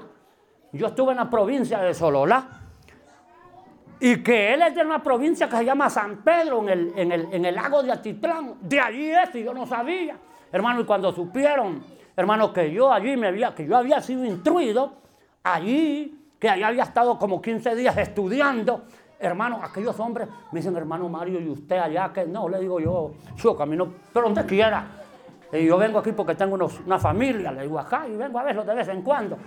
Yo 0.71 0.85
estuve 0.85 1.09
en 1.13 1.17
la 1.17 1.27
provincia 1.27 1.79
de 1.79 1.91
Solola. 1.95 2.47
Y 3.99 4.21
que 4.21 4.53
él 4.53 4.61
es 4.61 4.75
de 4.75 4.85
una 4.85 5.01
provincia 5.01 5.49
que 5.49 5.57
se 5.57 5.65
llama 5.65 5.89
San 5.89 6.17
Pedro, 6.17 6.61
en 6.61 6.69
el, 6.69 6.93
en 6.95 7.11
el, 7.11 7.27
en 7.31 7.45
el 7.45 7.55
lago 7.55 7.81
de 7.81 7.93
Atitlán. 7.93 8.57
De 8.61 8.79
allí 8.79 9.09
es, 9.09 9.33
y 9.33 9.43
yo 9.43 9.55
no 9.55 9.65
sabía. 9.65 10.15
Hermano, 10.51 10.81
y 10.81 10.85
cuando 10.85 11.11
supieron, 11.11 11.83
hermano, 12.15 12.53
que 12.53 12.71
yo 12.71 12.93
allí 12.93 13.17
me 13.17 13.29
había, 13.29 13.55
que 13.55 13.65
yo 13.65 13.75
había 13.75 14.01
sido 14.01 14.23
instruido, 14.23 14.97
allí, 15.41 16.15
que 16.37 16.47
allá 16.47 16.67
había 16.67 16.83
estado 16.83 17.17
como 17.17 17.41
15 17.41 17.75
días 17.75 17.97
estudiando, 17.97 18.83
hermano, 19.21 19.59
aquellos 19.63 19.97
hombres 19.99 20.27
me 20.51 20.59
dicen, 20.59 20.75
hermano 20.75 21.07
Mario, 21.07 21.39
¿y 21.39 21.49
usted 21.49 21.77
allá? 21.77 22.11
que 22.11 22.25
No, 22.25 22.49
le 22.49 22.59
digo 22.59 22.79
yo, 22.79 23.13
yo 23.37 23.55
camino, 23.55 23.87
pero 24.11 24.25
donde 24.25 24.45
quiera. 24.45 24.85
Y 25.53 25.65
yo 25.65 25.77
vengo 25.77 25.99
aquí 25.99 26.11
porque 26.11 26.35
tengo 26.35 26.55
unos, 26.55 26.79
una 26.79 26.97
familia, 26.97 27.51
le 27.51 27.63
digo 27.63 27.79
acá, 27.79 28.07
y 28.07 28.15
vengo 28.15 28.39
a 28.39 28.43
verlo 28.43 28.63
de 28.63 28.73
vez 28.73 28.87
en 28.87 29.01
cuando. 29.01 29.37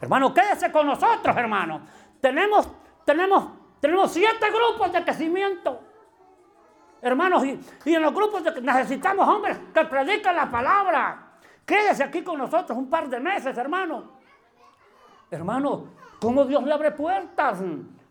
Hermano, 0.00 0.32
quédese 0.32 0.70
con 0.70 0.86
nosotros, 0.86 1.36
hermano. 1.36 1.80
Tenemos, 2.20 2.68
tenemos, 3.04 3.48
tenemos 3.80 4.12
siete 4.12 4.46
grupos 4.50 4.92
de 4.92 5.02
crecimiento. 5.02 5.80
Hermanos, 7.00 7.44
y, 7.44 7.60
y 7.84 7.94
en 7.94 8.02
los 8.02 8.14
grupos 8.14 8.44
de, 8.44 8.60
necesitamos 8.60 9.28
hombres 9.28 9.58
que 9.72 9.84
predican 9.84 10.36
la 10.36 10.50
palabra. 10.50 11.32
Quédese 11.66 12.04
aquí 12.04 12.22
con 12.22 12.38
nosotros 12.38 12.76
un 12.76 12.88
par 12.88 13.08
de 13.08 13.20
meses, 13.20 13.56
hermano. 13.56 14.12
Hermano, 15.30 15.86
¿cómo 16.20 16.44
Dios 16.44 16.62
le 16.62 16.72
abre 16.72 16.92
puertas? 16.92 17.62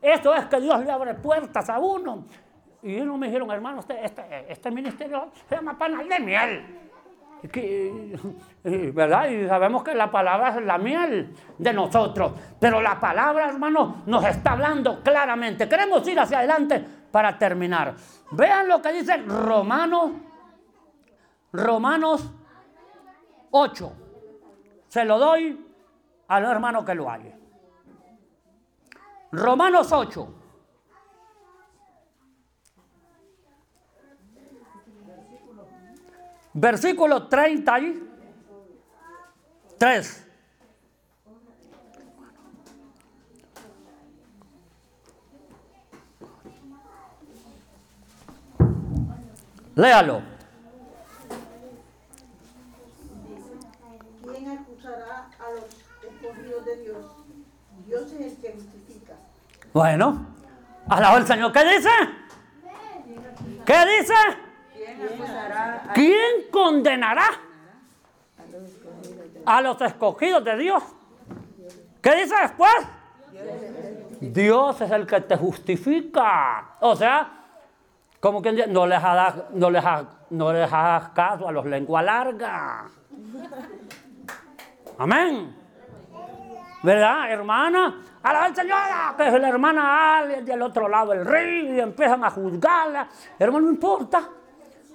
Esto 0.03 0.35
es 0.35 0.45
que 0.47 0.59
Dios 0.59 0.83
le 0.83 0.91
abre 0.91 1.13
puertas 1.13 1.69
a 1.69 1.79
uno. 1.79 2.25
Y 2.81 2.95
ellos 2.95 3.17
me 3.17 3.27
dijeron, 3.27 3.49
hermano, 3.49 3.79
este, 3.79 4.03
este, 4.03 4.51
este 4.51 4.69
ministerio 4.69 5.29
se 5.47 5.55
llama 5.55 5.77
panal 5.77 6.09
de 6.09 6.19
miel. 6.19 6.79
¿Verdad? 8.93 9.29
Y 9.29 9.47
sabemos 9.47 9.81
que 9.81 9.95
la 9.95 10.11
palabra 10.11 10.49
es 10.49 10.65
la 10.65 10.77
miel 10.77 11.33
de 11.57 11.73
nosotros. 11.73 12.33
Pero 12.59 12.81
la 12.81 12.99
palabra, 12.99 13.47
hermano, 13.47 14.03
nos 14.05 14.25
está 14.25 14.51
hablando 14.51 15.01
claramente. 15.01 15.69
Queremos 15.69 16.05
ir 16.05 16.19
hacia 16.19 16.39
adelante 16.39 16.83
para 17.09 17.37
terminar. 17.37 17.95
Vean 18.31 18.67
lo 18.67 18.81
que 18.81 18.91
dice 18.91 19.15
Romanos, 19.17 20.11
Romanos 21.53 22.29
8. 23.51 23.93
Se 24.89 25.05
lo 25.05 25.17
doy 25.17 25.65
al 26.27 26.43
hermano 26.43 26.83
que 26.83 26.93
lo 26.93 27.09
halle. 27.09 27.42
Romanos 29.34 29.91
8. 29.91 30.34
Versículo 36.53 37.27
33. 37.27 40.27
Léalo. 49.73 50.21
¿Quién 54.21 54.49
acusará 54.49 55.31
a 55.39 55.51
los 55.53 55.63
escogidos 56.03 56.65
de 56.65 56.84
Dios? 56.84 57.05
Dios 57.88 58.11
es. 58.13 58.42
Bueno, 59.74 60.28
alaba 60.88 61.17
el 61.17 61.26
Señor. 61.28 61.51
¿Qué 61.51 61.63
dice? 61.65 61.89
¿Qué 63.65 63.86
dice? 63.99 64.13
¿Quién 64.74 65.01
acusará 65.01 65.84
a 65.89 65.93
¿Quién 65.93 66.49
condenará 66.51 67.26
a 69.45 69.61
los 69.61 69.82
escogidos 69.82 70.43
de 70.43 70.57
Dios? 70.57 70.84
¿Qué 72.01 72.15
dice 72.15 72.36
después? 72.41 72.74
Dios 74.21 74.80
es 74.82 74.91
el 74.91 75.07
que 75.07 75.21
te 75.21 75.36
justifica. 75.38 76.76
O 76.82 76.95
sea, 76.95 77.30
como 78.19 78.41
quien 78.41 78.55
dice, 78.55 78.67
no 78.67 78.86
les 78.86 79.03
hagas, 79.03 79.36
no 79.53 79.67
ha- 79.67 80.05
no 80.30 80.53
les 80.53 80.71
hagas 80.71 81.09
caso 81.09 81.47
a 81.47 81.51
los 81.51 81.65
lengua 81.65 82.01
larga. 82.01 82.86
Amén. 84.97 85.62
¿Verdad, 86.84 87.31
hermana? 87.31 87.95
Alaba 88.21 88.45
al 88.45 88.55
Señor, 88.55 88.77
que 89.17 89.27
es 89.27 89.34
la 89.39 89.49
hermana 89.49 90.17
Ale 90.17 90.41
del 90.43 90.61
otro 90.61 90.88
lado 90.89 91.11
del 91.11 91.25
río 91.25 91.75
y 91.75 91.79
empiezan 91.79 92.23
a 92.23 92.29
juzgarla. 92.29 93.07
Hermano, 93.39 93.65
no 93.67 93.71
importa. 93.71 94.21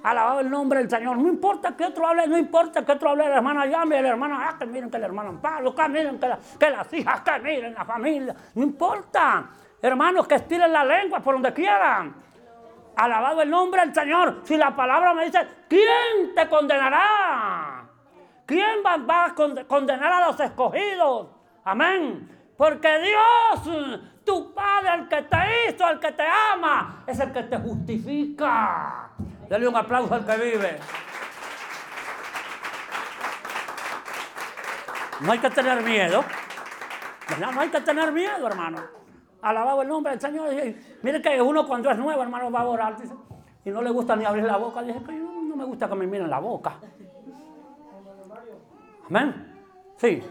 Alabado 0.03 0.41
el 0.41 0.51
nombre 0.51 0.79
del 0.81 0.89
Señor. 0.91 1.17
No 1.19 1.29
importa 1.29 1.77
que 1.77 1.85
otro 1.87 2.07
hable, 2.07 2.27
no 2.27 2.39
importa 2.39 2.85
que 2.85 2.93
otro 2.93 3.11
hable 3.11 3.29
la 3.29 3.37
hermana 3.37 3.67
llame, 3.67 4.01
la 4.01 4.09
hermana, 4.11 4.49
ah, 4.51 4.57
que 4.59 4.67
miren 4.67 4.91
que 4.91 4.99
la 4.99 5.07
hermana 5.07 5.33
Pablo, 5.41 5.75
que 5.75 5.89
miren 5.89 6.21
que, 6.21 6.29
la- 6.29 6.39
que 6.59 6.71
las 6.71 6.93
hijas, 6.93 7.21
que 7.23 7.39
miren 7.41 7.75
la 7.75 7.85
familia. 7.85 8.35
No 8.55 8.63
importa. 8.63 9.47
Hermanos, 9.81 10.27
que 10.29 10.35
estiren 10.37 10.73
la 10.73 10.85
lengua 10.85 11.21
por 11.21 11.35
donde 11.35 11.53
quieran. 11.53 12.15
Alabado 12.97 13.43
el 13.43 13.51
nombre 13.51 13.81
del 13.81 13.95
Señor. 13.95 14.41
Si 14.45 14.57
la 14.57 14.75
palabra 14.77 15.15
me 15.15 15.25
dice, 15.25 15.41
¿quién 15.69 16.35
te 16.35 16.49
condenará? 16.49 17.85
¿Quién 18.45 18.79
va, 18.85 19.25
a 19.25 19.35
con- 19.35 19.65
condenar 19.65 20.13
a 20.13 20.27
los 20.27 20.39
escogidos? 20.41 21.29
Amén. 21.69 22.27
Porque 22.57 22.89
Dios, 22.99 24.01
tu 24.25 24.55
Padre, 24.55 24.95
el 24.95 25.09
que 25.09 25.23
te 25.23 25.37
hizo, 25.69 25.89
el 25.89 26.01
que 26.01 26.13
te 26.13 26.25
ama, 26.25 27.05
es 27.07 27.21
el 27.21 27.31
que 27.31 27.43
te 27.43 27.59
justifica. 27.59 29.11
Dale 29.49 29.69
un 29.69 29.77
aplauso 29.77 30.15
al 30.15 30.25
que 30.25 30.37
vive. 30.37 30.79
No 35.21 35.33
hay 35.33 35.39
que 35.39 35.51
tener 35.51 35.83
miedo. 35.83 36.25
No 37.39 37.61
hay 37.61 37.69
que 37.69 37.81
tener 37.83 38.13
miedo, 38.13 38.47
hermano. 38.47 38.79
Alabado 39.43 39.83
el 39.83 39.89
nombre 39.89 40.13
del 40.13 40.21
Señor. 40.21 40.49
Mire 41.03 41.21
que 41.21 41.41
uno 41.43 41.67
cuando 41.67 41.91
es 41.91 41.99
nuevo, 41.99 42.23
hermano, 42.23 42.51
va 42.51 42.61
a 42.61 42.67
orar. 42.67 42.97
y 43.65 43.71
no 43.71 43.83
le 43.83 43.91
gusta 43.91 44.17
ni 44.17 44.25
abrir 44.25 44.45
la 44.45 44.57
boca. 44.57 44.83
Dice 44.83 45.01
que 45.01 45.19
yo 45.19 45.25
no 45.25 45.55
me 45.55 45.65
gusta 45.65 45.87
que 45.87 45.95
me 45.95 46.07
miren 46.07 46.31
la 46.31 46.39
boca. 46.39 46.77
Amén. 49.07 49.55
Sí. 49.97 50.23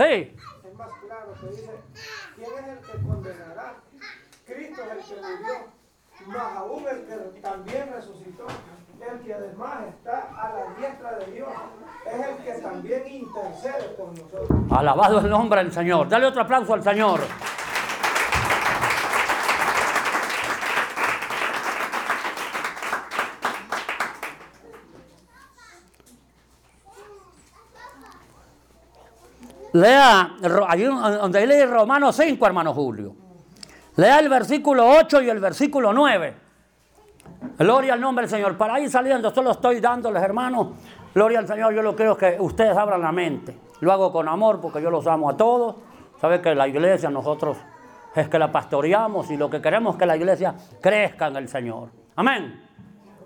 El 0.00 0.08
versículo 0.08 0.30
34 0.30 0.30
Sí. 0.30 0.36
es 0.68 0.74
más 0.76 0.90
claro 1.04 1.34
que 1.40 1.46
dice, 1.48 1.70
¿quién 2.36 2.50
es 2.58 2.68
el 2.68 2.78
que 2.78 3.06
condenará? 3.06 3.74
Cristo 4.46 4.82
es 4.82 5.10
el 5.10 5.16
que 5.16 5.20
murió, 5.22 5.54
más 6.26 6.56
aún 6.56 6.84
el 6.88 7.04
que 7.06 7.40
también 7.40 7.92
resucitó, 7.92 8.46
el 9.00 9.20
que 9.20 9.34
además 9.34 9.78
está 9.88 10.28
a 10.36 10.52
la 10.52 10.74
diestra 10.78 11.18
de 11.18 11.26
Dios, 11.32 11.48
es 12.06 12.26
el 12.26 12.36
que 12.44 12.52
también 12.62 13.08
intercede 13.08 13.88
por 13.96 14.08
nosotros. 14.08 14.48
Alabado 14.70 15.20
el 15.20 15.30
nombre 15.30 15.62
del 15.62 15.72
Señor. 15.72 16.08
Dale 16.08 16.26
otro 16.26 16.42
aplauso 16.42 16.74
al 16.74 16.82
Señor. 16.82 17.20
Lea, 29.72 30.36
allí 30.68 30.84
donde 30.84 31.46
lee 31.46 31.64
Romanos 31.64 32.16
5, 32.16 32.46
hermano 32.46 32.74
Julio. 32.74 33.14
Lea 33.96 34.18
el 34.18 34.28
versículo 34.28 34.88
8 34.88 35.22
y 35.22 35.30
el 35.30 35.40
versículo 35.40 35.92
9. 35.92 36.34
Gloria 37.58 37.94
al 37.94 38.00
nombre 38.00 38.24
del 38.24 38.30
Señor. 38.30 38.56
Para 38.56 38.80
ir 38.80 38.90
saliendo, 38.90 39.30
solo 39.30 39.52
estoy 39.52 39.80
dándoles, 39.80 40.22
hermanos. 40.22 40.68
Gloria 41.14 41.40
al 41.40 41.46
Señor. 41.46 41.74
Yo 41.74 41.82
lo 41.82 41.94
quiero 41.94 42.16
que 42.16 42.36
ustedes 42.38 42.76
abran 42.76 43.02
la 43.02 43.12
mente. 43.12 43.56
Lo 43.80 43.92
hago 43.92 44.12
con 44.12 44.28
amor 44.28 44.60
porque 44.60 44.80
yo 44.82 44.90
los 44.90 45.06
amo 45.06 45.30
a 45.30 45.36
todos. 45.36 45.76
Sabe 46.20 46.40
que 46.40 46.54
la 46.54 46.68
iglesia 46.68 47.10
nosotros 47.10 47.56
es 48.14 48.28
que 48.28 48.38
la 48.38 48.50
pastoreamos 48.50 49.30
y 49.30 49.36
lo 49.36 49.48
que 49.48 49.60
queremos 49.60 49.94
es 49.94 49.98
que 49.98 50.06
la 50.06 50.16
iglesia 50.16 50.54
crezca 50.80 51.28
en 51.28 51.36
el 51.36 51.48
Señor. 51.48 51.88
Amén. 52.16 52.68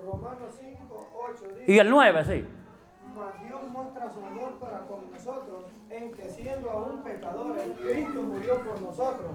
Romanos 0.05 0.55
5, 0.61 1.11
8 1.33 1.45
dice, 1.61 1.73
Y 1.73 1.79
el 1.79 1.91
9, 1.91 2.25
sí. 2.25 2.45
Mas 3.17 3.49
Dios 3.49 3.63
muestra 3.71 4.13
su 4.13 4.21
amor 4.25 4.53
para 4.61 4.81
con 4.81 5.11
nosotros 5.11 5.64
en 5.97 6.13
que 6.13 6.29
siendo 6.29 6.71
aún 6.71 7.03
pecadores, 7.03 7.63
Cristo 7.81 8.23
murió 8.23 8.59
por 8.63 8.81
nosotros. 8.83 9.31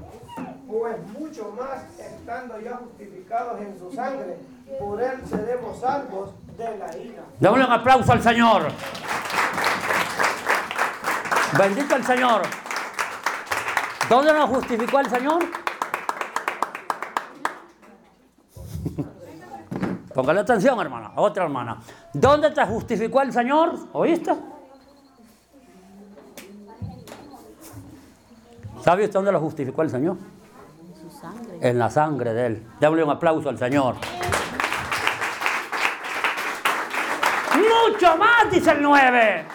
Pues 0.67 0.95
mucho 1.17 1.55
más, 1.57 1.83
estando 1.97 2.59
ya 2.59 2.75
justificados 2.75 3.61
en 3.61 3.79
su 3.79 3.91
sangre, 3.93 4.37
por 4.77 5.01
él 5.01 5.21
seremos 5.27 5.79
salvos 5.79 6.31
de 6.57 6.77
la 6.77 6.97
ira. 6.97 7.23
Démosle 7.39 7.65
un 7.65 7.71
aplauso 7.71 8.11
al 8.11 8.21
Señor. 8.21 8.67
Bendito 11.57 11.95
el 11.95 12.03
Señor. 12.03 12.41
¿Dónde 14.09 14.33
nos 14.33 14.49
justificó 14.49 14.99
el 14.99 15.09
Señor? 15.09 15.43
Póngale 20.13 20.41
atención, 20.41 20.77
hermana, 20.79 21.13
otra 21.15 21.45
hermana. 21.45 21.77
¿Dónde 22.13 22.51
te 22.51 22.65
justificó 22.65 23.21
el 23.21 23.31
Señor? 23.31 23.75
¿Oíste? 23.93 24.35
¿Sabe 28.81 29.03
usted 29.03 29.13
dónde 29.13 29.31
lo 29.31 29.39
justificó 29.39 29.81
el 29.81 29.89
Señor? 29.89 30.17
Su 30.99 31.09
sangre. 31.09 31.57
En 31.61 31.77
la 31.77 31.89
sangre 31.89 32.33
de 32.33 32.45
Él. 32.45 32.67
Démosle 32.79 33.03
un 33.03 33.11
aplauso 33.11 33.49
al 33.49 33.57
Señor. 33.57 33.95
Mucho 37.55 38.17
más, 38.17 38.49
dice 38.51 38.71
el 38.71 38.81
9. 38.81 39.45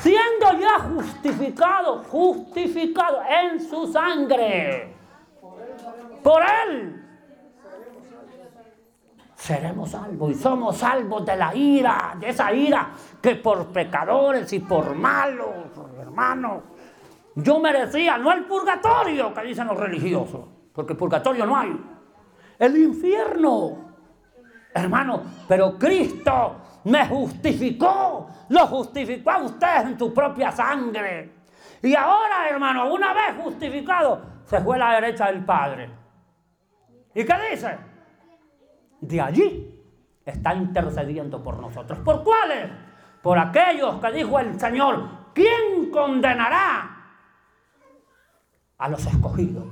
Siendo 0.00 0.58
ya 0.58 0.78
justificado, 0.80 2.04
justificado 2.04 3.20
en 3.22 3.60
su 3.60 3.90
sangre. 3.90 4.94
Por 6.22 6.42
Él. 6.42 6.96
Seremos 9.34 9.90
salvos 9.90 10.32
y 10.32 10.34
somos 10.34 10.76
salvos 10.76 11.24
de 11.24 11.34
la 11.34 11.54
ira, 11.54 12.14
de 12.20 12.28
esa 12.28 12.52
ira 12.52 12.90
que 13.22 13.36
por 13.36 13.68
pecadores 13.68 14.52
y 14.52 14.58
por 14.60 14.94
malos, 14.94 15.48
hermanos, 15.98 16.62
yo 17.42 17.60
merecía, 17.60 18.18
no 18.18 18.32
el 18.32 18.44
purgatorio 18.44 19.32
que 19.34 19.42
dicen 19.42 19.66
los 19.66 19.76
religiosos, 19.76 20.46
porque 20.72 20.94
purgatorio 20.94 21.46
no 21.46 21.56
hay, 21.56 21.76
el 22.58 22.76
infierno. 22.76 23.90
Hermano, 24.72 25.22
pero 25.48 25.76
Cristo 25.76 26.56
me 26.84 27.06
justificó, 27.06 28.28
lo 28.48 28.66
justificó 28.66 29.30
a 29.30 29.38
usted 29.38 29.82
en 29.82 29.96
tu 29.96 30.14
propia 30.14 30.52
sangre. 30.52 31.32
Y 31.82 31.94
ahora, 31.94 32.48
hermano, 32.48 32.92
una 32.92 33.12
vez 33.12 33.42
justificado, 33.42 34.22
se 34.44 34.60
fue 34.60 34.76
a 34.76 34.78
la 34.78 34.94
derecha 35.00 35.26
del 35.26 35.44
Padre. 35.44 35.90
¿Y 37.14 37.24
qué 37.24 37.34
dice? 37.50 37.78
De 39.00 39.20
allí 39.20 39.80
está 40.24 40.54
intercediendo 40.54 41.42
por 41.42 41.58
nosotros. 41.58 41.98
¿Por 42.00 42.22
cuáles? 42.22 42.70
Por 43.22 43.38
aquellos 43.38 44.00
que 44.00 44.12
dijo 44.12 44.38
el 44.38 44.58
Señor, 44.60 45.08
¿quién 45.34 45.90
condenará 45.90 46.89
a 48.80 48.88
los 48.88 49.06
escogidos? 49.06 49.64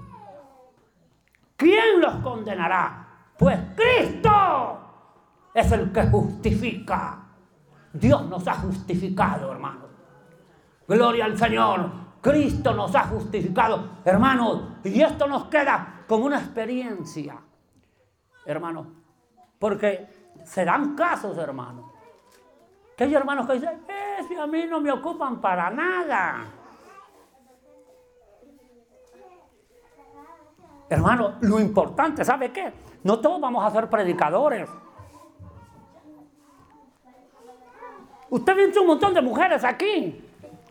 ¿Quién 1.56 2.00
los 2.00 2.14
condenará? 2.16 3.06
Pues 3.36 3.58
Cristo 3.74 4.78
es 5.52 5.72
el 5.72 5.90
que 5.90 6.06
justifica. 6.06 7.24
Dios 7.92 8.26
nos 8.26 8.46
ha 8.46 8.54
justificado, 8.54 9.50
hermano. 9.50 9.86
Gloria 10.86 11.24
al 11.24 11.36
Señor. 11.36 11.90
Cristo 12.20 12.74
nos 12.74 12.94
ha 12.94 13.04
justificado, 13.04 13.98
hermanos. 14.04 14.62
Y 14.84 15.00
esto 15.00 15.26
nos 15.26 15.46
queda 15.46 16.04
como 16.06 16.26
una 16.26 16.38
experiencia, 16.38 17.38
hermano. 18.44 18.86
Porque 19.58 20.08
se 20.44 20.64
dan 20.64 20.94
casos, 20.94 21.36
hermano. 21.38 21.92
Que 22.96 23.04
hay 23.04 23.14
hermanos 23.14 23.46
que 23.46 23.54
dicen, 23.54 23.82
eh, 23.88 24.40
a 24.40 24.46
mí 24.46 24.64
no 24.68 24.80
me 24.80 24.90
ocupan 24.90 25.40
para 25.40 25.70
nada. 25.70 26.57
Hermano, 30.90 31.34
lo 31.40 31.60
importante, 31.60 32.24
¿sabe 32.24 32.50
qué? 32.50 32.72
No 33.04 33.18
todos 33.20 33.40
vamos 33.40 33.64
a 33.64 33.70
ser 33.70 33.88
predicadores. 33.88 34.68
Usted 38.30 38.56
ve 38.56 38.80
un 38.80 38.86
montón 38.86 39.14
de 39.14 39.22
mujeres 39.22 39.64
aquí 39.64 40.22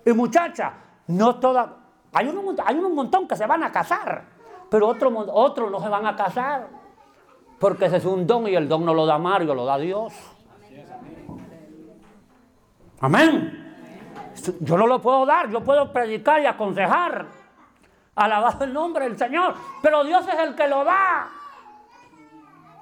y 0.06 0.12
muchachas. 0.14 0.74
No 1.08 1.36
todas. 1.36 1.70
Hay 2.14 2.28
un, 2.28 2.96
montón 2.96 3.28
que 3.28 3.36
se 3.36 3.46
van 3.46 3.64
a 3.64 3.72
casar, 3.72 4.24
pero 4.70 4.88
otros 4.88 5.14
otros 5.32 5.72
no 5.72 5.80
se 5.80 5.90
van 5.90 6.06
a 6.06 6.16
casar. 6.16 6.68
Porque 7.60 7.86
ese 7.86 7.98
es 7.98 8.06
un 8.06 8.28
don 8.28 8.48
y 8.48 8.56
el 8.56 8.68
don 8.68 8.86
no 8.86 8.94
lo 8.94 9.06
da 9.06 9.18
Mario, 9.18 9.56
lo 9.56 9.66
da 9.66 9.78
Dios. 9.78 10.14
Amén. 13.00 13.76
Yo 14.62 14.78
no 14.78 14.86
lo 14.86 15.02
puedo 15.02 15.26
dar, 15.26 15.50
yo 15.50 15.64
puedo 15.64 15.92
predicar 15.92 16.42
y 16.42 16.46
aconsejar. 16.46 17.28
Alabado 18.18 18.66
el 18.66 18.74
nombre 18.74 19.06
del 19.06 19.18
Señor. 19.18 19.54
Pero 19.82 20.04
Dios 20.04 20.28
es 20.28 20.40
el 20.40 20.56
que 20.56 20.68
lo 20.68 20.84
da. 20.84 21.30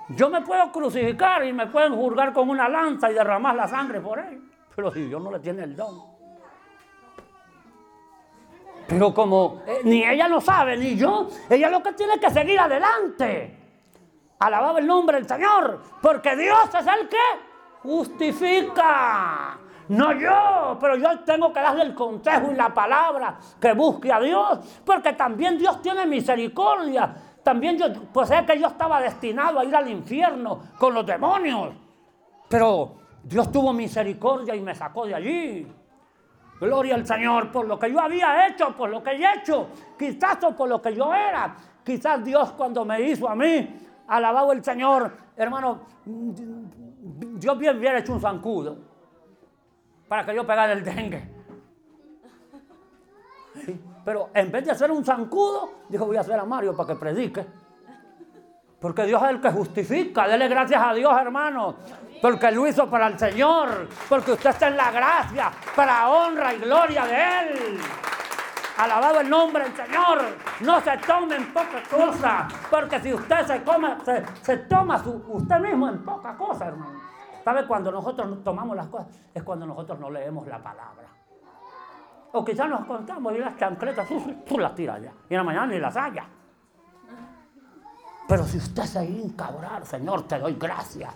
Yo 0.09 0.29
me 0.29 0.41
puedo 0.41 0.71
crucificar 0.71 1.45
y 1.45 1.53
me 1.53 1.67
pueden 1.67 1.95
juzgar 1.95 2.31
con 2.33 2.49
una 2.49 2.69
lanza 2.69 3.11
y 3.11 3.13
derramar 3.13 3.55
la 3.55 3.67
sangre 3.67 3.99
por 3.99 4.19
él. 4.19 4.41
Pero 4.75 4.91
si 4.91 5.05
Dios 5.05 5.21
no 5.21 5.31
le 5.31 5.39
tiene 5.39 5.63
el 5.63 5.75
don. 5.75 6.15
Pero 8.87 9.13
como 9.13 9.63
eh, 9.65 9.81
ni 9.83 10.03
ella 10.03 10.27
lo 10.27 10.39
sabe, 10.39 10.77
ni 10.77 10.95
yo, 10.95 11.27
ella 11.49 11.69
lo 11.69 11.81
que 11.81 11.93
tiene 11.93 12.19
que 12.19 12.29
seguir 12.29 12.59
adelante. 12.59 13.57
Alabado 14.39 14.77
el 14.77 14.85
nombre 14.85 15.17
del 15.17 15.27
Señor, 15.27 15.81
porque 16.01 16.35
Dios 16.35 16.69
es 16.73 16.87
el 16.87 17.09
que 17.09 17.17
justifica. 17.81 19.57
No 19.89 20.13
yo, 20.13 20.77
pero 20.79 20.95
yo 20.95 21.19
tengo 21.19 21.53
que 21.53 21.59
darle 21.59 21.83
el 21.83 21.93
consejo 21.93 22.51
y 22.51 22.55
la 22.55 22.73
palabra 22.73 23.37
que 23.59 23.73
busque 23.73 24.11
a 24.11 24.19
Dios, 24.19 24.59
porque 24.83 25.13
también 25.13 25.57
Dios 25.57 25.81
tiene 25.81 26.05
misericordia. 26.05 27.13
También 27.43 27.77
yo, 27.77 27.85
pues 28.11 28.31
es 28.31 28.41
que 28.43 28.59
yo 28.59 28.67
estaba 28.67 28.99
destinado 28.99 29.59
a 29.59 29.65
ir 29.65 29.75
al 29.75 29.87
infierno 29.87 30.59
con 30.79 30.93
los 30.93 31.05
demonios, 31.05 31.75
pero 32.49 32.95
Dios 33.23 33.51
tuvo 33.51 33.71
misericordia 33.73 34.55
y 34.55 34.61
me 34.61 34.73
sacó 34.73 35.05
de 35.05 35.13
allí. 35.13 35.67
Gloria 36.59 36.95
al 36.95 37.05
Señor 37.05 37.51
por 37.51 37.67
lo 37.67 37.77
que 37.77 37.91
yo 37.91 37.99
había 37.99 38.47
hecho, 38.47 38.75
por 38.75 38.89
lo 38.89 39.03
que 39.03 39.11
he 39.11 39.33
hecho, 39.35 39.67
quizás 39.99 40.37
por 40.57 40.67
lo 40.67 40.81
que 40.81 40.95
yo 40.95 41.13
era. 41.13 41.55
Quizás 41.83 42.23
Dios 42.23 42.53
cuando 42.53 42.83
me 42.85 42.99
hizo 43.01 43.29
a 43.29 43.35
mí, 43.35 43.77
alabado 44.07 44.51
el 44.51 44.63
Señor, 44.63 45.15
hermano, 45.35 45.81
Dios 46.03 47.57
bien 47.59 47.77
hubiera 47.77 47.99
hecho 47.99 48.13
un 48.13 48.21
zancudo 48.21 48.94
para 50.07 50.25
que 50.25 50.35
yo 50.35 50.45
pegara 50.45 50.73
el 50.73 50.83
dengue. 50.83 51.35
Pero 54.03 54.29
en 54.33 54.51
vez 54.51 54.65
de 54.65 54.71
hacer 54.71 54.91
un 54.91 55.03
zancudo, 55.03 55.73
dijo 55.89 56.05
voy 56.05 56.17
a 56.17 56.21
hacer 56.21 56.39
a 56.39 56.45
Mario 56.45 56.75
para 56.75 56.87
que 56.87 56.95
predique. 56.95 57.45
Porque 58.79 59.03
Dios 59.03 59.21
es 59.23 59.29
el 59.29 59.41
que 59.41 59.49
justifica. 59.49 60.27
Dele 60.27 60.47
gracias 60.47 60.79
a 60.79 60.93
Dios, 60.93 61.11
hermano. 61.19 61.75
Porque 62.21 62.51
lo 62.51 62.67
hizo 62.67 62.87
para 62.87 63.07
el 63.07 63.17
Señor. 63.17 63.87
Porque 64.07 64.33
usted 64.33 64.51
está 64.51 64.67
en 64.67 64.77
la 64.77 64.91
gracia, 64.91 65.51
para 65.75 66.07
honra 66.07 66.53
y 66.53 66.59
gloria 66.59 67.05
de 67.05 67.15
Él. 67.15 67.79
Alabado 68.77 69.21
el 69.21 69.29
nombre 69.29 69.63
del 69.63 69.75
Señor. 69.75 70.21
No 70.59 70.81
se 70.81 70.97
tome 70.99 71.35
en 71.35 71.51
poca 71.51 71.81
cosa. 71.89 72.47
Porque 72.69 72.99
si 72.99 73.11
usted 73.11 73.47
se, 73.47 73.63
come, 73.63 73.95
se, 74.43 74.57
toma 74.57 75.01
usted 75.29 75.59
mismo 75.61 75.89
en 75.89 76.03
poca 76.05 76.35
cosa, 76.37 76.67
hermano. 76.67 77.14
¿Sabe 77.45 77.67
cuando 77.67 77.91
nosotros 77.91 78.43
tomamos 78.43 78.75
las 78.75 78.87
cosas? 78.87 79.07
Es 79.31 79.43
cuando 79.43 79.67
nosotros 79.67 79.99
no 79.99 80.09
leemos 80.09 80.47
la 80.47 80.57
palabra. 80.57 81.07
O 82.31 82.43
quizás 82.43 82.67
nos 82.67 82.85
contamos 82.85 83.35
y 83.35 83.37
las 83.37 83.55
chancletas, 83.55 84.07
tú, 84.47 84.57
las 84.57 84.73
tiras 84.73 84.99
ya. 84.99 85.13
Y 85.29 85.35
en 85.35 85.37
la 85.37 85.43
mañana 85.43 85.67
ni 85.67 85.79
las 85.79 85.95
haya. 85.95 86.25
Pero 88.27 88.43
si 88.45 88.57
usted 88.57 88.81
se 88.85 89.05
hinca 89.05 89.45
a 89.45 89.55
orar, 89.55 89.85
Señor, 89.85 90.23
te 90.23 90.39
doy 90.39 90.55
gracias 90.55 91.13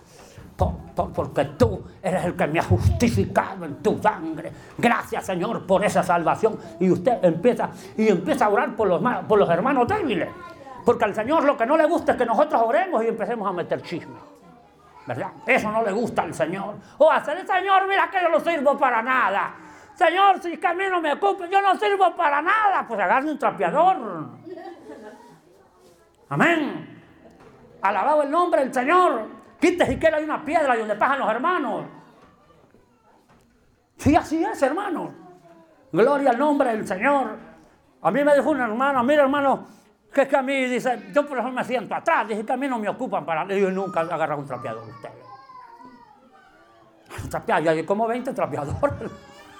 porque 0.94 1.44
tú 1.56 1.82
eres 2.00 2.24
el 2.24 2.36
que 2.36 2.46
me 2.46 2.60
ha 2.60 2.62
justificado 2.62 3.64
en 3.64 3.82
tu 3.82 4.00
sangre. 4.00 4.52
Gracias, 4.78 5.26
Señor, 5.26 5.66
por 5.66 5.84
esa 5.84 6.04
salvación. 6.04 6.56
Y 6.78 6.90
usted 6.90 7.24
empieza, 7.24 7.70
y 7.96 8.06
empieza 8.06 8.44
a 8.44 8.50
orar 8.50 8.76
por 8.76 8.86
los, 8.86 9.02
por 9.26 9.36
los 9.36 9.50
hermanos 9.50 9.88
débiles. 9.88 10.28
Porque 10.84 11.06
al 11.06 11.14
Señor 11.14 11.42
lo 11.42 11.56
que 11.56 11.66
no 11.66 11.76
le 11.76 11.86
gusta 11.86 12.12
es 12.12 12.18
que 12.18 12.26
nosotros 12.26 12.62
oremos 12.64 13.02
y 13.02 13.08
empecemos 13.08 13.48
a 13.48 13.52
meter 13.52 13.82
chisme. 13.82 14.14
Eso 15.46 15.70
no 15.70 15.82
le 15.82 15.92
gusta 15.92 16.22
al 16.22 16.34
Señor. 16.34 16.76
O 16.98 17.10
hacer 17.10 17.38
el 17.38 17.46
Señor, 17.46 17.86
mira 17.88 18.10
que 18.10 18.20
yo 18.22 18.28
no 18.28 18.40
sirvo 18.40 18.78
para 18.78 19.02
nada. 19.02 19.54
Señor, 19.94 20.40
si 20.40 20.56
que 20.56 20.66
a 20.66 20.74
mí 20.74 20.84
no 20.90 21.00
me 21.00 21.12
ocupa, 21.12 21.46
yo 21.46 21.60
no 21.60 21.76
sirvo 21.76 22.14
para 22.16 22.40
nada. 22.40 22.86
Pues 22.86 23.00
agarre 23.00 23.30
un 23.30 23.38
trapeador. 23.38 24.28
Amén. 26.28 27.02
Alabado 27.82 28.22
el 28.22 28.30
nombre 28.30 28.62
del 28.62 28.72
Señor. 28.72 29.26
Quite 29.60 29.86
siquiera 29.86 30.16
hay 30.16 30.24
una 30.24 30.42
piedra 30.44 30.76
donde 30.76 30.94
pasan 30.94 31.18
los 31.18 31.30
hermanos. 31.30 31.84
Sí, 33.96 34.16
así 34.16 34.42
es, 34.42 34.62
hermano. 34.62 35.12
Gloria 35.92 36.30
al 36.30 36.38
nombre 36.38 36.70
del 36.70 36.86
Señor. 36.86 37.36
A 38.00 38.10
mí 38.10 38.24
me 38.24 38.34
dijo 38.34 38.50
un 38.50 38.60
hermano, 38.60 39.02
mira 39.02 39.22
hermano, 39.22 39.66
que 40.12 40.22
es 40.22 40.28
que 40.28 40.36
a 40.36 40.42
mí, 40.42 40.64
dice, 40.66 41.10
yo 41.12 41.24
por 41.24 41.38
eso 41.38 41.50
me 41.52 41.62
siento 41.64 41.94
atrás, 41.94 42.26
dije 42.26 42.44
que 42.44 42.52
a 42.52 42.56
mí 42.56 42.66
no 42.66 42.78
me 42.78 42.88
ocupan 42.88 43.24
para, 43.24 43.46
yo 43.46 43.70
nunca 43.70 44.00
agarrar 44.00 44.38
un 44.38 44.46
trapeador 44.46 44.88
ustedes. 44.88 45.14
trapear, 47.30 47.62
y 47.62 47.68
hay 47.68 47.84
como 47.84 48.08
20 48.08 48.32
trapeadores. 48.32 49.10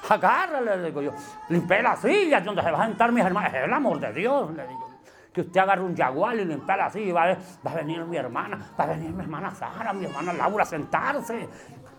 Agárrale, 0.08 0.76
le 0.78 0.86
digo 0.86 1.02
yo. 1.02 1.12
Limpia 1.50 1.82
la 1.82 1.96
silla 1.96 2.40
donde 2.40 2.62
se 2.62 2.70
van 2.70 2.80
a 2.80 2.86
sentar 2.86 3.12
mis 3.12 3.24
hermanos. 3.24 3.52
Es 3.54 3.64
el 3.64 3.72
amor 3.72 4.00
de 4.00 4.12
Dios, 4.12 4.50
le 4.52 4.66
digo. 4.66 4.90
Que 5.32 5.42
usted 5.42 5.60
agarre 5.60 5.82
un 5.82 5.96
jaguar 5.96 6.34
y 6.36 6.44
limpia 6.44 6.76
la 6.76 6.90
silla 6.90 7.06
y 7.06 7.12
va 7.12 7.24
a, 7.24 7.38
va 7.64 7.70
a 7.70 7.74
venir 7.76 8.04
mi 8.04 8.16
hermana, 8.16 8.58
va 8.78 8.84
a 8.84 8.86
venir 8.88 9.12
mi 9.12 9.22
hermana 9.22 9.54
Sara, 9.54 9.92
mi 9.92 10.06
hermana 10.06 10.32
Laura 10.32 10.64
a 10.64 10.66
sentarse. 10.66 11.48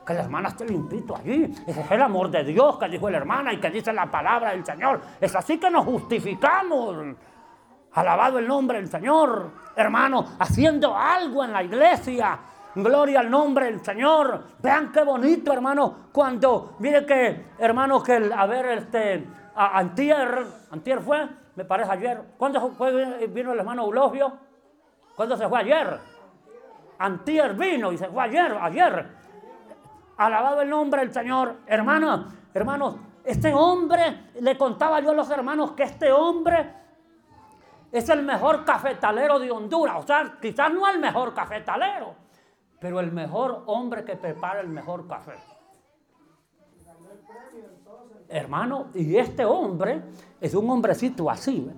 Que 0.05 0.13
la 0.13 0.23
hermana 0.23 0.49
esté 0.49 0.65
limpito 0.65 1.15
allí. 1.15 1.43
Ese 1.65 1.81
es 1.81 1.91
el 1.91 2.01
amor 2.01 2.29
de 2.31 2.43
Dios 2.43 2.77
que 2.77 2.89
dijo 2.89 3.09
la 3.09 3.17
hermana 3.17 3.53
y 3.53 3.57
que 3.57 3.69
dice 3.69 3.93
la 3.93 4.07
palabra 4.07 4.49
del 4.49 4.65
Señor. 4.65 4.99
Es 5.21 5.33
así 5.35 5.57
que 5.57 5.69
nos 5.69 5.85
justificamos. 5.85 7.15
Alabado 7.93 8.39
el 8.39 8.47
nombre 8.47 8.77
del 8.77 8.87
Señor, 8.87 9.51
hermano, 9.75 10.25
haciendo 10.39 10.95
algo 10.95 11.43
en 11.43 11.51
la 11.51 11.61
iglesia. 11.63 12.39
Gloria 12.75 13.19
al 13.19 13.29
nombre 13.29 13.65
del 13.65 13.83
Señor. 13.83 14.45
Vean 14.59 14.93
qué 14.93 15.03
bonito, 15.03 15.51
hermano, 15.51 16.07
cuando, 16.13 16.75
mire 16.79 17.05
que, 17.05 17.47
hermano, 17.59 18.01
que 18.01 18.15
el, 18.15 18.31
a 18.31 18.45
ver, 18.45 18.65
este, 18.77 19.27
antier, 19.55 20.45
antier 20.71 21.01
fue, 21.01 21.27
me 21.55 21.65
parece 21.65 21.91
ayer. 21.91 22.21
¿Cuándo 22.37 22.71
fue, 22.71 23.27
vino 23.27 23.51
el 23.51 23.59
hermano 23.59 23.83
Eulogio? 23.83 24.31
¿Cuándo 25.15 25.35
se 25.35 25.49
fue 25.49 25.59
ayer? 25.59 25.99
Antier 26.97 27.55
vino 27.55 27.91
y 27.91 27.97
se 27.97 28.07
fue 28.07 28.23
ayer, 28.23 28.57
ayer. 28.61 29.05
Alabado 30.15 30.61
el 30.61 30.69
nombre 30.69 31.01
del 31.01 31.11
Señor. 31.11 31.57
Hermano, 31.67 32.25
hermanos, 32.53 32.95
este 33.25 33.53
hombre, 33.53 34.29
le 34.39 34.57
contaba 34.57 35.01
yo 35.01 35.11
a 35.11 35.13
los 35.13 35.29
hermanos 35.29 35.73
que 35.73 35.83
este 35.83 36.09
hombre 36.11 36.80
es 37.91 38.07
el 38.09 38.23
mejor 38.23 38.63
cafetalero 38.63 39.39
de 39.39 39.51
Honduras. 39.51 39.97
O 40.03 40.07
sea, 40.07 40.37
quizás 40.41 40.71
no 40.71 40.87
el 40.87 40.99
mejor 40.99 41.33
cafetalero, 41.33 42.15
pero 42.79 42.99
el 42.99 43.11
mejor 43.11 43.63
hombre 43.67 44.03
que 44.03 44.15
prepara 44.15 44.61
el 44.61 44.69
mejor 44.69 45.07
café. 45.07 45.33
Hermano, 48.29 48.87
y 48.93 49.17
este 49.17 49.43
hombre 49.43 50.01
es 50.39 50.53
un 50.55 50.69
hombrecito 50.69 51.29
así, 51.29 51.69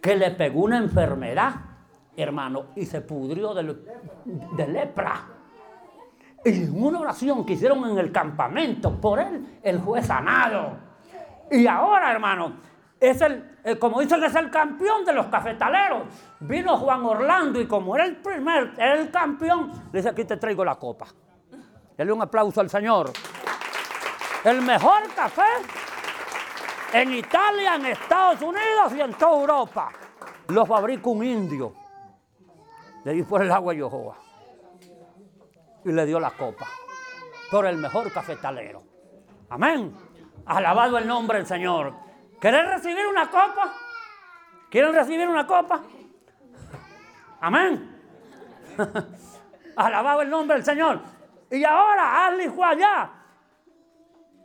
que 0.00 0.16
le 0.16 0.30
pegó 0.30 0.62
una 0.62 0.78
enfermedad, 0.78 1.54
hermano, 2.16 2.66
y 2.76 2.86
se 2.86 3.02
pudrió 3.02 3.52
de, 3.52 3.76
lepra. 4.66 5.26
Y 6.44 6.64
en 6.64 6.82
una 6.82 7.00
oración 7.00 7.44
que 7.44 7.52
hicieron 7.54 7.84
en 7.90 7.98
el 7.98 8.10
campamento, 8.10 8.98
por 8.98 9.20
él, 9.20 9.60
el 9.62 9.80
juez 9.80 10.06
sanado. 10.06 10.78
Y 11.50 11.66
ahora, 11.66 12.10
hermano, 12.10 12.54
es 12.98 13.20
el, 13.20 13.47
el- 13.64 13.78
como 13.78 14.00
dicen, 14.00 14.22
es 14.24 14.34
el 14.34 14.50
campeón 14.50 15.04
de 15.04 15.12
los 15.12 15.26
cafetaleros. 15.26 16.02
Vino 16.40 16.76
Juan 16.78 17.04
Orlando 17.04 17.60
y 17.60 17.66
como 17.66 17.94
era 17.96 18.04
el 18.04 18.16
primer, 18.16 18.72
era 18.76 18.94
el 18.94 19.10
campeón, 19.10 19.70
le 19.92 19.98
dice, 19.98 20.08
aquí 20.10 20.24
te 20.24 20.36
traigo 20.36 20.64
la 20.64 20.76
copa. 20.76 21.06
Dale 21.96 22.12
un 22.12 22.22
aplauso 22.22 22.60
al 22.60 22.70
Señor. 22.70 23.10
El 24.44 24.62
mejor 24.62 25.02
café 25.14 25.42
en 26.92 27.12
Italia, 27.12 27.74
en 27.74 27.86
Estados 27.86 28.40
Unidos 28.42 28.94
y 28.96 29.00
en 29.00 29.12
toda 29.14 29.40
Europa. 29.40 29.90
Lo 30.48 30.64
fabrica 30.64 31.10
un 31.10 31.24
indio. 31.24 31.74
Le 33.04 33.12
di 33.12 33.22
por 33.24 33.42
el 33.42 33.50
agua 33.50 33.74
Yohoa. 33.74 34.16
Y 35.84 35.92
le 35.92 36.06
dio 36.06 36.20
la 36.20 36.30
copa. 36.30 36.66
Por 37.50 37.66
el 37.66 37.76
mejor 37.78 38.12
cafetalero. 38.12 38.82
Amén. 39.50 39.94
Alabado 40.46 40.98
el 40.98 41.06
nombre 41.06 41.38
del 41.38 41.46
Señor. 41.46 41.92
¿Querés 42.40 42.68
recibir 42.68 43.06
una 43.06 43.30
copa? 43.30 43.74
¿Quieren 44.70 44.94
recibir 44.94 45.28
una 45.28 45.46
copa? 45.46 45.82
Amén. 47.40 47.96
Alabado 49.76 50.22
el 50.22 50.30
nombre 50.30 50.56
del 50.56 50.64
Señor. 50.64 51.00
Y 51.50 51.64
ahora 51.64 52.26
Ali 52.26 52.48
fue 52.48 52.66
allá. 52.66 53.10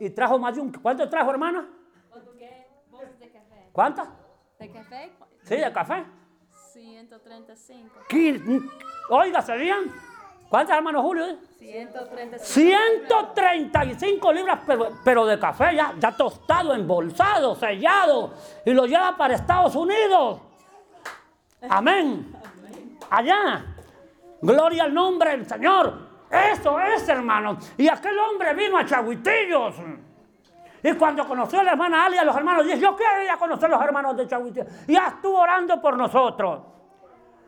Y 0.00 0.10
trajo 0.10 0.38
más 0.38 0.54
de 0.54 0.60
un... 0.60 0.72
¿Cuánto 0.72 1.08
trajo, 1.08 1.30
hermana? 1.30 1.68
¿Qué 2.38 2.66
de 3.18 3.30
café? 3.32 3.68
¿Cuántas? 3.72 4.08
¿De 4.58 4.70
café? 4.72 5.12
Sí, 5.42 5.56
de 5.56 5.72
café. 5.72 6.04
135. 6.72 8.00
Quin- 8.08 8.70
Oiga, 9.10 9.42
¿serían? 9.42 9.84
¿Cuántas, 10.48 10.76
hermano 10.76 11.02
Julio? 11.02 11.24
135. 11.58 12.44
135 12.44 14.32
libras, 14.32 14.60
pero, 15.04 15.26
de 15.26 15.38
café 15.38 15.74
ya, 15.74 15.94
tostado, 16.16 16.74
embolsado, 16.74 17.54
sellado, 17.54 18.34
y 18.64 18.72
lo 18.72 18.86
lleva 18.86 19.16
para 19.16 19.34
Estados 19.34 19.74
Unidos. 19.74 20.40
Amén. 21.68 22.34
Allá. 23.10 23.64
Gloria 24.40 24.84
al 24.84 24.94
nombre 24.94 25.30
del 25.30 25.48
Señor. 25.48 26.14
Eso 26.30 26.78
es, 26.80 27.08
hermano. 27.08 27.56
Y 27.78 27.88
aquel 27.88 28.18
hombre 28.18 28.54
vino 28.54 28.76
a 28.76 28.84
Chaguitillos. 28.84 29.76
Y 30.82 30.92
cuando 30.94 31.26
conoció 31.26 31.60
a 31.60 31.62
la 31.62 31.70
hermana 31.70 32.04
Ali, 32.04 32.18
a 32.18 32.24
los 32.24 32.36
hermanos, 32.36 32.64
dice, 32.64 32.78
yo 32.78 32.94
quiero 32.94 33.22
ir 33.22 33.30
a 33.30 33.38
conocer 33.38 33.66
a 33.66 33.76
los 33.76 33.82
hermanos 33.82 34.16
de 34.16 34.26
Chaguitillos. 34.26 34.68
Y 34.86 34.92
ya 34.92 35.06
estuvo 35.08 35.38
orando 35.38 35.80
por 35.80 35.96
nosotros. 35.96 36.60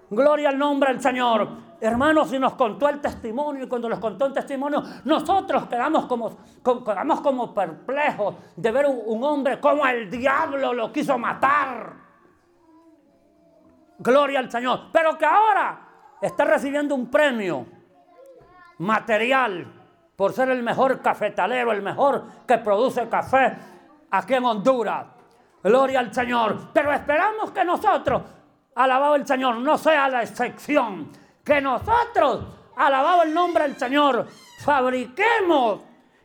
Gloria 0.09 0.49
al 0.49 0.59
nombre 0.59 0.91
del 0.93 1.03
Señor. 1.03 1.66
Hermanos, 1.81 2.33
y 2.33 2.39
nos 2.39 2.55
contó 2.55 2.89
el 2.89 3.01
testimonio, 3.01 3.65
y 3.65 3.69
cuando 3.69 3.89
nos 3.89 3.99
contó 3.99 4.27
el 4.27 4.33
testimonio, 4.33 4.83
nosotros 5.05 5.67
quedamos 5.67 6.07
como, 6.07 6.37
quedamos 6.85 7.21
como 7.21 7.53
perplejos 7.53 8.35
de 8.57 8.71
ver 8.71 8.87
un 8.87 9.23
hombre 9.23 9.61
como 9.61 9.87
el 9.87 10.11
diablo 10.11 10.73
lo 10.73 10.93
quiso 10.93 11.19
matar. 11.19 12.07
Gloria 13.99 14.39
al 14.39 14.51
Señor. 14.51 14.89
Pero 14.93 15.17
que 15.17 15.25
ahora 15.25 15.81
está 16.21 16.45
recibiendo 16.45 16.95
un 16.95 17.11
premio 17.11 17.67
material 18.79 19.67
por 20.15 20.33
ser 20.33 20.51
el 20.51 20.63
mejor 20.63 21.01
cafetalero, 21.01 21.73
el 21.73 21.83
mejor 21.83 22.25
que 22.47 22.59
produce 22.59 23.09
café 23.09 23.57
aquí 24.11 24.35
en 24.35 24.45
Honduras. 24.45 25.07
Gloria 25.63 26.01
al 26.01 26.13
Señor. 26.13 26.71
Pero 26.73 26.93
esperamos 26.93 27.51
que 27.51 27.65
nosotros, 27.65 28.23
alabado 28.75 29.17
el 29.17 29.27
Señor, 29.27 29.57
no 29.57 29.77
sea 29.77 30.09
la 30.09 30.23
excepción. 30.23 31.11
Que 31.47 31.61
nosotros, 31.61 32.45
alabado 32.75 33.23
el 33.23 33.33
nombre 33.33 33.63
del 33.63 33.77
Señor, 33.77 34.27
fabriquemos 34.59 35.81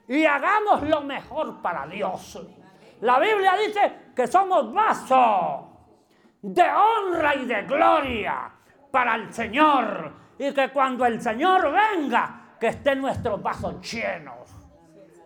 y 0.08 0.26
hagamos 0.26 0.82
lo 0.82 1.02
mejor 1.02 1.62
para 1.62 1.86
Dios. 1.86 2.42
La 3.02 3.20
Biblia 3.20 3.54
dice 3.56 4.14
que 4.16 4.26
somos 4.26 4.74
vasos 4.74 5.68
de 6.42 6.64
honra 6.64 7.36
y 7.36 7.46
de 7.46 7.62
gloria 7.64 8.52
para 8.90 9.14
el 9.14 9.32
Señor. 9.32 10.12
Y 10.40 10.52
que 10.54 10.70
cuando 10.70 11.06
el 11.06 11.22
Señor 11.22 11.72
venga, 11.72 12.56
que 12.60 12.70
estén 12.70 13.00
nuestros 13.00 13.44
vasos 13.44 13.80
llenos. 13.92 14.50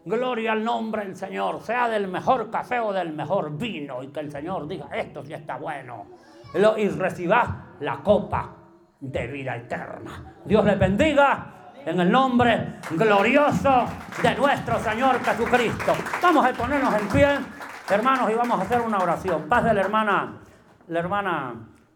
Gloria 0.04 0.52
al 0.52 0.64
nombre 0.64 1.06
del 1.06 1.16
Señor, 1.16 1.62
sea 1.62 1.88
del 1.88 2.10
mejor 2.10 2.52
café 2.52 2.82
o 2.82 2.92
del 2.92 3.14
mejor 3.14 3.58
vino, 3.58 4.04
y 4.04 4.10
que 4.10 4.20
el 4.20 4.30
Señor 4.30 4.68
diga, 4.68 4.90
esto 4.92 5.24
sí 5.24 5.34
está 5.34 5.56
bueno. 5.56 6.06
Y 6.54 6.90
reciba 6.90 7.76
la 7.80 7.98
copa 8.04 8.65
de 9.12 9.28
vida 9.28 9.56
eterna. 9.56 10.36
Dios 10.46 10.66
le 10.66 10.76
bendiga 10.76 11.48
en 11.86 12.00
el 12.00 12.12
nombre 12.12 12.80
glorioso 12.92 13.86
de 14.22 14.36
nuestro 14.36 14.80
Señor 14.80 15.24
Jesucristo. 15.24 15.94
Vamos 16.22 16.46
a 16.46 16.54
ponernos 16.54 16.94
en 16.96 17.08
pie, 17.10 17.28
hermanos, 17.90 18.30
y 18.32 18.34
vamos 18.34 18.60
a 18.60 18.64
hacer 18.64 18.82
una 18.82 18.98
oración. 18.98 19.48
Paz 19.48 19.64
de 19.64 19.74
la 19.74 19.82
hermana, 19.82 20.34
la 20.88 21.00
hermana, 21.00 21.54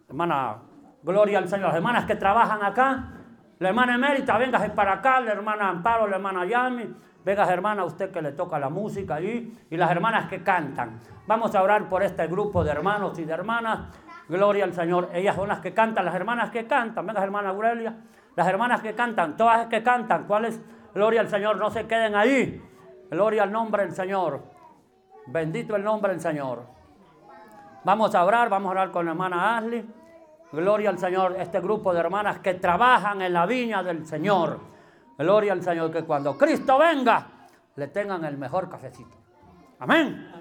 hermana, 0.08 0.58
gloria 1.04 1.40
al 1.40 1.50
Señor. 1.50 1.68
Las 1.68 1.76
hermanas 1.76 2.06
que 2.06 2.16
trabajan 2.16 2.64
acá, 2.64 3.14
la 3.58 3.70
hermana 3.70 3.96
Emérita, 3.96 4.38
véngase 4.38 4.70
para 4.70 4.94
acá, 4.94 5.20
la 5.20 5.32
hermana 5.32 5.70
Amparo, 5.70 6.08
la 6.08 6.18
hermana 6.18 6.46
Yami, 6.46 6.96
venga 7.26 7.52
hermana, 7.52 7.84
usted 7.84 8.12
que 8.12 8.22
le 8.22 8.32
toca 8.34 8.60
la 8.60 8.70
música 8.70 9.16
allí, 9.16 9.58
y 9.70 9.78
las 9.78 9.90
hermanas 9.92 10.30
que 10.30 10.44
cantan. 10.44 11.00
Vamos 11.28 11.54
a 11.56 11.62
orar 11.62 11.90
por 11.90 12.04
este 12.04 12.28
grupo 12.28 12.64
de 12.64 12.72
hermanos 12.72 13.18
y 13.20 13.26
de 13.26 13.34
hermanas. 13.34 13.82
Gloria 14.30 14.64
al 14.64 14.74
Señor. 14.74 15.10
Ellas 15.14 15.36
son 15.36 15.50
las 15.50 15.60
que 15.60 15.74
cantan, 15.74 16.06
las 16.06 16.16
hermanas 16.16 16.52
que 16.52 16.66
cantan. 16.66 17.06
Venga, 17.06 17.24
hermana 17.24 17.50
Aurelia. 17.50 17.98
Las 18.36 18.48
hermanas 18.48 18.82
que 18.82 18.94
cantan, 18.94 19.36
todas 19.36 19.58
las 19.58 19.68
que 19.68 19.84
cantan. 19.84 20.26
¿Cuáles? 20.26 20.62
Gloria 20.94 21.22
al 21.22 21.28
Señor, 21.28 21.58
no 21.58 21.70
se 21.72 21.88
queden 21.88 22.16
ahí. 22.16 22.64
Gloria 23.10 23.44
al 23.44 23.52
nombre 23.52 23.84
del 23.84 23.94
Señor. 23.94 24.44
Bendito 25.28 25.76
el 25.76 25.84
nombre 25.84 26.12
del 26.12 26.22
Señor. 26.22 26.64
Vamos 27.84 28.14
a 28.14 28.24
orar, 28.24 28.50
vamos 28.50 28.70
a 28.70 28.72
orar 28.72 28.92
con 28.92 29.06
la 29.06 29.12
hermana 29.12 29.58
Ashley. 29.58 29.86
Gloria 30.52 30.90
al 30.90 30.98
Señor, 30.98 31.36
este 31.40 31.60
grupo 31.60 31.94
de 31.94 32.00
hermanas 32.00 32.40
que 32.40 32.56
trabajan 32.56 33.22
en 33.22 33.34
la 33.34 33.46
viña 33.46 33.84
del 33.84 34.06
Señor. 34.06 34.60
Gloria 35.18 35.54
al 35.54 35.62
Señor, 35.64 35.92
que 35.92 36.04
cuando 36.04 36.38
Cristo 36.38 36.78
venga, 36.78 37.28
le 37.76 37.88
tengan 37.88 38.24
el 38.26 38.38
mejor 38.38 38.70
cafecito. 38.70 39.18
Amén. 39.80 40.32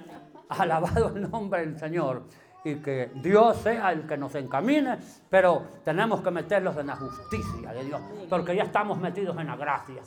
Alabado 0.49 1.09
el 1.14 1.30
nombre 1.30 1.61
del 1.61 1.78
Señor. 1.78 2.24
Y 2.65 2.77
que 2.77 3.13
Dios 3.15 3.57
sea 3.59 3.93
el 3.93 4.07
que 4.07 4.17
nos 4.17 4.35
encamine, 4.35 4.99
pero 5.31 5.63
tenemos 5.85 6.21
que 6.21 6.31
meterlos 6.31 6.77
en 6.77 6.89
la 6.89 6.97
justicia 6.97 7.73
de 7.73 7.85
Dios, 7.85 8.01
porque 8.29 8.55
ya 8.55 8.65
estamos 8.65 8.99
metidos 8.99 9.39
en 9.39 9.47
la 9.47 9.57
gracia. 9.57 10.03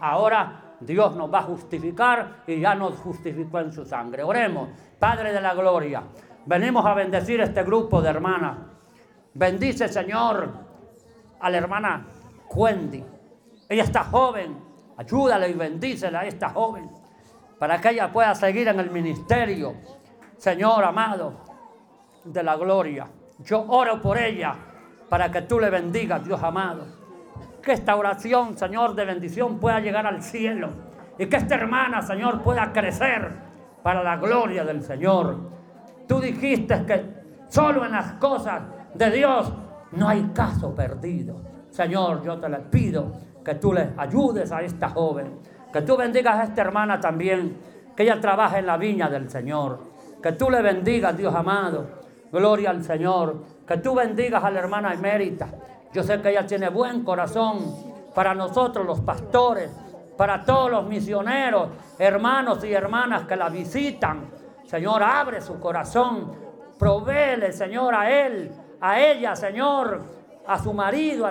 Ahora 0.00 0.76
Dios 0.80 1.16
nos 1.16 1.32
va 1.32 1.40
a 1.40 1.42
justificar 1.42 2.44
y 2.46 2.60
ya 2.60 2.74
nos 2.74 2.96
justificó 2.98 3.58
en 3.58 3.72
su 3.72 3.84
sangre. 3.84 4.22
Oremos, 4.22 4.68
Padre 4.98 5.32
de 5.32 5.40
la 5.40 5.54
Gloria, 5.54 6.02
venimos 6.46 6.86
a 6.86 6.94
bendecir 6.94 7.40
este 7.40 7.62
grupo 7.64 8.00
de 8.00 8.10
hermanas. 8.10 8.56
Bendice, 9.34 9.88
Señor, 9.88 10.48
a 11.40 11.50
la 11.50 11.58
hermana 11.58 12.06
Wendy. 12.54 13.04
Ella 13.68 13.82
está 13.82 14.04
joven. 14.04 14.56
Ayúdale 14.96 15.50
y 15.50 15.52
bendícela 15.52 16.20
a 16.20 16.26
esta 16.26 16.50
joven. 16.50 16.88
para 17.58 17.80
que 17.80 17.90
ella 17.90 18.12
pueda 18.12 18.34
seguir 18.34 18.68
en 18.68 18.80
el 18.80 18.90
ministerio, 18.90 19.74
Señor 20.36 20.84
amado, 20.84 21.45
de 22.26 22.42
la 22.42 22.56
gloria. 22.56 23.06
Yo 23.40 23.64
oro 23.68 24.00
por 24.00 24.18
ella 24.18 24.54
para 25.08 25.30
que 25.30 25.42
tú 25.42 25.60
le 25.60 25.70
bendigas, 25.70 26.24
Dios 26.24 26.42
amado. 26.42 26.86
Que 27.62 27.72
esta 27.72 27.96
oración, 27.96 28.56
Señor, 28.56 28.94
de 28.94 29.04
bendición 29.04 29.58
pueda 29.58 29.80
llegar 29.80 30.06
al 30.06 30.22
cielo 30.22 30.70
y 31.18 31.26
que 31.26 31.36
esta 31.36 31.54
hermana, 31.54 32.02
Señor, 32.02 32.42
pueda 32.42 32.72
crecer 32.72 33.30
para 33.82 34.02
la 34.02 34.16
gloria 34.16 34.64
del 34.64 34.82
Señor. 34.82 35.36
Tú 36.06 36.20
dijiste 36.20 36.84
que 36.86 37.04
solo 37.48 37.84
en 37.84 37.92
las 37.92 38.12
cosas 38.14 38.62
de 38.94 39.10
Dios 39.10 39.52
no 39.92 40.08
hay 40.08 40.30
caso 40.34 40.74
perdido. 40.74 41.40
Señor, 41.70 42.22
yo 42.22 42.38
te 42.38 42.48
le 42.48 42.58
pido 42.58 43.12
que 43.44 43.54
tú 43.54 43.72
le 43.72 43.90
ayudes 43.96 44.50
a 44.50 44.62
esta 44.62 44.90
joven, 44.90 45.38
que 45.72 45.82
tú 45.82 45.96
bendigas 45.96 46.36
a 46.36 46.44
esta 46.44 46.62
hermana 46.62 47.00
también, 47.00 47.58
que 47.94 48.02
ella 48.02 48.20
trabaje 48.20 48.58
en 48.58 48.66
la 48.66 48.76
viña 48.76 49.08
del 49.08 49.30
Señor, 49.30 49.78
que 50.22 50.32
tú 50.32 50.50
le 50.50 50.62
bendigas, 50.62 51.16
Dios 51.16 51.34
amado. 51.34 52.05
Gloria 52.36 52.68
al 52.68 52.84
Señor, 52.84 53.42
que 53.66 53.78
tú 53.78 53.94
bendigas 53.94 54.44
a 54.44 54.50
la 54.50 54.58
hermana 54.58 54.92
emérita. 54.92 55.48
Yo 55.94 56.02
sé 56.02 56.20
que 56.20 56.28
ella 56.28 56.46
tiene 56.46 56.68
buen 56.68 57.02
corazón 57.02 57.74
para 58.14 58.34
nosotros 58.34 58.84
los 58.84 59.00
pastores, 59.00 59.70
para 60.18 60.44
todos 60.44 60.70
los 60.70 60.86
misioneros, 60.86 61.70
hermanos 61.98 62.62
y 62.62 62.74
hermanas 62.74 63.22
que 63.22 63.36
la 63.36 63.48
visitan. 63.48 64.30
Señor, 64.66 65.02
abre 65.02 65.40
su 65.40 65.58
corazón, 65.58 66.30
provéele, 66.78 67.52
Señor, 67.52 67.94
a 67.94 68.10
él, 68.10 68.52
a 68.82 69.00
ella, 69.00 69.34
Señor, 69.34 70.02
a 70.46 70.58
su 70.58 70.74
marido, 70.74 71.26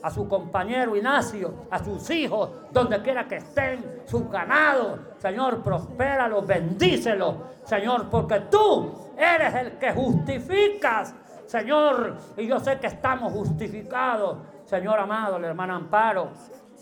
a 0.00 0.10
su 0.12 0.28
compañero 0.28 0.94
Ignacio, 0.94 1.66
a 1.72 1.82
sus 1.82 2.08
hijos, 2.10 2.50
donde 2.70 3.02
quiera 3.02 3.26
que 3.26 3.38
estén, 3.38 4.02
su 4.06 4.28
ganado. 4.28 5.15
Señor, 5.26 5.60
prospéralo, 5.60 6.42
bendícelo, 6.42 7.36
Señor, 7.64 8.08
porque 8.08 8.42
tú 8.42 9.10
eres 9.18 9.52
el 9.56 9.72
que 9.72 9.90
justificas, 9.92 11.12
Señor. 11.46 12.16
Y 12.36 12.46
yo 12.46 12.60
sé 12.60 12.78
que 12.78 12.86
estamos 12.86 13.32
justificados, 13.32 14.38
Señor 14.66 15.00
amado, 15.00 15.36
la 15.40 15.48
hermana 15.48 15.74
Amparo. 15.74 16.28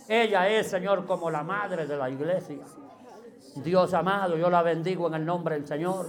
Ella 0.07 0.47
es, 0.47 0.69
Señor, 0.69 1.07
como 1.07 1.31
la 1.31 1.43
madre 1.43 1.87
de 1.87 1.97
la 1.97 2.11
iglesia. 2.11 2.67
Dios 3.57 3.95
amado, 3.95 4.37
yo 4.37 4.51
la 4.51 4.61
bendigo 4.61 5.07
en 5.07 5.15
el 5.15 5.25
nombre 5.25 5.55
del 5.55 5.67
Señor. 5.67 6.05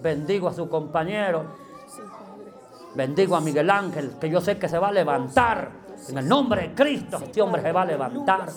Bendigo 0.00 0.48
a 0.48 0.52
su 0.52 0.68
compañero. 0.68 1.44
Bendigo 2.96 3.36
a 3.36 3.40
Miguel 3.40 3.70
Ángel, 3.70 4.14
que 4.20 4.28
yo 4.28 4.40
sé 4.40 4.58
que 4.58 4.68
se 4.68 4.80
va 4.80 4.88
a 4.88 4.92
levantar. 4.92 5.70
En 6.08 6.18
el 6.18 6.28
nombre 6.28 6.62
de 6.62 6.74
Cristo, 6.74 7.18
este 7.22 7.40
hombre 7.40 7.62
se 7.62 7.70
va 7.70 7.82
a 7.82 7.86
levantar. 7.86 8.48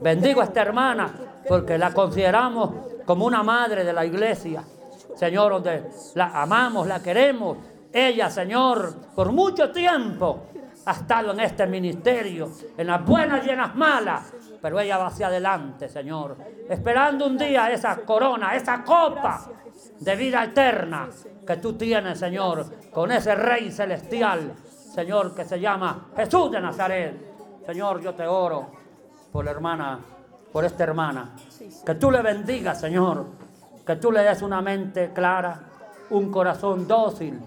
Bendigo 0.00 0.40
a 0.40 0.44
esta 0.44 0.62
hermana, 0.62 1.31
porque 1.48 1.78
la 1.78 1.92
consideramos 1.92 2.70
como 3.04 3.26
una 3.26 3.42
madre 3.42 3.84
de 3.84 3.92
la 3.92 4.04
iglesia. 4.04 4.64
Señor, 5.14 5.52
donde 5.52 5.90
la 6.14 6.42
amamos, 6.42 6.86
la 6.86 7.02
queremos. 7.02 7.58
Ella, 7.92 8.30
Señor, 8.30 8.94
por 9.14 9.32
mucho 9.32 9.70
tiempo 9.70 10.46
ha 10.84 10.92
estado 10.92 11.32
en 11.32 11.40
este 11.40 11.66
ministerio, 11.66 12.50
en 12.76 12.86
las 12.86 13.04
buenas 13.04 13.46
y 13.46 13.50
en 13.50 13.58
las 13.58 13.74
malas, 13.74 14.32
pero 14.60 14.80
ella 14.80 14.98
va 14.98 15.08
hacia 15.08 15.28
adelante, 15.28 15.88
Señor, 15.88 16.36
esperando 16.68 17.26
un 17.26 17.36
día 17.36 17.70
esa 17.70 17.96
corona, 17.98 18.56
esa 18.56 18.82
copa 18.82 19.46
de 20.00 20.16
vida 20.16 20.44
eterna 20.44 21.08
que 21.46 21.56
tú 21.56 21.74
tienes, 21.74 22.18
Señor, 22.18 22.90
con 22.90 23.12
ese 23.12 23.34
Rey 23.34 23.70
celestial, 23.70 24.54
Señor, 24.94 25.34
que 25.34 25.44
se 25.44 25.60
llama 25.60 26.08
Jesús 26.16 26.50
de 26.50 26.60
Nazaret. 26.60 27.62
Señor, 27.64 28.00
yo 28.00 28.14
te 28.14 28.26
oro 28.26 28.70
por 29.30 29.44
la 29.44 29.52
hermana, 29.52 30.00
por 30.52 30.64
esta 30.64 30.84
hermana, 30.84 31.30
que 31.84 31.94
tú 31.94 32.10
le 32.10 32.22
bendigas, 32.22 32.80
Señor, 32.80 33.26
que 33.86 33.96
tú 33.96 34.12
le 34.12 34.20
des 34.22 34.42
una 34.42 34.60
mente 34.60 35.12
clara, 35.12 35.60
un 36.10 36.30
corazón 36.30 36.86
dócil, 36.86 37.40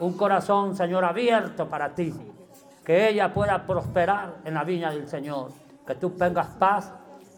un 0.00 0.16
corazón, 0.16 0.76
Señor, 0.76 1.04
abierto 1.04 1.68
para 1.68 1.94
ti. 1.94 2.14
Que 2.84 3.08
ella 3.08 3.32
pueda 3.32 3.66
prosperar 3.66 4.34
en 4.44 4.54
la 4.54 4.62
viña 4.62 4.90
del 4.90 5.08
Señor, 5.08 5.52
que 5.86 5.94
tú 5.94 6.16
pongas 6.16 6.48
paz, 6.48 6.92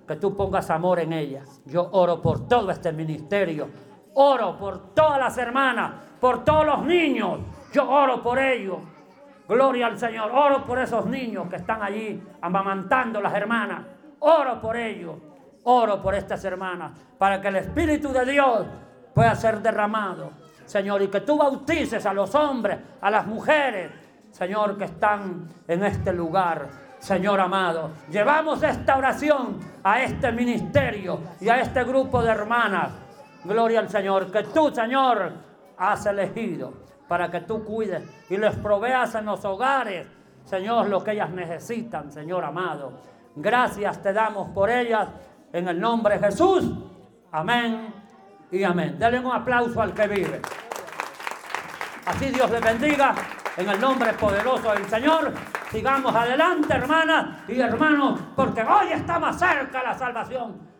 que 0.06 0.16
tú 0.16 0.36
pongas 0.36 0.68
amor 0.70 0.98
en 0.98 1.12
ella. 1.12 1.42
Yo 1.66 1.88
oro 1.92 2.20
por 2.20 2.48
todo 2.48 2.70
este 2.70 2.92
ministerio, 2.92 3.68
oro 4.14 4.56
por 4.58 4.92
todas 4.92 5.20
las 5.20 5.38
hermanas, 5.38 5.92
por 6.20 6.44
todos 6.44 6.66
los 6.66 6.84
niños, 6.84 7.40
yo 7.72 7.88
oro 7.88 8.22
por 8.22 8.38
ellos. 8.38 8.78
Gloria 9.48 9.86
al 9.86 9.98
Señor, 9.98 10.32
oro 10.32 10.64
por 10.64 10.80
esos 10.80 11.06
niños 11.06 11.48
que 11.48 11.56
están 11.56 11.80
allí 11.80 12.20
amamantando 12.40 13.20
las 13.20 13.32
hermanas, 13.34 13.82
oro 14.20 14.60
por 14.60 14.76
ellos, 14.76 15.16
oro 15.64 16.00
por 16.00 16.14
estas 16.14 16.44
hermanas, 16.44 16.92
para 17.18 17.40
que 17.40 17.48
el 17.48 17.56
Espíritu 17.56 18.12
de 18.12 18.24
Dios 18.24 18.66
pueda 19.14 19.34
ser 19.34 19.60
derramado, 19.60 20.30
Señor, 20.64 21.02
y 21.02 21.08
que 21.08 21.20
tú 21.20 21.36
bautices 21.38 22.04
a 22.06 22.12
los 22.12 22.34
hombres, 22.34 22.78
a 23.00 23.10
las 23.10 23.26
mujeres, 23.26 23.90
Señor, 24.30 24.76
que 24.76 24.84
están 24.84 25.48
en 25.66 25.84
este 25.84 26.12
lugar. 26.12 26.86
Señor 26.98 27.40
amado, 27.40 27.90
llevamos 28.10 28.62
esta 28.62 28.96
oración 28.96 29.58
a 29.84 30.02
este 30.02 30.32
ministerio 30.32 31.20
y 31.40 31.48
a 31.48 31.60
este 31.60 31.84
grupo 31.84 32.22
de 32.22 32.30
hermanas. 32.30 32.90
Gloria 33.44 33.80
al 33.80 33.88
Señor, 33.88 34.30
que 34.30 34.42
tú, 34.44 34.70
Señor, 34.74 35.32
has 35.78 36.06
elegido 36.06 36.72
para 37.06 37.30
que 37.30 37.42
tú 37.42 37.64
cuides 37.64 38.02
y 38.28 38.36
les 38.36 38.56
proveas 38.56 39.14
en 39.14 39.26
los 39.26 39.44
hogares, 39.44 40.06
Señor, 40.44 40.88
lo 40.88 41.02
que 41.02 41.12
ellas 41.12 41.30
necesitan, 41.30 42.10
Señor 42.10 42.44
amado. 42.44 42.92
Gracias 43.36 44.02
te 44.02 44.12
damos 44.12 44.48
por 44.48 44.70
ellas 44.70 45.08
en 45.52 45.68
el 45.68 45.78
nombre 45.78 46.18
de 46.18 46.26
Jesús. 46.26 46.64
Amén 47.30 47.92
y 48.50 48.64
amén. 48.64 48.98
Denle 48.98 49.20
un 49.20 49.32
aplauso 49.32 49.80
al 49.80 49.92
que 49.92 50.06
vive. 50.08 50.40
Así 52.06 52.30
Dios 52.30 52.50
les 52.50 52.62
bendiga 52.62 53.14
en 53.56 53.68
el 53.68 53.80
nombre 53.80 54.12
poderoso 54.14 54.72
del 54.72 54.86
Señor. 54.86 55.32
Sigamos 55.70 56.14
adelante, 56.14 56.74
hermanas 56.74 57.40
y 57.48 57.60
hermanos, 57.60 58.20
porque 58.34 58.62
hoy 58.62 58.92
está 58.92 59.18
más 59.18 59.38
cerca 59.38 59.82
la 59.82 59.94
salvación 59.94 60.75